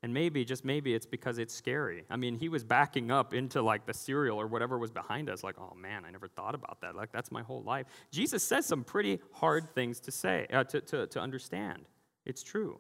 And 0.04 0.14
maybe, 0.14 0.46
just 0.46 0.64
maybe, 0.64 0.94
it's 0.94 1.08
because 1.08 1.40
it's 1.40 1.52
scary. 1.52 2.06
I 2.12 2.16
mean, 2.16 2.36
he 2.36 2.48
was 2.48 2.64
backing 2.64 3.10
up 3.10 3.34
into 3.34 3.60
like 3.64 3.88
the 3.88 3.94
cereal 3.96 4.40
or 4.40 4.46
whatever 4.46 4.78
was 4.78 4.92
behind 4.92 5.32
us, 5.32 5.44
like, 5.44 5.56
oh 5.58 5.74
man, 5.74 6.06
I 6.06 6.12
never 6.12 6.28
thought 6.28 6.54
about 6.54 6.80
that. 6.82 6.96
Like, 6.96 7.12
that's 7.12 7.32
my 7.32 7.42
whole 7.42 7.64
life. 7.64 7.88
Jesus 8.12 8.44
says 8.44 8.68
some 8.68 8.84
pretty 8.84 9.20
hard 9.32 9.74
things 9.74 10.00
to 10.02 10.12
say, 10.12 10.46
uh, 10.54 10.64
to, 10.66 10.80
to, 10.82 11.08
to 11.08 11.20
understand. 11.20 11.88
It's 12.24 12.44
true. 12.44 12.80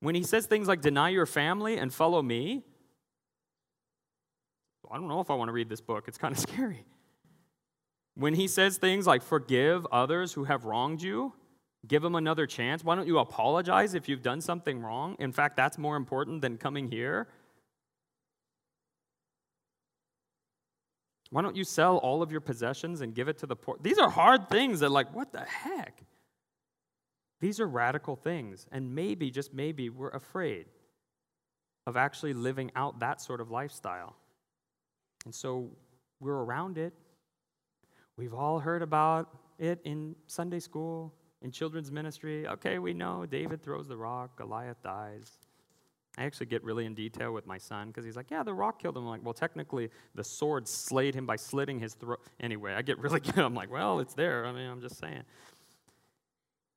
When 0.00 0.14
he 0.14 0.22
says 0.22 0.44
things 0.44 0.68
like, 0.68 0.82
deny 0.82 1.08
your 1.08 1.24
family 1.24 1.78
and 1.78 1.90
follow 1.90 2.20
me, 2.20 2.64
I 4.90 4.98
don't 4.98 5.08
know 5.08 5.20
if 5.20 5.30
I 5.30 5.34
want 5.36 5.48
to 5.48 5.52
read 5.52 5.70
this 5.70 5.80
book. 5.80 6.04
It's 6.06 6.18
kind 6.18 6.34
of 6.34 6.38
scary. 6.50 6.84
When 8.14 8.34
he 8.34 8.46
says 8.46 8.76
things 8.76 9.06
like, 9.06 9.22
forgive 9.22 9.86
others 9.90 10.34
who 10.34 10.44
have 10.44 10.66
wronged 10.66 11.00
you, 11.00 11.32
Give 11.88 12.02
them 12.02 12.14
another 12.14 12.46
chance. 12.46 12.84
Why 12.84 12.94
don't 12.94 13.06
you 13.06 13.18
apologize 13.18 13.94
if 13.94 14.08
you've 14.08 14.22
done 14.22 14.40
something 14.40 14.80
wrong? 14.80 15.16
In 15.18 15.32
fact, 15.32 15.56
that's 15.56 15.78
more 15.78 15.96
important 15.96 16.42
than 16.42 16.58
coming 16.58 16.90
here. 16.90 17.28
Why 21.30 21.42
don't 21.42 21.56
you 21.56 21.64
sell 21.64 21.96
all 21.98 22.22
of 22.22 22.30
your 22.30 22.40
possessions 22.40 23.00
and 23.00 23.14
give 23.14 23.28
it 23.28 23.38
to 23.38 23.46
the 23.46 23.56
poor? 23.56 23.76
These 23.80 23.98
are 23.98 24.08
hard 24.08 24.48
things 24.48 24.80
that, 24.80 24.90
like, 24.90 25.14
what 25.14 25.32
the 25.32 25.40
heck? 25.40 26.02
These 27.40 27.60
are 27.60 27.66
radical 27.66 28.16
things. 28.16 28.66
And 28.70 28.94
maybe, 28.94 29.30
just 29.30 29.54
maybe, 29.54 29.88
we're 29.90 30.10
afraid 30.10 30.66
of 31.86 31.96
actually 31.96 32.34
living 32.34 32.70
out 32.76 33.00
that 33.00 33.20
sort 33.20 33.40
of 33.40 33.50
lifestyle. 33.50 34.16
And 35.24 35.34
so 35.34 35.70
we're 36.20 36.42
around 36.42 36.76
it. 36.76 36.92
We've 38.16 38.34
all 38.34 38.58
heard 38.58 38.82
about 38.82 39.34
it 39.58 39.80
in 39.84 40.16
Sunday 40.26 40.60
school, 40.60 41.14
in 41.42 41.50
children's 41.50 41.90
ministry, 41.92 42.46
okay, 42.48 42.78
we 42.78 42.94
know 42.94 43.26
David 43.26 43.62
throws 43.62 43.86
the 43.88 43.96
rock, 43.96 44.36
Goliath 44.36 44.82
dies. 44.82 45.38
I 46.16 46.24
actually 46.24 46.46
get 46.46 46.64
really 46.64 46.84
in 46.84 46.94
detail 46.94 47.32
with 47.32 47.46
my 47.46 47.58
son 47.58 47.88
because 47.88 48.04
he's 48.04 48.16
like, 48.16 48.30
yeah, 48.30 48.42
the 48.42 48.52
rock 48.52 48.82
killed 48.82 48.96
him. 48.96 49.04
I'm 49.04 49.08
like, 49.08 49.24
well, 49.24 49.34
technically, 49.34 49.90
the 50.16 50.24
sword 50.24 50.66
slayed 50.66 51.14
him 51.14 51.26
by 51.26 51.36
slitting 51.36 51.78
his 51.78 51.94
throat. 51.94 52.20
Anyway, 52.40 52.74
I 52.74 52.82
get 52.82 52.98
really 53.02 53.20
good. 53.20 53.38
I'm 53.38 53.54
like, 53.54 53.70
well, 53.70 54.00
it's 54.00 54.14
there. 54.14 54.44
I 54.44 54.52
mean, 54.52 54.68
I'm 54.68 54.80
just 54.80 54.98
saying. 54.98 55.22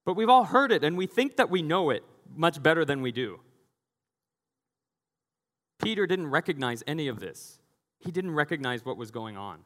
But 0.06 0.16
we've 0.16 0.30
all 0.30 0.46
heard 0.46 0.72
it, 0.72 0.84
and 0.84 0.96
we 0.96 1.08
think 1.08 1.38
that 1.38 1.50
we 1.50 1.64
know 1.64 1.90
it 1.90 2.04
much 2.36 2.62
better 2.62 2.86
than 2.86 3.02
we 3.02 3.12
do. 3.12 3.40
Peter 5.80 6.06
didn't 6.06 6.28
recognize 6.28 6.84
any 6.86 7.08
of 7.08 7.20
this, 7.20 7.60
he 8.00 8.12
didn't 8.12 8.32
recognize 8.32 8.86
what 8.86 8.98
was 8.98 9.10
going 9.10 9.38
on. 9.38 9.60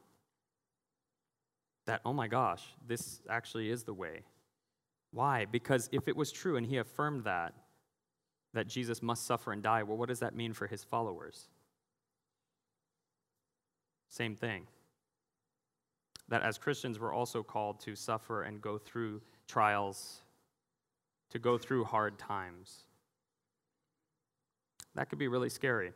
That, 1.85 2.01
oh 2.05 2.13
my 2.13 2.27
gosh, 2.27 2.63
this 2.87 3.21
actually 3.29 3.69
is 3.69 3.83
the 3.83 3.93
way. 3.93 4.23
Why? 5.15 5.45
Because 5.45 5.87
if 5.93 6.09
it 6.09 6.17
was 6.17 6.29
true 6.29 6.57
and 6.57 6.67
he 6.67 6.75
affirmed 6.75 7.23
that, 7.23 7.53
that 8.53 8.67
Jesus 8.67 9.01
must 9.01 9.25
suffer 9.25 9.53
and 9.53 9.63
die, 9.63 9.81
well, 9.81 9.95
what 9.95 10.09
does 10.09 10.19
that 10.19 10.35
mean 10.35 10.51
for 10.51 10.67
his 10.67 10.83
followers? 10.83 11.47
Same 14.09 14.35
thing. 14.35 14.67
That 16.27 16.41
as 16.41 16.57
Christians, 16.57 16.99
we're 16.99 17.13
also 17.13 17.43
called 17.43 17.79
to 17.81 17.95
suffer 17.95 18.43
and 18.43 18.61
go 18.61 18.77
through 18.77 19.21
trials, 19.47 20.21
to 21.29 21.39
go 21.39 21.57
through 21.57 21.85
hard 21.85 22.19
times. 22.19 22.81
That 24.95 25.09
could 25.09 25.19
be 25.19 25.29
really 25.29 25.49
scary. 25.49 25.93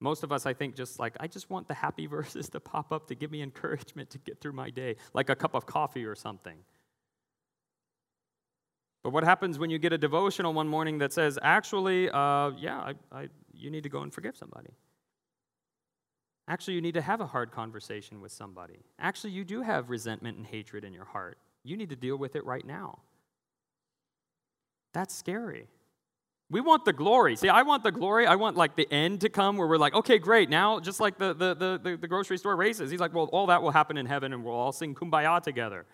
Most 0.00 0.24
of 0.24 0.32
us, 0.32 0.44
I 0.44 0.54
think, 0.54 0.74
just 0.74 0.98
like, 0.98 1.14
I 1.20 1.28
just 1.28 1.50
want 1.50 1.68
the 1.68 1.74
happy 1.74 2.06
verses 2.16 2.48
to 2.48 2.58
pop 2.58 2.90
up 2.90 3.06
to 3.08 3.14
give 3.14 3.30
me 3.30 3.42
encouragement 3.42 4.10
to 4.10 4.18
get 4.18 4.40
through 4.40 4.54
my 4.54 4.70
day, 4.70 4.96
like 5.14 5.30
a 5.30 5.36
cup 5.36 5.54
of 5.54 5.66
coffee 5.66 6.04
or 6.04 6.16
something. 6.16 6.58
But 9.02 9.10
what 9.10 9.24
happens 9.24 9.58
when 9.58 9.70
you 9.70 9.78
get 9.78 9.92
a 9.92 9.98
devotional 9.98 10.52
one 10.52 10.68
morning 10.68 10.98
that 10.98 11.12
says, 11.12 11.38
actually, 11.42 12.08
uh, 12.10 12.50
yeah, 12.50 12.78
I, 12.78 12.94
I, 13.10 13.28
you 13.52 13.70
need 13.70 13.82
to 13.82 13.88
go 13.88 14.02
and 14.02 14.14
forgive 14.14 14.36
somebody? 14.36 14.70
Actually, 16.48 16.74
you 16.74 16.80
need 16.80 16.94
to 16.94 17.02
have 17.02 17.20
a 17.20 17.26
hard 17.26 17.50
conversation 17.50 18.20
with 18.20 18.32
somebody. 18.32 18.80
Actually, 18.98 19.30
you 19.30 19.44
do 19.44 19.62
have 19.62 19.90
resentment 19.90 20.36
and 20.36 20.46
hatred 20.46 20.84
in 20.84 20.92
your 20.92 21.04
heart. 21.04 21.38
You 21.64 21.76
need 21.76 21.90
to 21.90 21.96
deal 21.96 22.16
with 22.16 22.36
it 22.36 22.44
right 22.44 22.64
now. 22.64 23.00
That's 24.92 25.14
scary. 25.14 25.68
We 26.50 26.60
want 26.60 26.84
the 26.84 26.92
glory. 26.92 27.36
See, 27.36 27.48
I 27.48 27.62
want 27.62 27.82
the 27.82 27.92
glory. 27.92 28.26
I 28.26 28.34
want 28.34 28.56
like 28.56 28.76
the 28.76 28.86
end 28.92 29.22
to 29.22 29.30
come 29.30 29.56
where 29.56 29.66
we're 29.66 29.78
like, 29.78 29.94
okay, 29.94 30.18
great. 30.18 30.50
Now, 30.50 30.80
just 30.80 31.00
like 31.00 31.16
the, 31.18 31.32
the, 31.32 31.54
the, 31.54 31.96
the 31.96 32.08
grocery 32.08 32.36
store 32.36 32.54
races, 32.56 32.90
he's 32.90 33.00
like, 33.00 33.14
well, 33.14 33.24
all 33.32 33.46
that 33.46 33.62
will 33.62 33.70
happen 33.70 33.96
in 33.96 34.04
heaven 34.04 34.32
and 34.32 34.44
we'll 34.44 34.54
all 34.54 34.72
sing 34.72 34.94
kumbaya 34.94 35.42
together. 35.42 35.86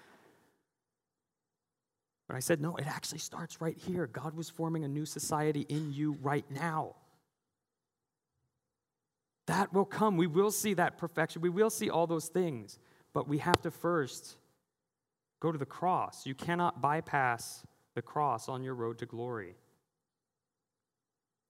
But 2.28 2.36
I 2.36 2.40
said, 2.40 2.60
no, 2.60 2.76
it 2.76 2.86
actually 2.86 3.18
starts 3.18 3.60
right 3.60 3.76
here. 3.76 4.06
God 4.06 4.34
was 4.34 4.50
forming 4.50 4.84
a 4.84 4.88
new 4.88 5.06
society 5.06 5.64
in 5.68 5.92
you 5.92 6.18
right 6.22 6.44
now. 6.50 6.94
That 9.46 9.72
will 9.72 9.86
come. 9.86 10.18
We 10.18 10.26
will 10.26 10.50
see 10.50 10.74
that 10.74 10.98
perfection. 10.98 11.40
We 11.40 11.48
will 11.48 11.70
see 11.70 11.88
all 11.88 12.06
those 12.06 12.28
things. 12.28 12.78
But 13.14 13.26
we 13.26 13.38
have 13.38 13.62
to 13.62 13.70
first 13.70 14.36
go 15.40 15.50
to 15.50 15.56
the 15.56 15.64
cross. 15.64 16.26
You 16.26 16.34
cannot 16.34 16.82
bypass 16.82 17.64
the 17.94 18.02
cross 18.02 18.48
on 18.50 18.62
your 18.62 18.74
road 18.74 18.98
to 18.98 19.06
glory. 19.06 19.54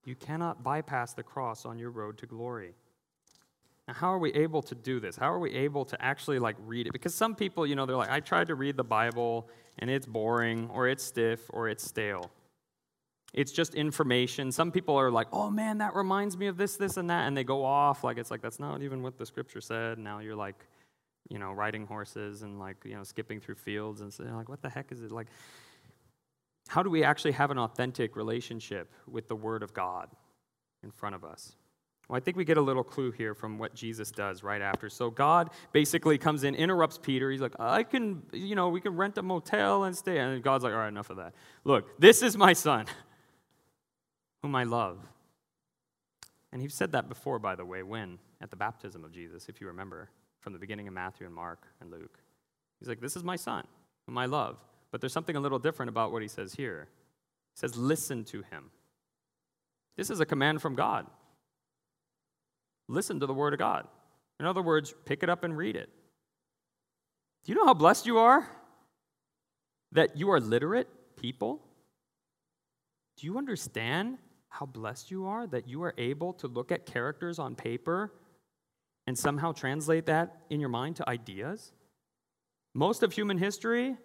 You 0.05 0.15
cannot 0.15 0.63
bypass 0.63 1.13
the 1.13 1.25
cross 1.25 1.67
on 1.67 1.79
your 1.79 1.91
road 1.91 2.19
to 2.19 2.27
glory. 2.27 2.75
Now, 3.89 3.95
how 3.95 4.13
are 4.13 4.19
we 4.19 4.33
able 4.35 4.61
to 4.63 4.75
do 4.75 5.01
this? 5.01 5.17
How 5.17 5.33
are 5.33 5.39
we 5.39 5.55
able 5.55 5.87
to 5.87 6.01
actually 6.05 6.39
like 6.39 6.57
read 6.67 6.87
it? 6.87 6.93
Because 6.93 7.15
some 7.15 7.35
people, 7.35 7.67
you 7.67 7.75
know, 7.75 7.87
they're 7.87 7.97
like, 7.97 8.11
I 8.11 8.21
tried 8.21 8.49
to 8.49 8.55
read 8.55 8.77
the 8.77 8.85
Bible 8.85 9.49
and 9.79 9.89
it's 9.89 10.05
boring 10.05 10.69
or 10.71 10.89
it's 10.89 11.03
stiff 11.03 11.41
or 11.49 11.71
it's 11.71 11.83
stale. 11.83 12.31
It's 13.33 13.51
just 13.51 13.75
information. 13.75 14.53
Some 14.53 14.73
people 14.73 14.95
are 14.97 15.11
like, 15.11 15.29
oh 15.33 15.51
man, 15.51 15.79
that 15.79 15.95
reminds 15.95 16.37
me 16.37 16.49
of 16.49 16.59
this, 16.59 16.77
this, 16.77 16.99
and 16.99 17.09
that. 17.09 17.27
And 17.27 17.35
they 17.35 17.45
go 17.45 17.65
off 17.65 18.05
like 18.05 18.19
it's 18.19 18.31
like, 18.31 18.43
that's 18.43 18.61
not 18.61 18.83
even 18.83 19.03
what 19.03 19.17
the 19.17 19.25
scripture 19.25 19.63
said. 19.63 19.99
Now 19.99 20.19
you're 20.19 20.37
like, 20.37 20.67
you 21.31 21.39
know, 21.39 21.53
riding 21.53 21.87
horses 21.87 22.43
and 22.43 22.59
like, 22.59 22.77
you 22.85 22.95
know, 22.95 23.05
skipping 23.05 23.41
through 23.41 23.55
fields. 23.55 24.03
And 24.03 24.13
so 24.13 24.25
like, 24.25 24.51
what 24.51 24.61
the 24.61 24.69
heck 24.69 24.93
is 24.93 25.03
it? 25.03 25.13
Like, 25.13 25.29
how 26.69 26.83
do 26.83 26.91
we 26.91 27.05
actually 27.05 27.33
have 27.33 27.51
an 27.51 27.59
authentic 27.59 28.17
relationship 28.17 28.93
with 29.11 29.29
the 29.29 29.37
Word 29.37 29.63
of 29.63 29.73
God 29.73 30.11
in 30.83 30.91
front 30.91 31.15
of 31.15 31.25
us? 31.25 31.57
Well, 32.09 32.17
I 32.17 32.21
think 32.21 32.37
we 32.37 32.45
get 32.45 32.57
a 32.57 32.63
little 32.63 32.85
clue 32.85 33.11
here 33.11 33.35
from 33.35 33.59
what 33.59 33.75
Jesus 33.75 34.11
does 34.11 34.43
right 34.43 34.63
after. 34.63 34.89
So 34.89 35.11
God 35.11 35.51
basically 35.73 36.17
comes 36.17 36.43
in, 36.43 36.55
interrupts 36.55 36.97
Peter. 36.97 37.31
He's 37.31 37.43
like, 37.43 37.59
I 37.61 37.83
can, 37.83 38.23
you 38.33 38.55
know, 38.55 38.71
we 38.71 38.81
can 38.81 38.97
rent 38.97 39.19
a 39.19 39.23
motel 39.23 39.85
and 39.85 39.95
stay. 39.95 40.19
And 40.19 40.43
God's 40.43 40.65
like, 40.65 40.73
all 40.73 40.79
right, 40.79 40.89
enough 40.89 41.11
of 41.11 41.19
that. 41.19 41.35
Look, 41.65 42.01
this 42.01 42.23
is 42.23 42.37
my 42.37 42.55
son, 42.55 42.87
whom 44.43 44.55
I 44.55 44.65
love. 44.65 44.99
And 46.51 46.63
he 46.63 46.69
said 46.69 46.93
that 46.93 47.11
before, 47.11 47.39
by 47.39 47.55
the 47.55 47.65
way, 47.65 47.83
when? 47.83 48.19
At 48.41 48.51
the 48.51 48.57
baptism 48.57 49.05
of 49.05 49.13
Jesus, 49.13 49.49
if 49.49 49.61
you 49.61 49.67
remember, 49.67 50.09
from 50.41 50.55
the 50.55 50.59
beginning 50.59 50.89
of 50.89 50.95
Matthew 50.95 51.27
and 51.27 51.35
Mark 51.35 51.67
and 51.81 51.91
Luke. 51.91 52.19
He's 52.79 52.89
like, 52.89 53.01
this 53.01 53.17
is 53.17 53.25
my 53.25 53.37
son, 53.37 53.67
whom 54.07 54.17
I 54.17 54.25
love. 54.27 54.57
But 54.91 55.01
there's 55.01 55.13
something 55.13 55.37
a 55.37 55.41
little 55.41 55.59
different 55.59 55.91
about 55.91 56.13
what 56.13 56.23
he 56.23 56.29
says 56.29 56.55
here. 56.55 56.89
He 57.55 57.59
says, 57.59 57.77
Listen 57.77 58.25
to 58.25 58.43
him. 58.43 58.71
This 59.97 60.11
is 60.11 60.21
a 60.21 60.27
command 60.27 60.63
from 60.63 60.75
God. 60.75 61.07
Listen 62.89 63.21
to 63.21 63.27
the 63.27 63.35
word 63.35 63.53
of 63.53 63.59
God. 63.59 63.87
In 64.41 64.47
other 64.47 64.63
words, 64.63 64.95
pick 65.05 65.23
it 65.23 65.31
up 65.31 65.45
and 65.45 65.57
read 65.57 65.77
it. 65.77 65.91
Do 67.45 67.53
you 67.53 67.59
know 67.59 67.67
how 67.67 67.75
blessed 67.75 68.07
you 68.07 68.19
are? 68.19 68.49
That 69.93 70.17
you 70.17 70.31
are 70.31 70.41
literate 70.41 70.89
people? 71.17 71.63
Do 73.17 73.27
you 73.27 73.39
understand 73.39 74.19
how 74.49 74.67
blessed 74.67 75.11
you 75.11 75.27
are 75.27 75.47
that 75.49 75.69
you 75.69 75.83
are 75.83 75.95
able 75.99 76.33
to 76.35 76.47
look 76.47 76.73
at 76.73 76.87
characters 76.87 77.39
on 77.39 77.55
paper 77.55 78.13
and 79.07 79.19
somehow 79.19 79.53
translate 79.53 80.07
that 80.07 80.43
in 80.51 80.61
your 80.61 80.69
mind 80.69 80.97
to 80.97 81.09
ideas? 81.09 81.73
Most 82.75 83.03
of 83.03 83.13
human 83.13 83.39
history, 83.39 83.97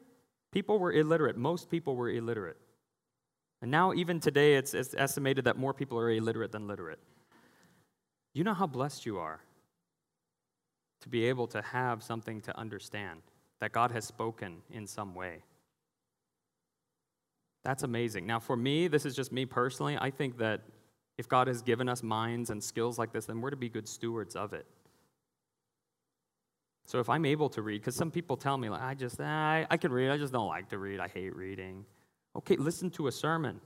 people 0.51 0.79
were 0.79 0.91
illiterate. 0.91 1.38
Most 1.38 1.69
people 1.69 1.95
were 1.95 2.09
illiterate. 2.09 2.57
And 3.61 3.71
now, 3.71 3.93
even 3.93 4.19
today, 4.19 4.55
it's, 4.55 4.73
it's 4.73 4.93
estimated 4.97 5.45
that 5.45 5.57
more 5.57 5.73
people 5.73 5.97
are 5.99 6.09
illiterate 6.09 6.51
than 6.51 6.67
literate. 6.67 6.99
You 8.34 8.43
know 8.43 8.53
how 8.53 8.67
blessed 8.67 9.05
you 9.05 9.17
are 9.19 9.41
to 11.01 11.09
be 11.09 11.25
able 11.25 11.47
to 11.47 11.61
have 11.61 12.01
something 12.01 12.41
to 12.41 12.57
understand 12.57 13.21
that 13.59 13.71
God 13.71 13.91
has 13.91 14.05
spoken 14.05 14.61
in 14.71 14.88
some 14.88 15.13
way. 15.13 15.43
That's 17.63 17.84
amazing. 17.84 18.25
Now, 18.25 18.39
for 18.39 18.57
me, 18.57 18.88
this 18.88 19.05
is 19.05 19.15
just 19.15 19.31
me 19.31 19.45
personally. 19.45 19.97
I 19.99 20.09
think 20.09 20.38
that 20.39 20.61
if 21.17 21.29
God 21.29 21.47
has 21.47 21.61
given 21.61 21.88
us 21.88 22.03
minds 22.03 22.49
and 22.49 22.61
skills 22.63 22.97
like 22.97 23.13
this, 23.13 23.25
then 23.25 23.39
we're 23.39 23.51
to 23.51 23.55
be 23.55 23.69
good 23.69 23.88
stewards 23.88 24.36
of 24.36 24.53
it. 24.53 24.65
So 26.86 26.99
if 26.99 27.09
I'm 27.09 27.25
able 27.25 27.49
to 27.49 27.61
read, 27.61 27.81
because 27.81 27.95
some 27.95 28.11
people 28.11 28.36
tell 28.36 28.57
me, 28.57 28.69
like, 28.69 28.81
I 28.81 28.93
just, 28.93 29.21
I, 29.21 29.65
I 29.69 29.77
can 29.77 29.93
read, 29.93 30.09
I 30.09 30.17
just 30.17 30.34
don't 30.34 30.47
like 30.47 30.69
to 30.69 30.77
read, 30.77 30.99
I 30.99 31.07
hate 31.07 31.36
reading. 31.36 31.86
Okay, 32.36 32.57
listen 32.57 32.89
to 32.91 33.07
a 33.07 33.11
sermon. 33.11 33.61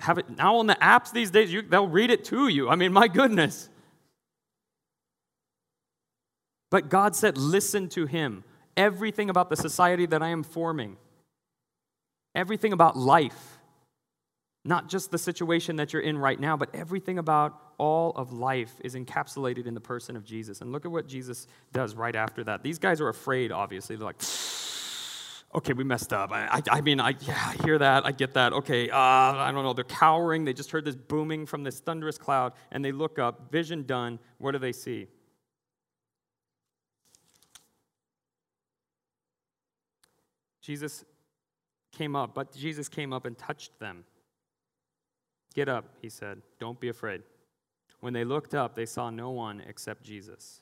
Have 0.00 0.18
it 0.18 0.30
now 0.36 0.56
on 0.56 0.66
the 0.66 0.76
apps 0.76 1.12
these 1.12 1.30
days, 1.30 1.52
you, 1.52 1.62
they'll 1.62 1.88
read 1.88 2.10
it 2.10 2.24
to 2.26 2.48
you. 2.48 2.68
I 2.68 2.76
mean, 2.76 2.92
my 2.92 3.08
goodness. 3.08 3.68
But 6.70 6.88
God 6.88 7.16
said, 7.16 7.38
listen 7.38 7.88
to 7.90 8.06
him. 8.06 8.44
Everything 8.76 9.30
about 9.30 9.50
the 9.50 9.56
society 9.56 10.06
that 10.06 10.22
I 10.22 10.28
am 10.28 10.42
forming, 10.42 10.96
everything 12.34 12.72
about 12.72 12.96
life, 12.96 13.58
not 14.64 14.88
just 14.88 15.10
the 15.10 15.18
situation 15.18 15.76
that 15.76 15.92
you're 15.92 16.02
in 16.02 16.16
right 16.16 16.38
now, 16.38 16.56
but 16.56 16.68
everything 16.74 17.18
about 17.18 17.60
all 17.78 18.10
of 18.12 18.32
life 18.32 18.72
is 18.84 18.94
encapsulated 18.94 19.66
in 19.66 19.74
the 19.74 19.80
person 19.80 20.14
of 20.14 20.24
Jesus. 20.24 20.60
And 20.60 20.70
look 20.72 20.84
at 20.84 20.90
what 20.90 21.08
Jesus 21.08 21.46
does 21.72 21.94
right 21.94 22.14
after 22.14 22.44
that. 22.44 22.62
These 22.62 22.78
guys 22.78 23.00
are 23.00 23.08
afraid, 23.08 23.50
obviously. 23.50 23.96
They're 23.96 24.06
like, 24.06 24.20
okay, 25.54 25.72
we 25.72 25.84
messed 25.84 26.12
up. 26.12 26.30
I, 26.32 26.46
I, 26.46 26.62
I, 26.70 26.80
mean, 26.80 27.00
I, 27.00 27.14
yeah, 27.20 27.52
I 27.54 27.62
hear 27.64 27.78
that. 27.78 28.06
I 28.06 28.12
get 28.12 28.34
that. 28.34 28.52
Okay, 28.52 28.90
uh, 28.90 28.96
I 28.96 29.50
don't 29.52 29.64
know. 29.64 29.72
They're 29.72 29.84
cowering. 29.84 30.44
They 30.44 30.52
just 30.52 30.70
heard 30.70 30.84
this 30.84 30.96
booming 30.96 31.46
from 31.46 31.62
this 31.62 31.80
thunderous 31.80 32.18
cloud, 32.18 32.52
and 32.70 32.84
they 32.84 32.92
look 32.92 33.18
up. 33.18 33.50
Vision 33.50 33.84
done. 33.84 34.18
What 34.38 34.52
do 34.52 34.58
they 34.58 34.72
see? 34.72 35.08
Jesus 40.60 41.04
came 41.92 42.14
up, 42.14 42.34
but 42.34 42.52
Jesus 42.52 42.88
came 42.88 43.12
up 43.12 43.24
and 43.24 43.36
touched 43.38 43.78
them. 43.78 44.04
Get 45.54 45.68
up, 45.68 45.86
he 46.02 46.10
said. 46.10 46.42
Don't 46.60 46.78
be 46.78 46.88
afraid. 46.88 47.22
When 48.00 48.12
they 48.12 48.24
looked 48.24 48.54
up, 48.54 48.76
they 48.76 48.86
saw 48.86 49.10
no 49.10 49.30
one 49.30 49.62
except 49.66 50.02
Jesus. 50.02 50.60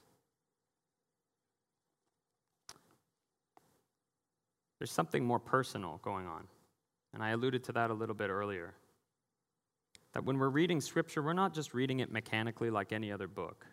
There's 4.87 4.95
something 4.95 5.24
more 5.24 5.41
personal 5.41 5.99
going 6.05 6.28
on. 6.28 6.47
And 7.12 7.20
I 7.20 7.30
alluded 7.30 7.64
to 7.64 7.72
that 7.72 7.91
a 7.91 7.93
little 7.93 8.14
bit 8.14 8.30
earlier. 8.30 8.72
That 10.12 10.24
when 10.24 10.39
we're 10.39 10.49
reading 10.49 10.80
Scripture, 10.80 11.22
we're 11.22 11.32
not 11.32 11.53
just 11.53 11.74
reading 11.74 11.99
it 11.99 12.12
mechanically 12.12 12.70
like 12.70 12.93
any 12.93 13.11
other 13.11 13.26
book. 13.26 13.66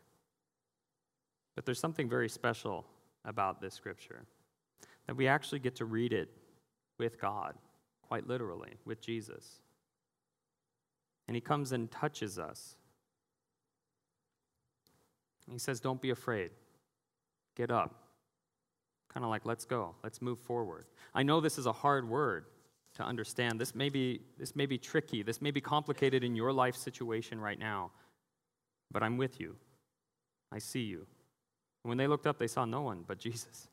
But 1.53 1.67
there's 1.67 1.79
something 1.79 2.09
very 2.09 2.27
special 2.27 2.83
about 3.25 3.61
this 3.61 3.75
Scripture. 3.75 4.25
That 5.05 5.15
we 5.15 5.27
actually 5.27 5.59
get 5.59 5.75
to 5.75 5.85
read 5.85 6.13
it 6.13 6.31
with 6.97 7.21
God, 7.21 7.53
quite 8.01 8.25
literally, 8.25 8.73
with 8.83 8.99
Jesus. 8.99 9.59
And 11.27 11.35
He 11.35 11.41
comes 11.41 11.73
and 11.73 11.91
touches 11.91 12.39
us. 12.39 12.75
He 15.47 15.59
says, 15.59 15.79
Don't 15.79 16.01
be 16.01 16.09
afraid. 16.09 16.49
Get 17.55 17.69
up. 17.69 18.02
Kind 19.13 19.23
of 19.23 19.29
like, 19.29 19.45
let's 19.45 19.65
go, 19.65 19.95
let's 20.03 20.21
move 20.21 20.39
forward. 20.39 20.85
I 21.13 21.23
know 21.23 21.39
this 21.39 21.57
is 21.57 21.67
a 21.67 21.71
hard 21.71 22.09
word 22.09 22.45
to 22.95 23.03
understand. 23.03 23.59
This 23.59 23.75
may 23.75 23.89
be, 23.89 24.21
this 24.39 24.55
may 24.55 24.65
be 24.65 24.77
tricky, 24.77 25.21
this 25.21 25.41
may 25.41 25.51
be 25.51 25.61
complicated 25.61 26.23
in 26.23 26.35
your 26.35 26.51
life 26.51 26.75
situation 26.75 27.39
right 27.39 27.59
now, 27.59 27.91
but 28.91 29.03
I'm 29.03 29.17
with 29.17 29.39
you. 29.39 29.55
I 30.51 30.59
see 30.59 30.81
you. 30.81 31.05
When 31.83 31.97
they 31.97 32.07
looked 32.07 32.25
up, 32.25 32.39
they 32.39 32.47
saw 32.47 32.65
no 32.65 32.81
one 32.81 33.03
but 33.07 33.19
Jesus. 33.19 33.67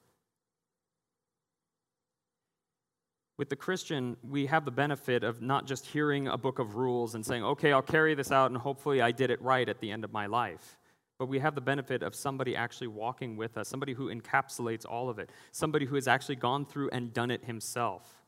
With 3.39 3.49
the 3.49 3.57
Christian, 3.57 4.19
we 4.23 4.45
have 4.47 4.67
the 4.67 4.71
benefit 4.71 5.25
of 5.25 5.41
not 5.41 5.67
just 5.67 5.87
hearing 5.87 6.29
a 6.29 6.37
book 6.37 6.59
of 6.59 6.77
rules 6.77 7.15
and 7.15 7.25
saying, 7.25 7.43
okay, 7.43 7.73
I'll 7.73 7.81
carry 7.81 8.15
this 8.15 8.31
out 8.31 8.51
and 8.51 8.61
hopefully 8.61 9.01
I 9.01 9.13
did 9.13 9.31
it 9.31 9.41
right 9.41 9.67
at 9.67 9.81
the 9.81 9.91
end 9.91 10.05
of 10.05 10.13
my 10.13 10.27
life 10.27 10.77
but 11.21 11.27
we 11.27 11.39
have 11.39 11.55
the 11.55 11.61
benefit 11.61 12.03
of 12.03 12.15
somebody 12.15 12.57
actually 12.57 12.87
walking 12.87 13.37
with 13.37 13.59
us, 13.59 13.69
somebody 13.69 13.93
who 13.93 14.09
encapsulates 14.09 14.87
all 14.89 15.11
of 15.11 15.19
it, 15.19 15.29
somebody 15.53 15.85
who 15.85 15.97
has 15.97 16.09
actually 16.09 16.37
gone 16.37 16.65
through 16.65 16.89
and 16.93 17.13
done 17.13 17.31
it 17.31 17.45
himself. 17.45 18.25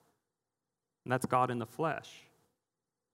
And 1.06 1.10
that's 1.10 1.24
God 1.24 1.50
in 1.50 1.58
the 1.58 1.64
flesh 1.64 2.10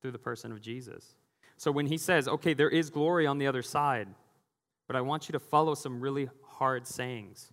through 0.02 0.10
the 0.10 0.18
person 0.18 0.50
of 0.50 0.60
Jesus. 0.60 1.14
So 1.58 1.70
when 1.70 1.86
he 1.86 1.96
says, 1.96 2.26
okay, 2.26 2.54
there 2.54 2.68
is 2.68 2.90
glory 2.90 3.24
on 3.24 3.38
the 3.38 3.46
other 3.46 3.62
side, 3.62 4.08
but 4.88 4.96
I 4.96 5.00
want 5.00 5.28
you 5.28 5.32
to 5.34 5.38
follow 5.38 5.76
some 5.76 6.00
really 6.00 6.28
hard 6.42 6.84
sayings. 6.84 7.52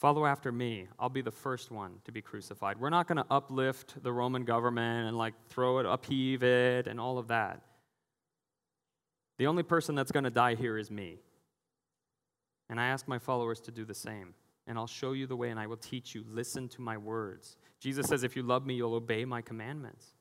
Follow 0.00 0.24
after 0.24 0.50
me. 0.50 0.88
I'll 0.98 1.10
be 1.10 1.20
the 1.20 1.30
first 1.30 1.70
one 1.70 1.96
to 2.06 2.12
be 2.12 2.22
crucified. 2.22 2.80
We're 2.80 2.88
not 2.88 3.08
going 3.08 3.18
to 3.18 3.26
uplift 3.30 4.02
the 4.02 4.10
Roman 4.10 4.46
government 4.46 5.08
and 5.08 5.18
like 5.18 5.34
throw 5.50 5.80
it, 5.80 5.86
upheave 5.86 6.42
it, 6.42 6.86
and 6.86 6.98
all 6.98 7.18
of 7.18 7.28
that. 7.28 7.60
The 9.42 9.48
only 9.48 9.64
person 9.64 9.96
that's 9.96 10.12
going 10.12 10.22
to 10.22 10.30
die 10.30 10.54
here 10.54 10.78
is 10.78 10.88
me. 10.88 11.18
And 12.70 12.78
I 12.78 12.86
ask 12.86 13.08
my 13.08 13.18
followers 13.18 13.60
to 13.62 13.72
do 13.72 13.84
the 13.84 13.92
same. 13.92 14.34
And 14.68 14.78
I'll 14.78 14.86
show 14.86 15.14
you 15.14 15.26
the 15.26 15.34
way 15.34 15.50
and 15.50 15.58
I 15.58 15.66
will 15.66 15.78
teach 15.78 16.14
you. 16.14 16.24
Listen 16.30 16.68
to 16.68 16.80
my 16.80 16.96
words. 16.96 17.56
Jesus 17.80 18.06
says, 18.06 18.22
If 18.22 18.36
you 18.36 18.44
love 18.44 18.64
me, 18.64 18.74
you'll 18.74 18.94
obey 18.94 19.24
my 19.24 19.42
commandments. 19.42 20.12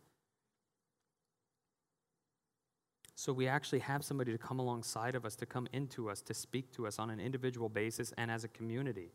So 3.14 3.32
we 3.32 3.48
actually 3.48 3.78
have 3.82 4.04
somebody 4.04 4.32
to 4.32 4.40
come 4.40 4.58
alongside 4.58 5.14
of 5.14 5.24
us, 5.24 5.36
to 5.36 5.46
come 5.46 5.68
into 5.72 6.10
us, 6.10 6.24
to 6.24 6.34
speak 6.34 6.72
to 6.72 6.88
us 6.88 6.98
on 6.98 7.12
an 7.12 7.20
individual 7.20 7.70
basis 7.70 8.16
and 8.18 8.32
as 8.32 8.44
a 8.44 8.48
community. 8.48 9.12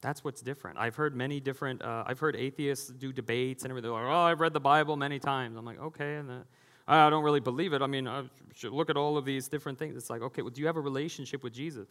That's 0.00 0.24
what's 0.24 0.42
different. 0.42 0.76
I've 0.76 0.96
heard 0.96 1.14
many 1.14 1.38
different, 1.38 1.82
uh, 1.82 2.02
I've 2.04 2.18
heard 2.18 2.34
atheists 2.34 2.88
do 2.88 3.12
debates 3.12 3.62
and 3.62 3.70
everything. 3.70 3.92
Like, 3.92 4.02
oh, 4.02 4.22
I've 4.22 4.40
read 4.40 4.54
the 4.54 4.58
Bible 4.58 4.96
many 4.96 5.20
times. 5.20 5.56
I'm 5.56 5.64
like, 5.64 5.80
okay. 5.80 6.16
And 6.16 6.28
the, 6.28 6.42
I 6.88 7.10
don't 7.10 7.22
really 7.22 7.40
believe 7.40 7.74
it. 7.74 7.82
I 7.82 7.86
mean, 7.86 8.08
I 8.08 8.24
should 8.54 8.72
look 8.72 8.88
at 8.88 8.96
all 8.96 9.18
of 9.18 9.26
these 9.26 9.46
different 9.46 9.78
things. 9.78 9.94
It's 9.94 10.08
like, 10.08 10.22
okay, 10.22 10.40
well, 10.40 10.50
do 10.50 10.60
you 10.60 10.66
have 10.66 10.76
a 10.76 10.80
relationship 10.80 11.44
with 11.44 11.52
Jesus? 11.52 11.86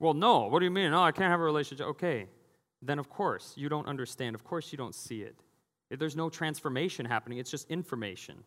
Well, 0.00 0.12
no. 0.12 0.48
What 0.48 0.58
do 0.58 0.64
you 0.64 0.72
mean? 0.72 0.90
No, 0.90 1.02
I 1.02 1.12
can't 1.12 1.30
have 1.30 1.40
a 1.40 1.44
relationship. 1.44 1.86
Okay. 1.86 2.26
Then, 2.82 2.98
of 2.98 3.08
course, 3.08 3.54
you 3.56 3.68
don't 3.68 3.86
understand. 3.86 4.34
Of 4.34 4.42
course, 4.42 4.72
you 4.72 4.78
don't 4.78 4.94
see 4.94 5.22
it. 5.22 5.36
There's 5.90 6.16
no 6.16 6.30
transformation 6.30 7.04
happening, 7.04 7.38
it's 7.38 7.50
just 7.50 7.68
information. 7.70 8.44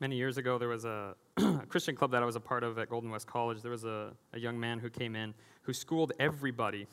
Many 0.00 0.16
years 0.16 0.36
ago, 0.36 0.58
there 0.58 0.68
was 0.68 0.84
a 0.84 1.14
Christian 1.68 1.96
club 1.96 2.10
that 2.12 2.22
I 2.22 2.26
was 2.26 2.36
a 2.36 2.40
part 2.40 2.62
of 2.62 2.78
at 2.78 2.90
Golden 2.90 3.10
West 3.10 3.26
College. 3.26 3.60
There 3.62 3.70
was 3.70 3.84
a, 3.84 4.12
a 4.32 4.38
young 4.38 4.58
man 4.58 4.78
who 4.78 4.90
came 4.90 5.16
in 5.16 5.34
who 5.62 5.72
schooled 5.72 6.12
everybody 6.20 6.86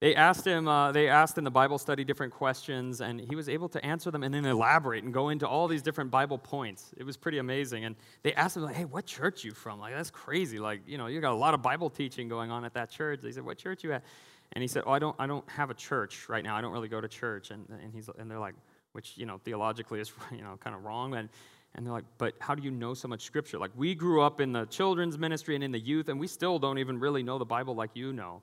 they 0.00 0.14
asked 0.14 0.46
him, 0.46 0.68
uh, 0.68 0.92
they 0.92 1.08
asked 1.08 1.38
in 1.38 1.44
the 1.44 1.50
Bible 1.50 1.76
study 1.76 2.04
different 2.04 2.32
questions, 2.32 3.00
and 3.00 3.20
he 3.20 3.34
was 3.34 3.48
able 3.48 3.68
to 3.70 3.84
answer 3.84 4.12
them 4.12 4.22
and 4.22 4.32
then 4.32 4.44
elaborate 4.44 5.02
and 5.02 5.12
go 5.12 5.30
into 5.30 5.46
all 5.48 5.66
these 5.66 5.82
different 5.82 6.12
Bible 6.12 6.38
points. 6.38 6.94
It 6.96 7.02
was 7.02 7.16
pretty 7.16 7.38
amazing. 7.38 7.84
And 7.84 7.96
they 8.22 8.32
asked 8.34 8.56
him, 8.56 8.62
like, 8.62 8.76
hey, 8.76 8.84
what 8.84 9.06
church 9.06 9.42
you 9.42 9.50
from? 9.50 9.80
Like, 9.80 9.94
that's 9.94 10.10
crazy. 10.10 10.60
Like, 10.60 10.82
you 10.86 10.98
know, 10.98 11.08
you 11.08 11.20
got 11.20 11.32
a 11.32 11.36
lot 11.36 11.52
of 11.52 11.62
Bible 11.62 11.90
teaching 11.90 12.28
going 12.28 12.52
on 12.52 12.64
at 12.64 12.74
that 12.74 12.90
church. 12.90 13.20
They 13.22 13.32
said, 13.32 13.44
what 13.44 13.58
church 13.58 13.82
you 13.82 13.92
at? 13.92 14.04
And 14.52 14.62
he 14.62 14.68
said, 14.68 14.84
oh, 14.86 14.92
I 14.92 15.00
don't, 15.00 15.16
I 15.18 15.26
don't 15.26 15.48
have 15.50 15.70
a 15.70 15.74
church 15.74 16.28
right 16.28 16.44
now. 16.44 16.56
I 16.56 16.60
don't 16.60 16.72
really 16.72 16.88
go 16.88 17.00
to 17.00 17.08
church. 17.08 17.50
And, 17.50 17.66
and, 17.82 17.92
he's, 17.92 18.08
and 18.18 18.30
they're 18.30 18.38
like, 18.38 18.54
which, 18.92 19.14
you 19.16 19.26
know, 19.26 19.38
theologically 19.38 19.98
is, 19.98 20.12
you 20.30 20.42
know, 20.42 20.56
kind 20.60 20.76
of 20.76 20.84
wrong. 20.84 21.14
And, 21.14 21.28
and 21.74 21.84
they're 21.84 21.92
like, 21.92 22.04
but 22.18 22.34
how 22.38 22.54
do 22.54 22.62
you 22.62 22.70
know 22.70 22.94
so 22.94 23.08
much 23.08 23.22
scripture? 23.22 23.58
Like, 23.58 23.72
we 23.74 23.96
grew 23.96 24.22
up 24.22 24.40
in 24.40 24.52
the 24.52 24.66
children's 24.66 25.18
ministry 25.18 25.56
and 25.56 25.64
in 25.64 25.72
the 25.72 25.80
youth, 25.80 26.08
and 26.08 26.20
we 26.20 26.28
still 26.28 26.60
don't 26.60 26.78
even 26.78 27.00
really 27.00 27.24
know 27.24 27.36
the 27.36 27.44
Bible 27.44 27.74
like 27.74 27.90
you 27.94 28.12
know. 28.12 28.42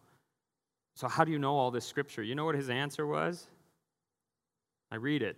So, 0.95 1.07
how 1.07 1.23
do 1.23 1.31
you 1.31 1.39
know 1.39 1.55
all 1.55 1.71
this 1.71 1.85
scripture? 1.85 2.23
You 2.23 2.35
know 2.35 2.45
what 2.45 2.55
his 2.55 2.69
answer 2.69 3.05
was? 3.05 3.47
I 4.91 4.95
read 4.95 5.21
it. 5.21 5.37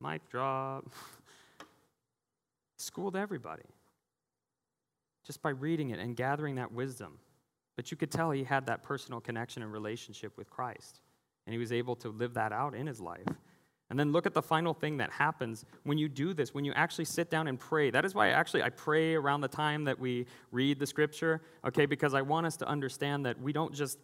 Mic 0.00 0.28
drop. 0.28 0.86
schooled 2.76 3.16
everybody 3.16 3.62
just 5.24 5.40
by 5.40 5.50
reading 5.50 5.90
it 5.90 5.98
and 5.98 6.16
gathering 6.16 6.56
that 6.56 6.72
wisdom. 6.72 7.18
But 7.76 7.90
you 7.90 7.96
could 7.96 8.10
tell 8.10 8.30
he 8.30 8.44
had 8.44 8.66
that 8.66 8.82
personal 8.82 9.20
connection 9.20 9.62
and 9.62 9.72
relationship 9.72 10.36
with 10.36 10.50
Christ, 10.50 11.00
and 11.46 11.54
he 11.54 11.58
was 11.58 11.72
able 11.72 11.96
to 11.96 12.08
live 12.08 12.34
that 12.34 12.52
out 12.52 12.74
in 12.74 12.86
his 12.86 13.00
life. 13.00 13.26
And 13.92 14.00
then 14.00 14.10
look 14.10 14.24
at 14.24 14.32
the 14.32 14.40
final 14.40 14.72
thing 14.72 14.96
that 14.96 15.10
happens 15.10 15.66
when 15.82 15.98
you 15.98 16.08
do 16.08 16.32
this, 16.32 16.54
when 16.54 16.64
you 16.64 16.72
actually 16.72 17.04
sit 17.04 17.28
down 17.28 17.46
and 17.46 17.60
pray. 17.60 17.90
That 17.90 18.06
is 18.06 18.14
why 18.14 18.30
actually 18.30 18.62
I 18.62 18.70
pray 18.70 19.14
around 19.14 19.42
the 19.42 19.48
time 19.48 19.84
that 19.84 19.98
we 19.98 20.24
read 20.50 20.78
the 20.78 20.86
scripture, 20.86 21.42
okay, 21.62 21.84
because 21.84 22.14
I 22.14 22.22
want 22.22 22.46
us 22.46 22.56
to 22.56 22.66
understand 22.66 23.26
that 23.26 23.38
we 23.38 23.52
don't 23.52 23.74
just 23.74 23.98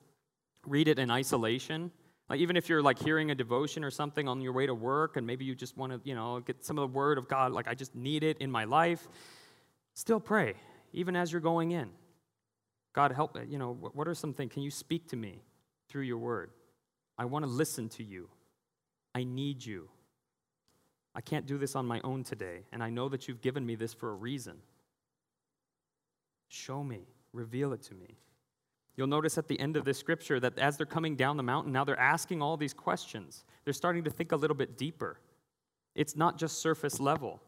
read 0.66 0.88
it 0.88 0.98
in 0.98 1.10
isolation. 1.10 1.90
Like 2.28 2.38
even 2.40 2.54
if 2.54 2.68
you're 2.68 2.82
like 2.82 2.98
hearing 2.98 3.30
a 3.30 3.34
devotion 3.34 3.82
or 3.82 3.90
something 3.90 4.28
on 4.28 4.42
your 4.42 4.52
way 4.52 4.66
to 4.66 4.74
work 4.74 5.16
and 5.16 5.26
maybe 5.26 5.46
you 5.46 5.54
just 5.54 5.74
want 5.78 5.92
to, 5.92 6.00
you 6.04 6.14
know, 6.14 6.40
get 6.40 6.66
some 6.66 6.76
of 6.76 6.82
the 6.82 6.94
word 6.94 7.16
of 7.16 7.26
God, 7.26 7.52
like 7.52 7.66
I 7.66 7.72
just 7.72 7.94
need 7.94 8.22
it 8.22 8.36
in 8.40 8.50
my 8.50 8.64
life, 8.64 9.08
still 9.94 10.20
pray 10.20 10.52
even 10.92 11.16
as 11.16 11.32
you're 11.32 11.40
going 11.40 11.70
in. 11.70 11.88
God, 12.92 13.12
help, 13.12 13.34
me. 13.34 13.40
you 13.48 13.56
know, 13.56 13.72
what 13.72 14.06
are 14.06 14.14
some 14.14 14.34
things? 14.34 14.52
Can 14.52 14.62
you 14.62 14.70
speak 14.70 15.08
to 15.08 15.16
me 15.16 15.40
through 15.88 16.02
your 16.02 16.18
word? 16.18 16.50
I 17.16 17.24
want 17.24 17.46
to 17.46 17.50
listen 17.50 17.88
to 17.88 18.04
you. 18.04 18.28
I 19.14 19.24
need 19.24 19.64
you. 19.64 19.88
I 21.14 21.20
can't 21.20 21.46
do 21.46 21.58
this 21.58 21.74
on 21.74 21.86
my 21.86 22.00
own 22.04 22.22
today, 22.22 22.60
and 22.72 22.82
I 22.82 22.90
know 22.90 23.08
that 23.08 23.26
you've 23.26 23.40
given 23.40 23.66
me 23.66 23.74
this 23.74 23.92
for 23.92 24.10
a 24.10 24.14
reason. 24.14 24.58
Show 26.48 26.82
me, 26.84 27.08
reveal 27.32 27.72
it 27.72 27.82
to 27.84 27.94
me. 27.94 28.18
You'll 28.96 29.06
notice 29.06 29.38
at 29.38 29.46
the 29.46 29.58
end 29.60 29.76
of 29.76 29.84
this 29.84 29.98
scripture 29.98 30.40
that 30.40 30.58
as 30.58 30.76
they're 30.76 30.86
coming 30.86 31.14
down 31.14 31.36
the 31.36 31.42
mountain, 31.42 31.72
now 31.72 31.84
they're 31.84 31.98
asking 31.98 32.42
all 32.42 32.56
these 32.56 32.74
questions. 32.74 33.44
They're 33.64 33.72
starting 33.72 34.04
to 34.04 34.10
think 34.10 34.32
a 34.32 34.36
little 34.36 34.56
bit 34.56 34.76
deeper. 34.76 35.20
It's 35.94 36.16
not 36.16 36.36
just 36.36 36.60
surface 36.60 36.98
level. 36.98 37.40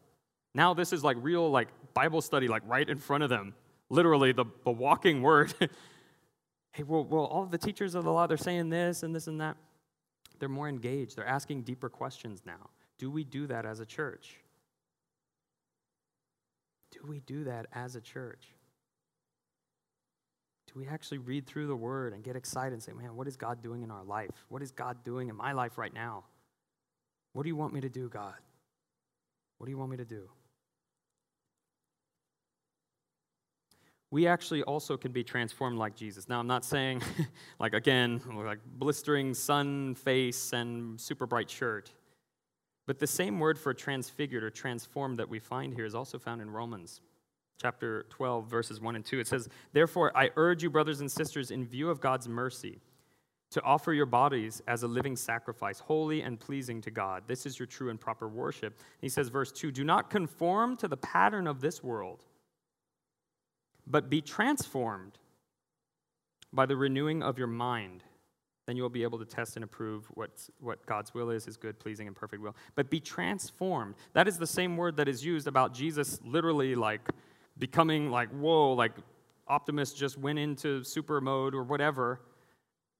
Now 0.53 0.73
this 0.73 0.93
is 0.93 1.03
like 1.03 1.17
real 1.19 1.49
like 1.49 1.67
Bible 1.93 2.21
study 2.21 2.47
like 2.47 2.63
right 2.65 2.89
in 2.89 2.97
front 2.99 3.23
of 3.23 3.29
them. 3.29 3.53
Literally 3.89 4.31
the, 4.31 4.45
the 4.63 4.71
walking 4.71 5.21
word. 5.21 5.53
hey, 6.71 6.83
well, 6.83 7.03
well, 7.03 7.25
all 7.25 7.45
the 7.45 7.57
teachers 7.57 7.95
of 7.95 8.05
the 8.05 8.11
law, 8.11 8.27
they're 8.27 8.37
saying 8.37 8.69
this 8.69 9.03
and 9.03 9.13
this 9.13 9.27
and 9.27 9.41
that. 9.41 9.57
They're 10.41 10.49
more 10.49 10.67
engaged. 10.67 11.15
They're 11.15 11.27
asking 11.27 11.61
deeper 11.61 11.87
questions 11.87 12.41
now. 12.47 12.71
Do 12.97 13.11
we 13.11 13.23
do 13.23 13.45
that 13.45 13.63
as 13.63 13.79
a 13.79 13.85
church? 13.85 14.37
Do 16.89 17.01
we 17.07 17.19
do 17.19 17.43
that 17.43 17.67
as 17.71 17.95
a 17.95 18.01
church? 18.01 18.47
Do 20.65 20.79
we 20.79 20.87
actually 20.87 21.19
read 21.19 21.45
through 21.45 21.67
the 21.67 21.75
word 21.75 22.13
and 22.13 22.23
get 22.23 22.35
excited 22.35 22.73
and 22.73 22.81
say, 22.81 22.91
man, 22.91 23.15
what 23.15 23.27
is 23.27 23.37
God 23.37 23.61
doing 23.61 23.83
in 23.83 23.91
our 23.91 24.03
life? 24.03 24.31
What 24.49 24.63
is 24.63 24.71
God 24.71 25.03
doing 25.03 25.29
in 25.29 25.35
my 25.35 25.51
life 25.51 25.77
right 25.77 25.93
now? 25.93 26.23
What 27.33 27.43
do 27.43 27.49
you 27.49 27.55
want 27.55 27.71
me 27.71 27.81
to 27.81 27.89
do, 27.89 28.09
God? 28.09 28.33
What 29.59 29.67
do 29.67 29.71
you 29.71 29.77
want 29.77 29.91
me 29.91 29.97
to 29.97 30.05
do? 30.05 30.27
We 34.11 34.27
actually 34.27 34.61
also 34.63 34.97
can 34.97 35.13
be 35.13 35.23
transformed 35.23 35.77
like 35.77 35.95
Jesus. 35.95 36.27
Now, 36.27 36.39
I'm 36.39 36.47
not 36.47 36.65
saying, 36.65 37.01
like, 37.59 37.73
again, 37.73 38.21
like 38.45 38.59
blistering 38.77 39.33
sun 39.33 39.95
face 39.95 40.51
and 40.51 40.99
super 40.99 41.25
bright 41.25 41.49
shirt. 41.49 41.91
But 42.85 42.99
the 42.99 43.07
same 43.07 43.39
word 43.39 43.57
for 43.57 43.73
transfigured 43.73 44.43
or 44.43 44.49
transformed 44.49 45.17
that 45.19 45.29
we 45.29 45.39
find 45.39 45.73
here 45.73 45.85
is 45.85 45.95
also 45.95 46.19
found 46.19 46.41
in 46.41 46.51
Romans 46.51 46.99
chapter 47.61 48.05
12, 48.09 48.49
verses 48.49 48.81
1 48.81 48.95
and 48.95 49.05
2. 49.05 49.19
It 49.19 49.27
says, 49.27 49.47
Therefore, 49.71 50.11
I 50.17 50.31
urge 50.35 50.61
you, 50.63 50.69
brothers 50.69 50.99
and 50.99 51.09
sisters, 51.09 51.51
in 51.51 51.63
view 51.65 51.89
of 51.89 52.01
God's 52.01 52.27
mercy, 52.27 52.81
to 53.51 53.61
offer 53.61 53.93
your 53.93 54.07
bodies 54.07 54.61
as 54.67 54.83
a 54.83 54.87
living 54.87 55.15
sacrifice, 55.15 55.79
holy 55.79 56.21
and 56.21 56.39
pleasing 56.39 56.81
to 56.81 56.91
God. 56.91 57.23
This 57.27 57.45
is 57.45 57.59
your 57.59 57.67
true 57.67 57.89
and 57.89 57.99
proper 57.99 58.27
worship. 58.27 58.77
He 58.99 59.09
says, 59.09 59.29
verse 59.29 59.51
2 59.51 59.71
Do 59.71 59.83
not 59.83 60.09
conform 60.09 60.75
to 60.77 60.87
the 60.87 60.97
pattern 60.97 61.47
of 61.47 61.61
this 61.61 61.83
world 61.83 62.25
but 63.91 64.09
be 64.09 64.21
transformed 64.21 65.17
by 66.53 66.65
the 66.65 66.75
renewing 66.75 67.21
of 67.21 67.37
your 67.37 67.47
mind. 67.47 68.03
Then 68.67 68.75
you 68.77 68.83
will 68.83 68.89
be 68.89 69.03
able 69.03 69.19
to 69.19 69.25
test 69.25 69.55
and 69.55 69.63
approve 69.63 70.05
what's, 70.13 70.49
what 70.59 70.85
God's 70.85 71.13
will 71.13 71.29
is, 71.29 71.45
his 71.45 71.57
good, 71.57 71.79
pleasing, 71.79 72.07
and 72.07 72.15
perfect 72.15 72.41
will. 72.41 72.55
But 72.75 72.89
be 72.89 72.99
transformed. 72.99 73.95
That 74.13 74.27
is 74.27 74.37
the 74.37 74.47
same 74.47 74.77
word 74.77 74.97
that 74.97 75.07
is 75.07 75.25
used 75.25 75.47
about 75.47 75.73
Jesus 75.73 76.19
literally 76.23 76.75
like 76.75 77.01
becoming 77.57 78.11
like, 78.11 78.29
whoa, 78.29 78.73
like 78.73 78.93
Optimus 79.47 79.93
just 79.93 80.17
went 80.17 80.39
into 80.39 80.83
super 80.83 81.19
mode 81.19 81.53
or 81.55 81.63
whatever. 81.63 82.21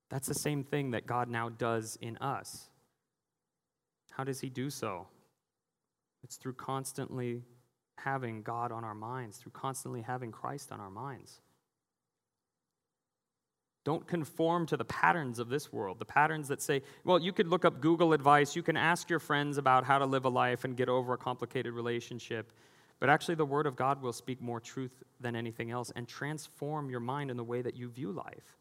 That's 0.09 0.27
the 0.27 0.33
same 0.33 0.63
thing 0.63 0.91
that 0.91 1.05
God 1.05 1.29
now 1.29 1.49
does 1.49 1.97
in 2.01 2.17
us. 2.17 2.69
How 4.11 4.23
does 4.23 4.41
he 4.41 4.49
do 4.49 4.69
so? 4.69 5.07
It's 6.23 6.35
through 6.35 6.53
constantly 6.53 7.43
having 8.03 8.41
God 8.41 8.71
on 8.71 8.83
our 8.83 8.95
minds, 8.95 9.37
through 9.37 9.51
constantly 9.51 10.01
having 10.01 10.31
Christ 10.31 10.71
on 10.71 10.79
our 10.79 10.89
minds. 10.89 11.41
Don't 13.83 14.05
conform 14.05 14.67
to 14.67 14.77
the 14.77 14.85
patterns 14.85 15.39
of 15.39 15.49
this 15.49 15.73
world, 15.73 15.97
the 15.97 16.05
patterns 16.05 16.47
that 16.49 16.61
say, 16.61 16.83
well, 17.03 17.19
you 17.19 17.33
could 17.33 17.47
look 17.47 17.65
up 17.65 17.81
Google 17.81 18.13
advice, 18.13 18.55
you 18.55 18.61
can 18.61 18.77
ask 18.77 19.09
your 19.09 19.19
friends 19.19 19.57
about 19.57 19.85
how 19.85 19.97
to 19.97 20.05
live 20.05 20.25
a 20.25 20.29
life 20.29 20.63
and 20.63 20.77
get 20.77 20.87
over 20.87 21.13
a 21.13 21.17
complicated 21.17 21.73
relationship. 21.73 22.53
But 22.99 23.09
actually, 23.09 23.35
the 23.35 23.45
Word 23.45 23.65
of 23.65 23.75
God 23.75 24.03
will 24.03 24.13
speak 24.13 24.39
more 24.39 24.59
truth 24.59 25.01
than 25.19 25.35
anything 25.35 25.71
else 25.71 25.91
and 25.95 26.07
transform 26.07 26.91
your 26.91 26.99
mind 26.99 27.31
in 27.31 27.37
the 27.37 27.43
way 27.43 27.63
that 27.63 27.75
you 27.75 27.89
view 27.89 28.11
life. 28.11 28.57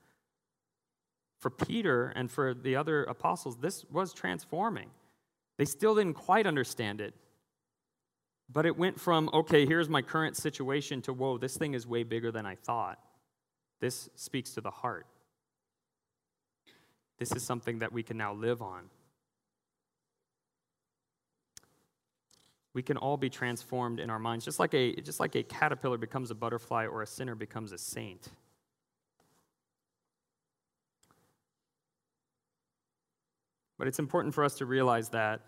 For 1.39 1.51
Peter 1.51 2.13
and 2.17 2.31
for 2.31 2.55
the 2.55 2.77
other 2.77 3.05
apostles, 3.05 3.59
this 3.59 3.85
was 3.91 4.15
transforming. 4.15 4.89
They 5.59 5.67
still 5.67 5.95
didn't 5.95 6.15
quite 6.15 6.47
understand 6.47 7.03
it, 7.03 7.15
but 8.53 8.67
it 8.67 8.77
went 8.77 8.99
from, 8.99 9.31
okay, 9.33 9.65
here's 9.65 9.89
my 9.89 10.03
current 10.03 10.37
situation, 10.37 11.03
to, 11.03 11.13
whoa, 11.13 11.39
this 11.39 11.57
thing 11.57 11.75
is 11.75 11.87
way 11.87 12.03
bigger 12.03 12.33
than 12.33 12.47
I 12.47 12.57
thought. 12.57 12.99
This 13.81 14.09
speaks 14.17 14.55
to 14.55 14.61
the 14.61 14.71
heart. 14.71 15.07
This 17.19 17.33
is 17.33 17.43
something 17.43 17.79
that 17.79 17.93
we 17.93 18.03
can 18.03 18.17
now 18.17 18.33
live 18.33 18.61
on. 18.63 18.85
We 22.73 22.83
can 22.83 22.97
all 22.97 23.17
be 23.17 23.29
transformed 23.29 24.01
in 24.01 24.11
our 24.11 24.19
minds, 24.19 24.45
just 24.45 24.59
like 24.59 24.75
a, 24.75 24.95
just 24.97 25.21
like 25.21 25.35
a 25.35 25.43
caterpillar 25.43 25.99
becomes 25.99 26.31
a 26.31 26.35
butterfly 26.35 26.87
or 26.87 27.03
a 27.03 27.07
sinner 27.07 27.35
becomes 27.35 27.73
a 27.73 27.79
saint. 27.79 28.29
But 33.79 33.89
it's 33.89 33.99
important 33.99 34.35
for 34.35 34.45
us 34.45 34.55
to 34.55 34.67
realize 34.67 35.09
that 35.11 35.41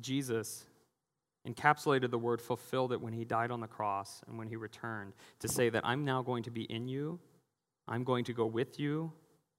Jesus 0.00 0.64
encapsulated 1.46 2.10
the 2.10 2.18
word, 2.18 2.40
fulfilled 2.40 2.92
it 2.92 3.00
when 3.00 3.12
he 3.12 3.24
died 3.24 3.50
on 3.50 3.60
the 3.60 3.66
cross 3.66 4.22
and 4.28 4.38
when 4.38 4.48
he 4.48 4.56
returned 4.56 5.12
to 5.40 5.48
say 5.48 5.68
that 5.68 5.84
I'm 5.84 6.04
now 6.04 6.22
going 6.22 6.42
to 6.44 6.50
be 6.50 6.62
in 6.64 6.88
you, 6.88 7.18
I'm 7.86 8.04
going 8.04 8.24
to 8.24 8.32
go 8.32 8.46
with 8.46 8.80
you, 8.80 9.12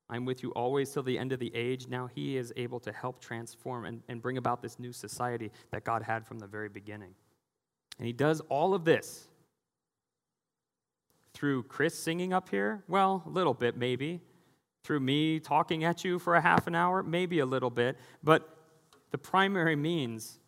I'm 0.10 0.26
with 0.26 0.44
you 0.44 0.52
always 0.52 0.92
till 0.92 1.04
the 1.04 1.18
end 1.18 1.32
of 1.32 1.40
the 1.40 1.54
age. 1.56 1.88
Now 1.88 2.08
he 2.14 2.38
is 2.38 2.54
able 2.56 2.80
to 2.82 2.92
help 2.92 3.20
transform 3.20 3.86
and, 3.86 4.02
and 4.08 4.22
bring 4.22 4.38
about 4.38 4.62
this 4.62 4.80
new 4.80 4.92
society 4.92 5.52
that 5.72 5.84
God 5.84 6.04
had 6.04 6.26
from 6.26 6.40
the 6.40 6.48
very 6.48 6.70
beginning. 6.70 7.16
And 7.98 8.06
he 8.06 8.14
does 8.14 8.42
all 8.50 8.74
of 8.74 8.86
this 8.86 9.28
through 11.34 11.64
Chris 11.64 11.98
singing 11.98 12.34
up 12.34 12.50
here? 12.50 12.84
Well, 12.88 13.24
a 13.26 13.30
little 13.30 13.54
bit, 13.54 13.78
maybe. 13.78 14.22
Through 14.84 15.02
me 15.02 15.40
talking 15.40 15.84
at 15.84 16.04
you 16.04 16.18
for 16.18 16.36
a 16.36 16.42
half 16.42 16.68
an 16.68 16.76
hour? 16.76 17.04
Maybe 17.04 17.40
a 17.40 17.46
little 17.46 17.70
bit. 17.70 17.98
But 18.24 18.48
the 19.12 19.18
primary 19.18 19.76
means 19.76 20.40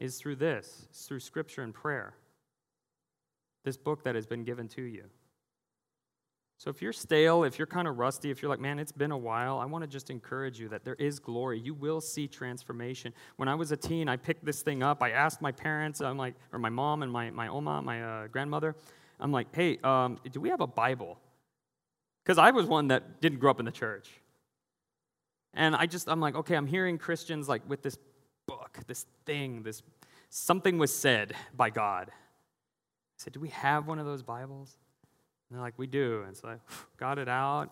is 0.00 0.16
through 0.16 0.36
this, 0.36 0.86
it's 0.90 1.06
through 1.06 1.20
scripture 1.20 1.62
and 1.62 1.72
prayer. 1.72 2.14
This 3.64 3.76
book 3.76 4.02
that 4.04 4.14
has 4.14 4.26
been 4.26 4.42
given 4.42 4.66
to 4.68 4.82
you. 4.82 5.04
So 6.56 6.68
if 6.68 6.82
you're 6.82 6.92
stale, 6.92 7.44
if 7.44 7.58
you're 7.58 7.66
kind 7.66 7.88
of 7.88 7.98
rusty, 7.98 8.30
if 8.30 8.42
you're 8.42 8.50
like, 8.50 8.60
man, 8.60 8.78
it's 8.78 8.92
been 8.92 9.12
a 9.12 9.18
while, 9.18 9.58
I 9.58 9.64
want 9.64 9.82
to 9.82 9.88
just 9.88 10.10
encourage 10.10 10.60
you 10.60 10.68
that 10.68 10.84
there 10.84 10.94
is 10.96 11.18
glory. 11.18 11.58
You 11.58 11.72
will 11.72 12.02
see 12.02 12.26
transformation. 12.26 13.14
When 13.36 13.48
I 13.48 13.54
was 13.54 13.72
a 13.72 13.78
teen, 13.78 14.08
I 14.08 14.16
picked 14.16 14.44
this 14.44 14.60
thing 14.60 14.82
up. 14.82 15.02
I 15.02 15.10
asked 15.10 15.40
my 15.40 15.52
parents, 15.52 16.02
I'm 16.02 16.18
like, 16.18 16.34
or 16.52 16.58
my 16.58 16.68
mom 16.68 17.02
and 17.02 17.10
my, 17.10 17.30
my 17.30 17.48
oma, 17.48 17.80
my 17.80 18.02
uh, 18.02 18.26
grandmother, 18.26 18.76
I'm 19.18 19.32
like, 19.32 19.54
hey, 19.54 19.78
um, 19.84 20.18
do 20.30 20.40
we 20.40 20.50
have 20.50 20.60
a 20.60 20.66
Bible? 20.66 21.18
Because 22.24 22.36
I 22.36 22.50
was 22.50 22.66
one 22.66 22.88
that 22.88 23.22
didn't 23.22 23.38
grow 23.38 23.50
up 23.50 23.58
in 23.58 23.64
the 23.64 23.72
church. 23.72 24.10
And 25.54 25.74
I 25.74 25.86
just, 25.86 26.08
I'm 26.08 26.20
like, 26.20 26.34
okay, 26.34 26.56
I'm 26.56 26.66
hearing 26.66 26.98
Christians 26.98 27.48
like 27.48 27.66
with 27.68 27.82
this 27.82 27.96
book, 28.72 28.86
this 28.86 29.06
thing, 29.24 29.62
this 29.62 29.82
something 30.28 30.78
was 30.78 30.94
said 30.94 31.34
by 31.56 31.70
God. 31.70 32.08
I 32.10 32.12
said, 33.16 33.32
Do 33.32 33.40
we 33.40 33.48
have 33.48 33.86
one 33.86 33.98
of 33.98 34.06
those 34.06 34.22
Bibles? 34.22 34.76
And 35.48 35.56
they're 35.56 35.64
like, 35.64 35.78
We 35.78 35.86
do. 35.86 36.24
And 36.26 36.36
so 36.36 36.48
I 36.48 36.56
got 36.96 37.18
it 37.18 37.28
out, 37.28 37.70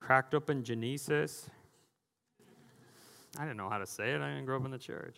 cracked 0.00 0.34
open 0.34 0.64
Genesis. 0.64 1.48
I 3.38 3.42
didn't 3.42 3.58
know 3.58 3.68
how 3.68 3.78
to 3.78 3.86
say 3.86 4.10
it, 4.12 4.20
I 4.20 4.30
didn't 4.30 4.46
grow 4.46 4.56
up 4.56 4.64
in 4.64 4.70
the 4.70 4.78
church. 4.78 5.16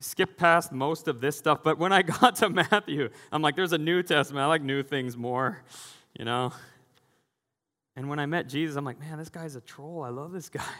Skipped 0.00 0.36
past 0.36 0.72
most 0.72 1.06
of 1.06 1.20
this 1.20 1.38
stuff, 1.38 1.60
but 1.62 1.78
when 1.78 1.92
I 1.92 2.02
got 2.20 2.36
to 2.36 2.50
Matthew, 2.50 3.08
I'm 3.30 3.40
like, 3.40 3.56
there's 3.56 3.72
a 3.72 3.78
New 3.78 4.02
Testament. 4.02 4.42
I 4.42 4.46
like 4.46 4.62
new 4.62 4.82
things 4.82 5.16
more, 5.16 5.62
you 6.18 6.24
know? 6.24 6.52
And 7.94 8.08
when 8.08 8.18
I 8.18 8.26
met 8.26 8.48
Jesus, 8.48 8.76
I'm 8.76 8.84
like, 8.84 8.98
man, 8.98 9.18
this 9.18 9.28
guy's 9.28 9.54
a 9.54 9.60
troll. 9.60 10.02
I 10.02 10.08
love 10.08 10.32
this 10.32 10.48
guy. 10.48 10.64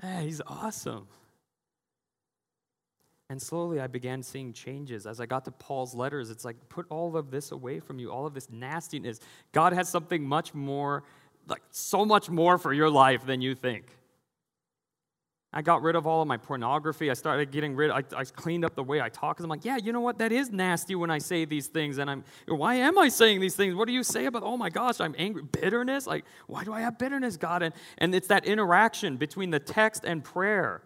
Yeah, 0.00 0.20
he's 0.20 0.40
awesome. 0.46 1.08
And 3.30 3.40
slowly 3.40 3.78
I 3.78 3.86
began 3.86 4.22
seeing 4.22 4.52
changes. 4.54 5.06
As 5.06 5.20
I 5.20 5.26
got 5.26 5.44
to 5.44 5.50
Paul's 5.50 5.94
letters, 5.94 6.30
it's 6.30 6.44
like, 6.44 6.56
put 6.70 6.86
all 6.88 7.16
of 7.16 7.30
this 7.30 7.52
away 7.52 7.78
from 7.78 7.98
you, 7.98 8.10
all 8.10 8.26
of 8.26 8.32
this 8.32 8.48
nastiness. 8.50 9.20
God 9.52 9.74
has 9.74 9.88
something 9.88 10.26
much 10.26 10.54
more, 10.54 11.04
like 11.46 11.62
so 11.70 12.06
much 12.06 12.30
more 12.30 12.56
for 12.56 12.72
your 12.72 12.88
life 12.88 13.26
than 13.26 13.42
you 13.42 13.54
think. 13.54 13.84
I 15.52 15.62
got 15.62 15.82
rid 15.82 15.96
of 15.96 16.06
all 16.06 16.20
of 16.20 16.28
my 16.28 16.36
pornography. 16.36 17.10
I 17.10 17.14
started 17.14 17.50
getting 17.50 17.74
rid. 17.74 17.90
I, 17.90 18.02
I 18.14 18.24
cleaned 18.24 18.64
up 18.66 18.74
the 18.74 18.82
way 18.82 19.00
I 19.00 19.08
talk. 19.08 19.38
Cause 19.38 19.44
I'm 19.44 19.50
like, 19.50 19.64
yeah, 19.64 19.78
you 19.78 19.92
know 19.92 20.00
what? 20.00 20.18
That 20.18 20.30
is 20.30 20.50
nasty 20.50 20.94
when 20.94 21.10
I 21.10 21.18
say 21.18 21.46
these 21.46 21.68
things. 21.68 21.98
And 21.98 22.10
I'm, 22.10 22.24
why 22.46 22.76
am 22.76 22.98
I 22.98 23.08
saying 23.08 23.40
these 23.40 23.56
things? 23.56 23.74
What 23.74 23.88
do 23.88 23.94
you 23.94 24.02
say 24.02 24.26
about? 24.26 24.42
Oh 24.42 24.58
my 24.58 24.68
gosh, 24.68 25.00
I'm 25.00 25.14
angry. 25.18 25.42
Bitterness. 25.42 26.06
Like, 26.06 26.24
why 26.46 26.64
do 26.64 26.72
I 26.72 26.80
have 26.82 26.98
bitterness, 26.98 27.38
God? 27.38 27.62
And 27.62 27.74
and 27.96 28.14
it's 28.14 28.28
that 28.28 28.44
interaction 28.44 29.16
between 29.16 29.50
the 29.50 29.58
text 29.58 30.04
and 30.04 30.22
prayer 30.22 30.82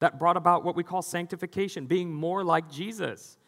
that 0.00 0.18
brought 0.18 0.36
about 0.36 0.64
what 0.64 0.74
we 0.74 0.82
call 0.82 1.02
sanctification, 1.02 1.86
being 1.86 2.12
more 2.12 2.42
like 2.42 2.70
Jesus. 2.70 3.38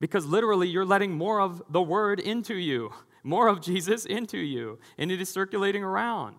Because 0.00 0.26
literally, 0.26 0.68
you're 0.68 0.84
letting 0.84 1.12
more 1.12 1.40
of 1.40 1.62
the 1.70 1.82
Word 1.82 2.20
into 2.20 2.54
you, 2.54 2.92
more 3.22 3.48
of 3.48 3.60
Jesus 3.60 4.04
into 4.04 4.38
you, 4.38 4.78
and 4.98 5.12
it 5.12 5.20
is 5.20 5.28
circulating 5.28 5.84
around. 5.84 6.36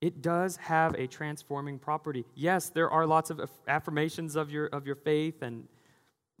It 0.00 0.22
does 0.22 0.56
have 0.56 0.94
a 0.94 1.06
transforming 1.06 1.78
property. 1.78 2.24
Yes, 2.34 2.68
there 2.68 2.90
are 2.90 3.06
lots 3.06 3.30
of 3.30 3.50
affirmations 3.66 4.36
of 4.36 4.50
your, 4.50 4.66
of 4.66 4.86
your 4.86 4.94
faith 4.94 5.42
and 5.42 5.66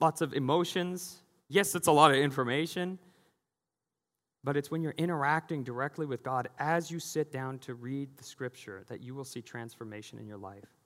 lots 0.00 0.20
of 0.20 0.32
emotions. 0.32 1.22
Yes, 1.48 1.74
it's 1.74 1.88
a 1.88 1.92
lot 1.92 2.12
of 2.12 2.18
information. 2.18 2.98
But 4.44 4.56
it's 4.56 4.70
when 4.70 4.82
you're 4.82 4.94
interacting 4.96 5.64
directly 5.64 6.06
with 6.06 6.22
God 6.22 6.48
as 6.58 6.90
you 6.90 7.00
sit 7.00 7.32
down 7.32 7.58
to 7.60 7.74
read 7.74 8.16
the 8.16 8.24
scripture 8.24 8.84
that 8.88 9.02
you 9.02 9.14
will 9.14 9.24
see 9.24 9.42
transformation 9.42 10.20
in 10.20 10.26
your 10.28 10.38
life. 10.38 10.77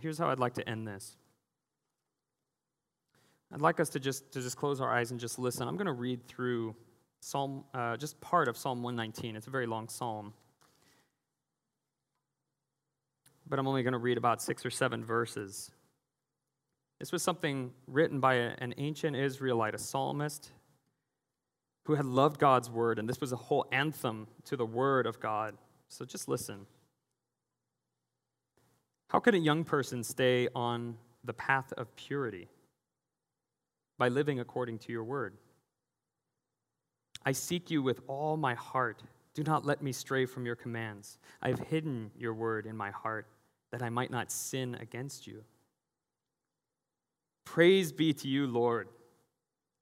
Here's 0.00 0.18
how 0.18 0.28
I'd 0.30 0.38
like 0.38 0.54
to 0.54 0.68
end 0.68 0.86
this. 0.86 1.16
I'd 3.52 3.60
like 3.60 3.78
us 3.78 3.90
to 3.90 4.00
just, 4.00 4.32
to 4.32 4.40
just 4.40 4.56
close 4.56 4.80
our 4.80 4.92
eyes 4.92 5.10
and 5.10 5.20
just 5.20 5.38
listen. 5.38 5.68
I'm 5.68 5.76
going 5.76 5.86
to 5.86 5.92
read 5.92 6.26
through 6.26 6.74
Psalm, 7.20 7.64
uh, 7.72 7.96
just 7.96 8.20
part 8.20 8.48
of 8.48 8.56
Psalm 8.56 8.82
119. 8.82 9.36
It's 9.36 9.46
a 9.46 9.50
very 9.50 9.66
long 9.66 9.88
psalm. 9.88 10.34
But 13.48 13.58
I'm 13.58 13.68
only 13.68 13.82
going 13.82 13.92
to 13.92 13.98
read 13.98 14.18
about 14.18 14.42
six 14.42 14.66
or 14.66 14.70
seven 14.70 15.04
verses. 15.04 15.70
This 16.98 17.12
was 17.12 17.22
something 17.22 17.72
written 17.86 18.18
by 18.20 18.34
a, 18.34 18.54
an 18.58 18.74
ancient 18.78 19.16
Israelite, 19.16 19.74
a 19.74 19.78
psalmist, 19.78 20.50
who 21.84 21.94
had 21.94 22.06
loved 22.06 22.40
God's 22.40 22.70
word, 22.70 22.98
and 22.98 23.08
this 23.08 23.20
was 23.20 23.32
a 23.32 23.36
whole 23.36 23.66
anthem 23.70 24.26
to 24.46 24.56
the 24.56 24.66
word 24.66 25.06
of 25.06 25.20
God. 25.20 25.56
So 25.88 26.04
just 26.04 26.28
listen. 26.28 26.66
How 29.14 29.20
can 29.20 29.36
a 29.36 29.38
young 29.38 29.62
person 29.62 30.02
stay 30.02 30.48
on 30.56 30.96
the 31.22 31.32
path 31.32 31.72
of 31.76 31.94
purity? 31.94 32.48
By 33.96 34.08
living 34.08 34.40
according 34.40 34.78
to 34.80 34.92
your 34.92 35.04
word. 35.04 35.36
I 37.24 37.30
seek 37.30 37.70
you 37.70 37.80
with 37.80 38.00
all 38.08 38.36
my 38.36 38.54
heart. 38.54 39.04
Do 39.32 39.44
not 39.44 39.64
let 39.64 39.80
me 39.84 39.92
stray 39.92 40.26
from 40.26 40.44
your 40.44 40.56
commands. 40.56 41.18
I 41.40 41.50
have 41.50 41.60
hidden 41.60 42.10
your 42.18 42.34
word 42.34 42.66
in 42.66 42.76
my 42.76 42.90
heart 42.90 43.28
that 43.70 43.82
I 43.82 43.88
might 43.88 44.10
not 44.10 44.32
sin 44.32 44.76
against 44.80 45.28
you. 45.28 45.44
Praise 47.44 47.92
be 47.92 48.12
to 48.14 48.26
you, 48.26 48.48
Lord. 48.48 48.88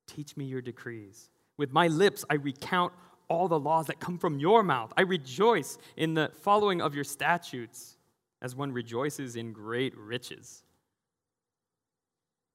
Teach 0.06 0.36
me 0.36 0.44
your 0.44 0.60
decrees. 0.60 1.30
With 1.56 1.72
my 1.72 1.86
lips, 1.88 2.22
I 2.28 2.34
recount 2.34 2.92
all 3.28 3.48
the 3.48 3.58
laws 3.58 3.86
that 3.86 3.98
come 3.98 4.18
from 4.18 4.38
your 4.38 4.62
mouth. 4.62 4.92
I 4.94 5.00
rejoice 5.00 5.78
in 5.96 6.12
the 6.12 6.30
following 6.42 6.82
of 6.82 6.94
your 6.94 7.04
statutes 7.04 7.96
as 8.42 8.56
one 8.56 8.72
rejoices 8.72 9.36
in 9.36 9.52
great 9.52 9.96
riches. 9.96 10.64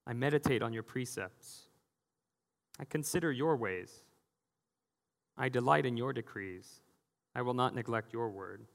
I 0.05 0.13
meditate 0.13 0.61
on 0.61 0.73
your 0.73 0.83
precepts. 0.83 1.63
I 2.79 2.85
consider 2.85 3.31
your 3.31 3.55
ways. 3.55 4.03
I 5.37 5.49
delight 5.49 5.85
in 5.85 5.97
your 5.97 6.13
decrees. 6.13 6.81
I 7.33 7.41
will 7.41 7.53
not 7.53 7.73
neglect 7.73 8.13
your 8.13 8.29
word. 8.29 8.65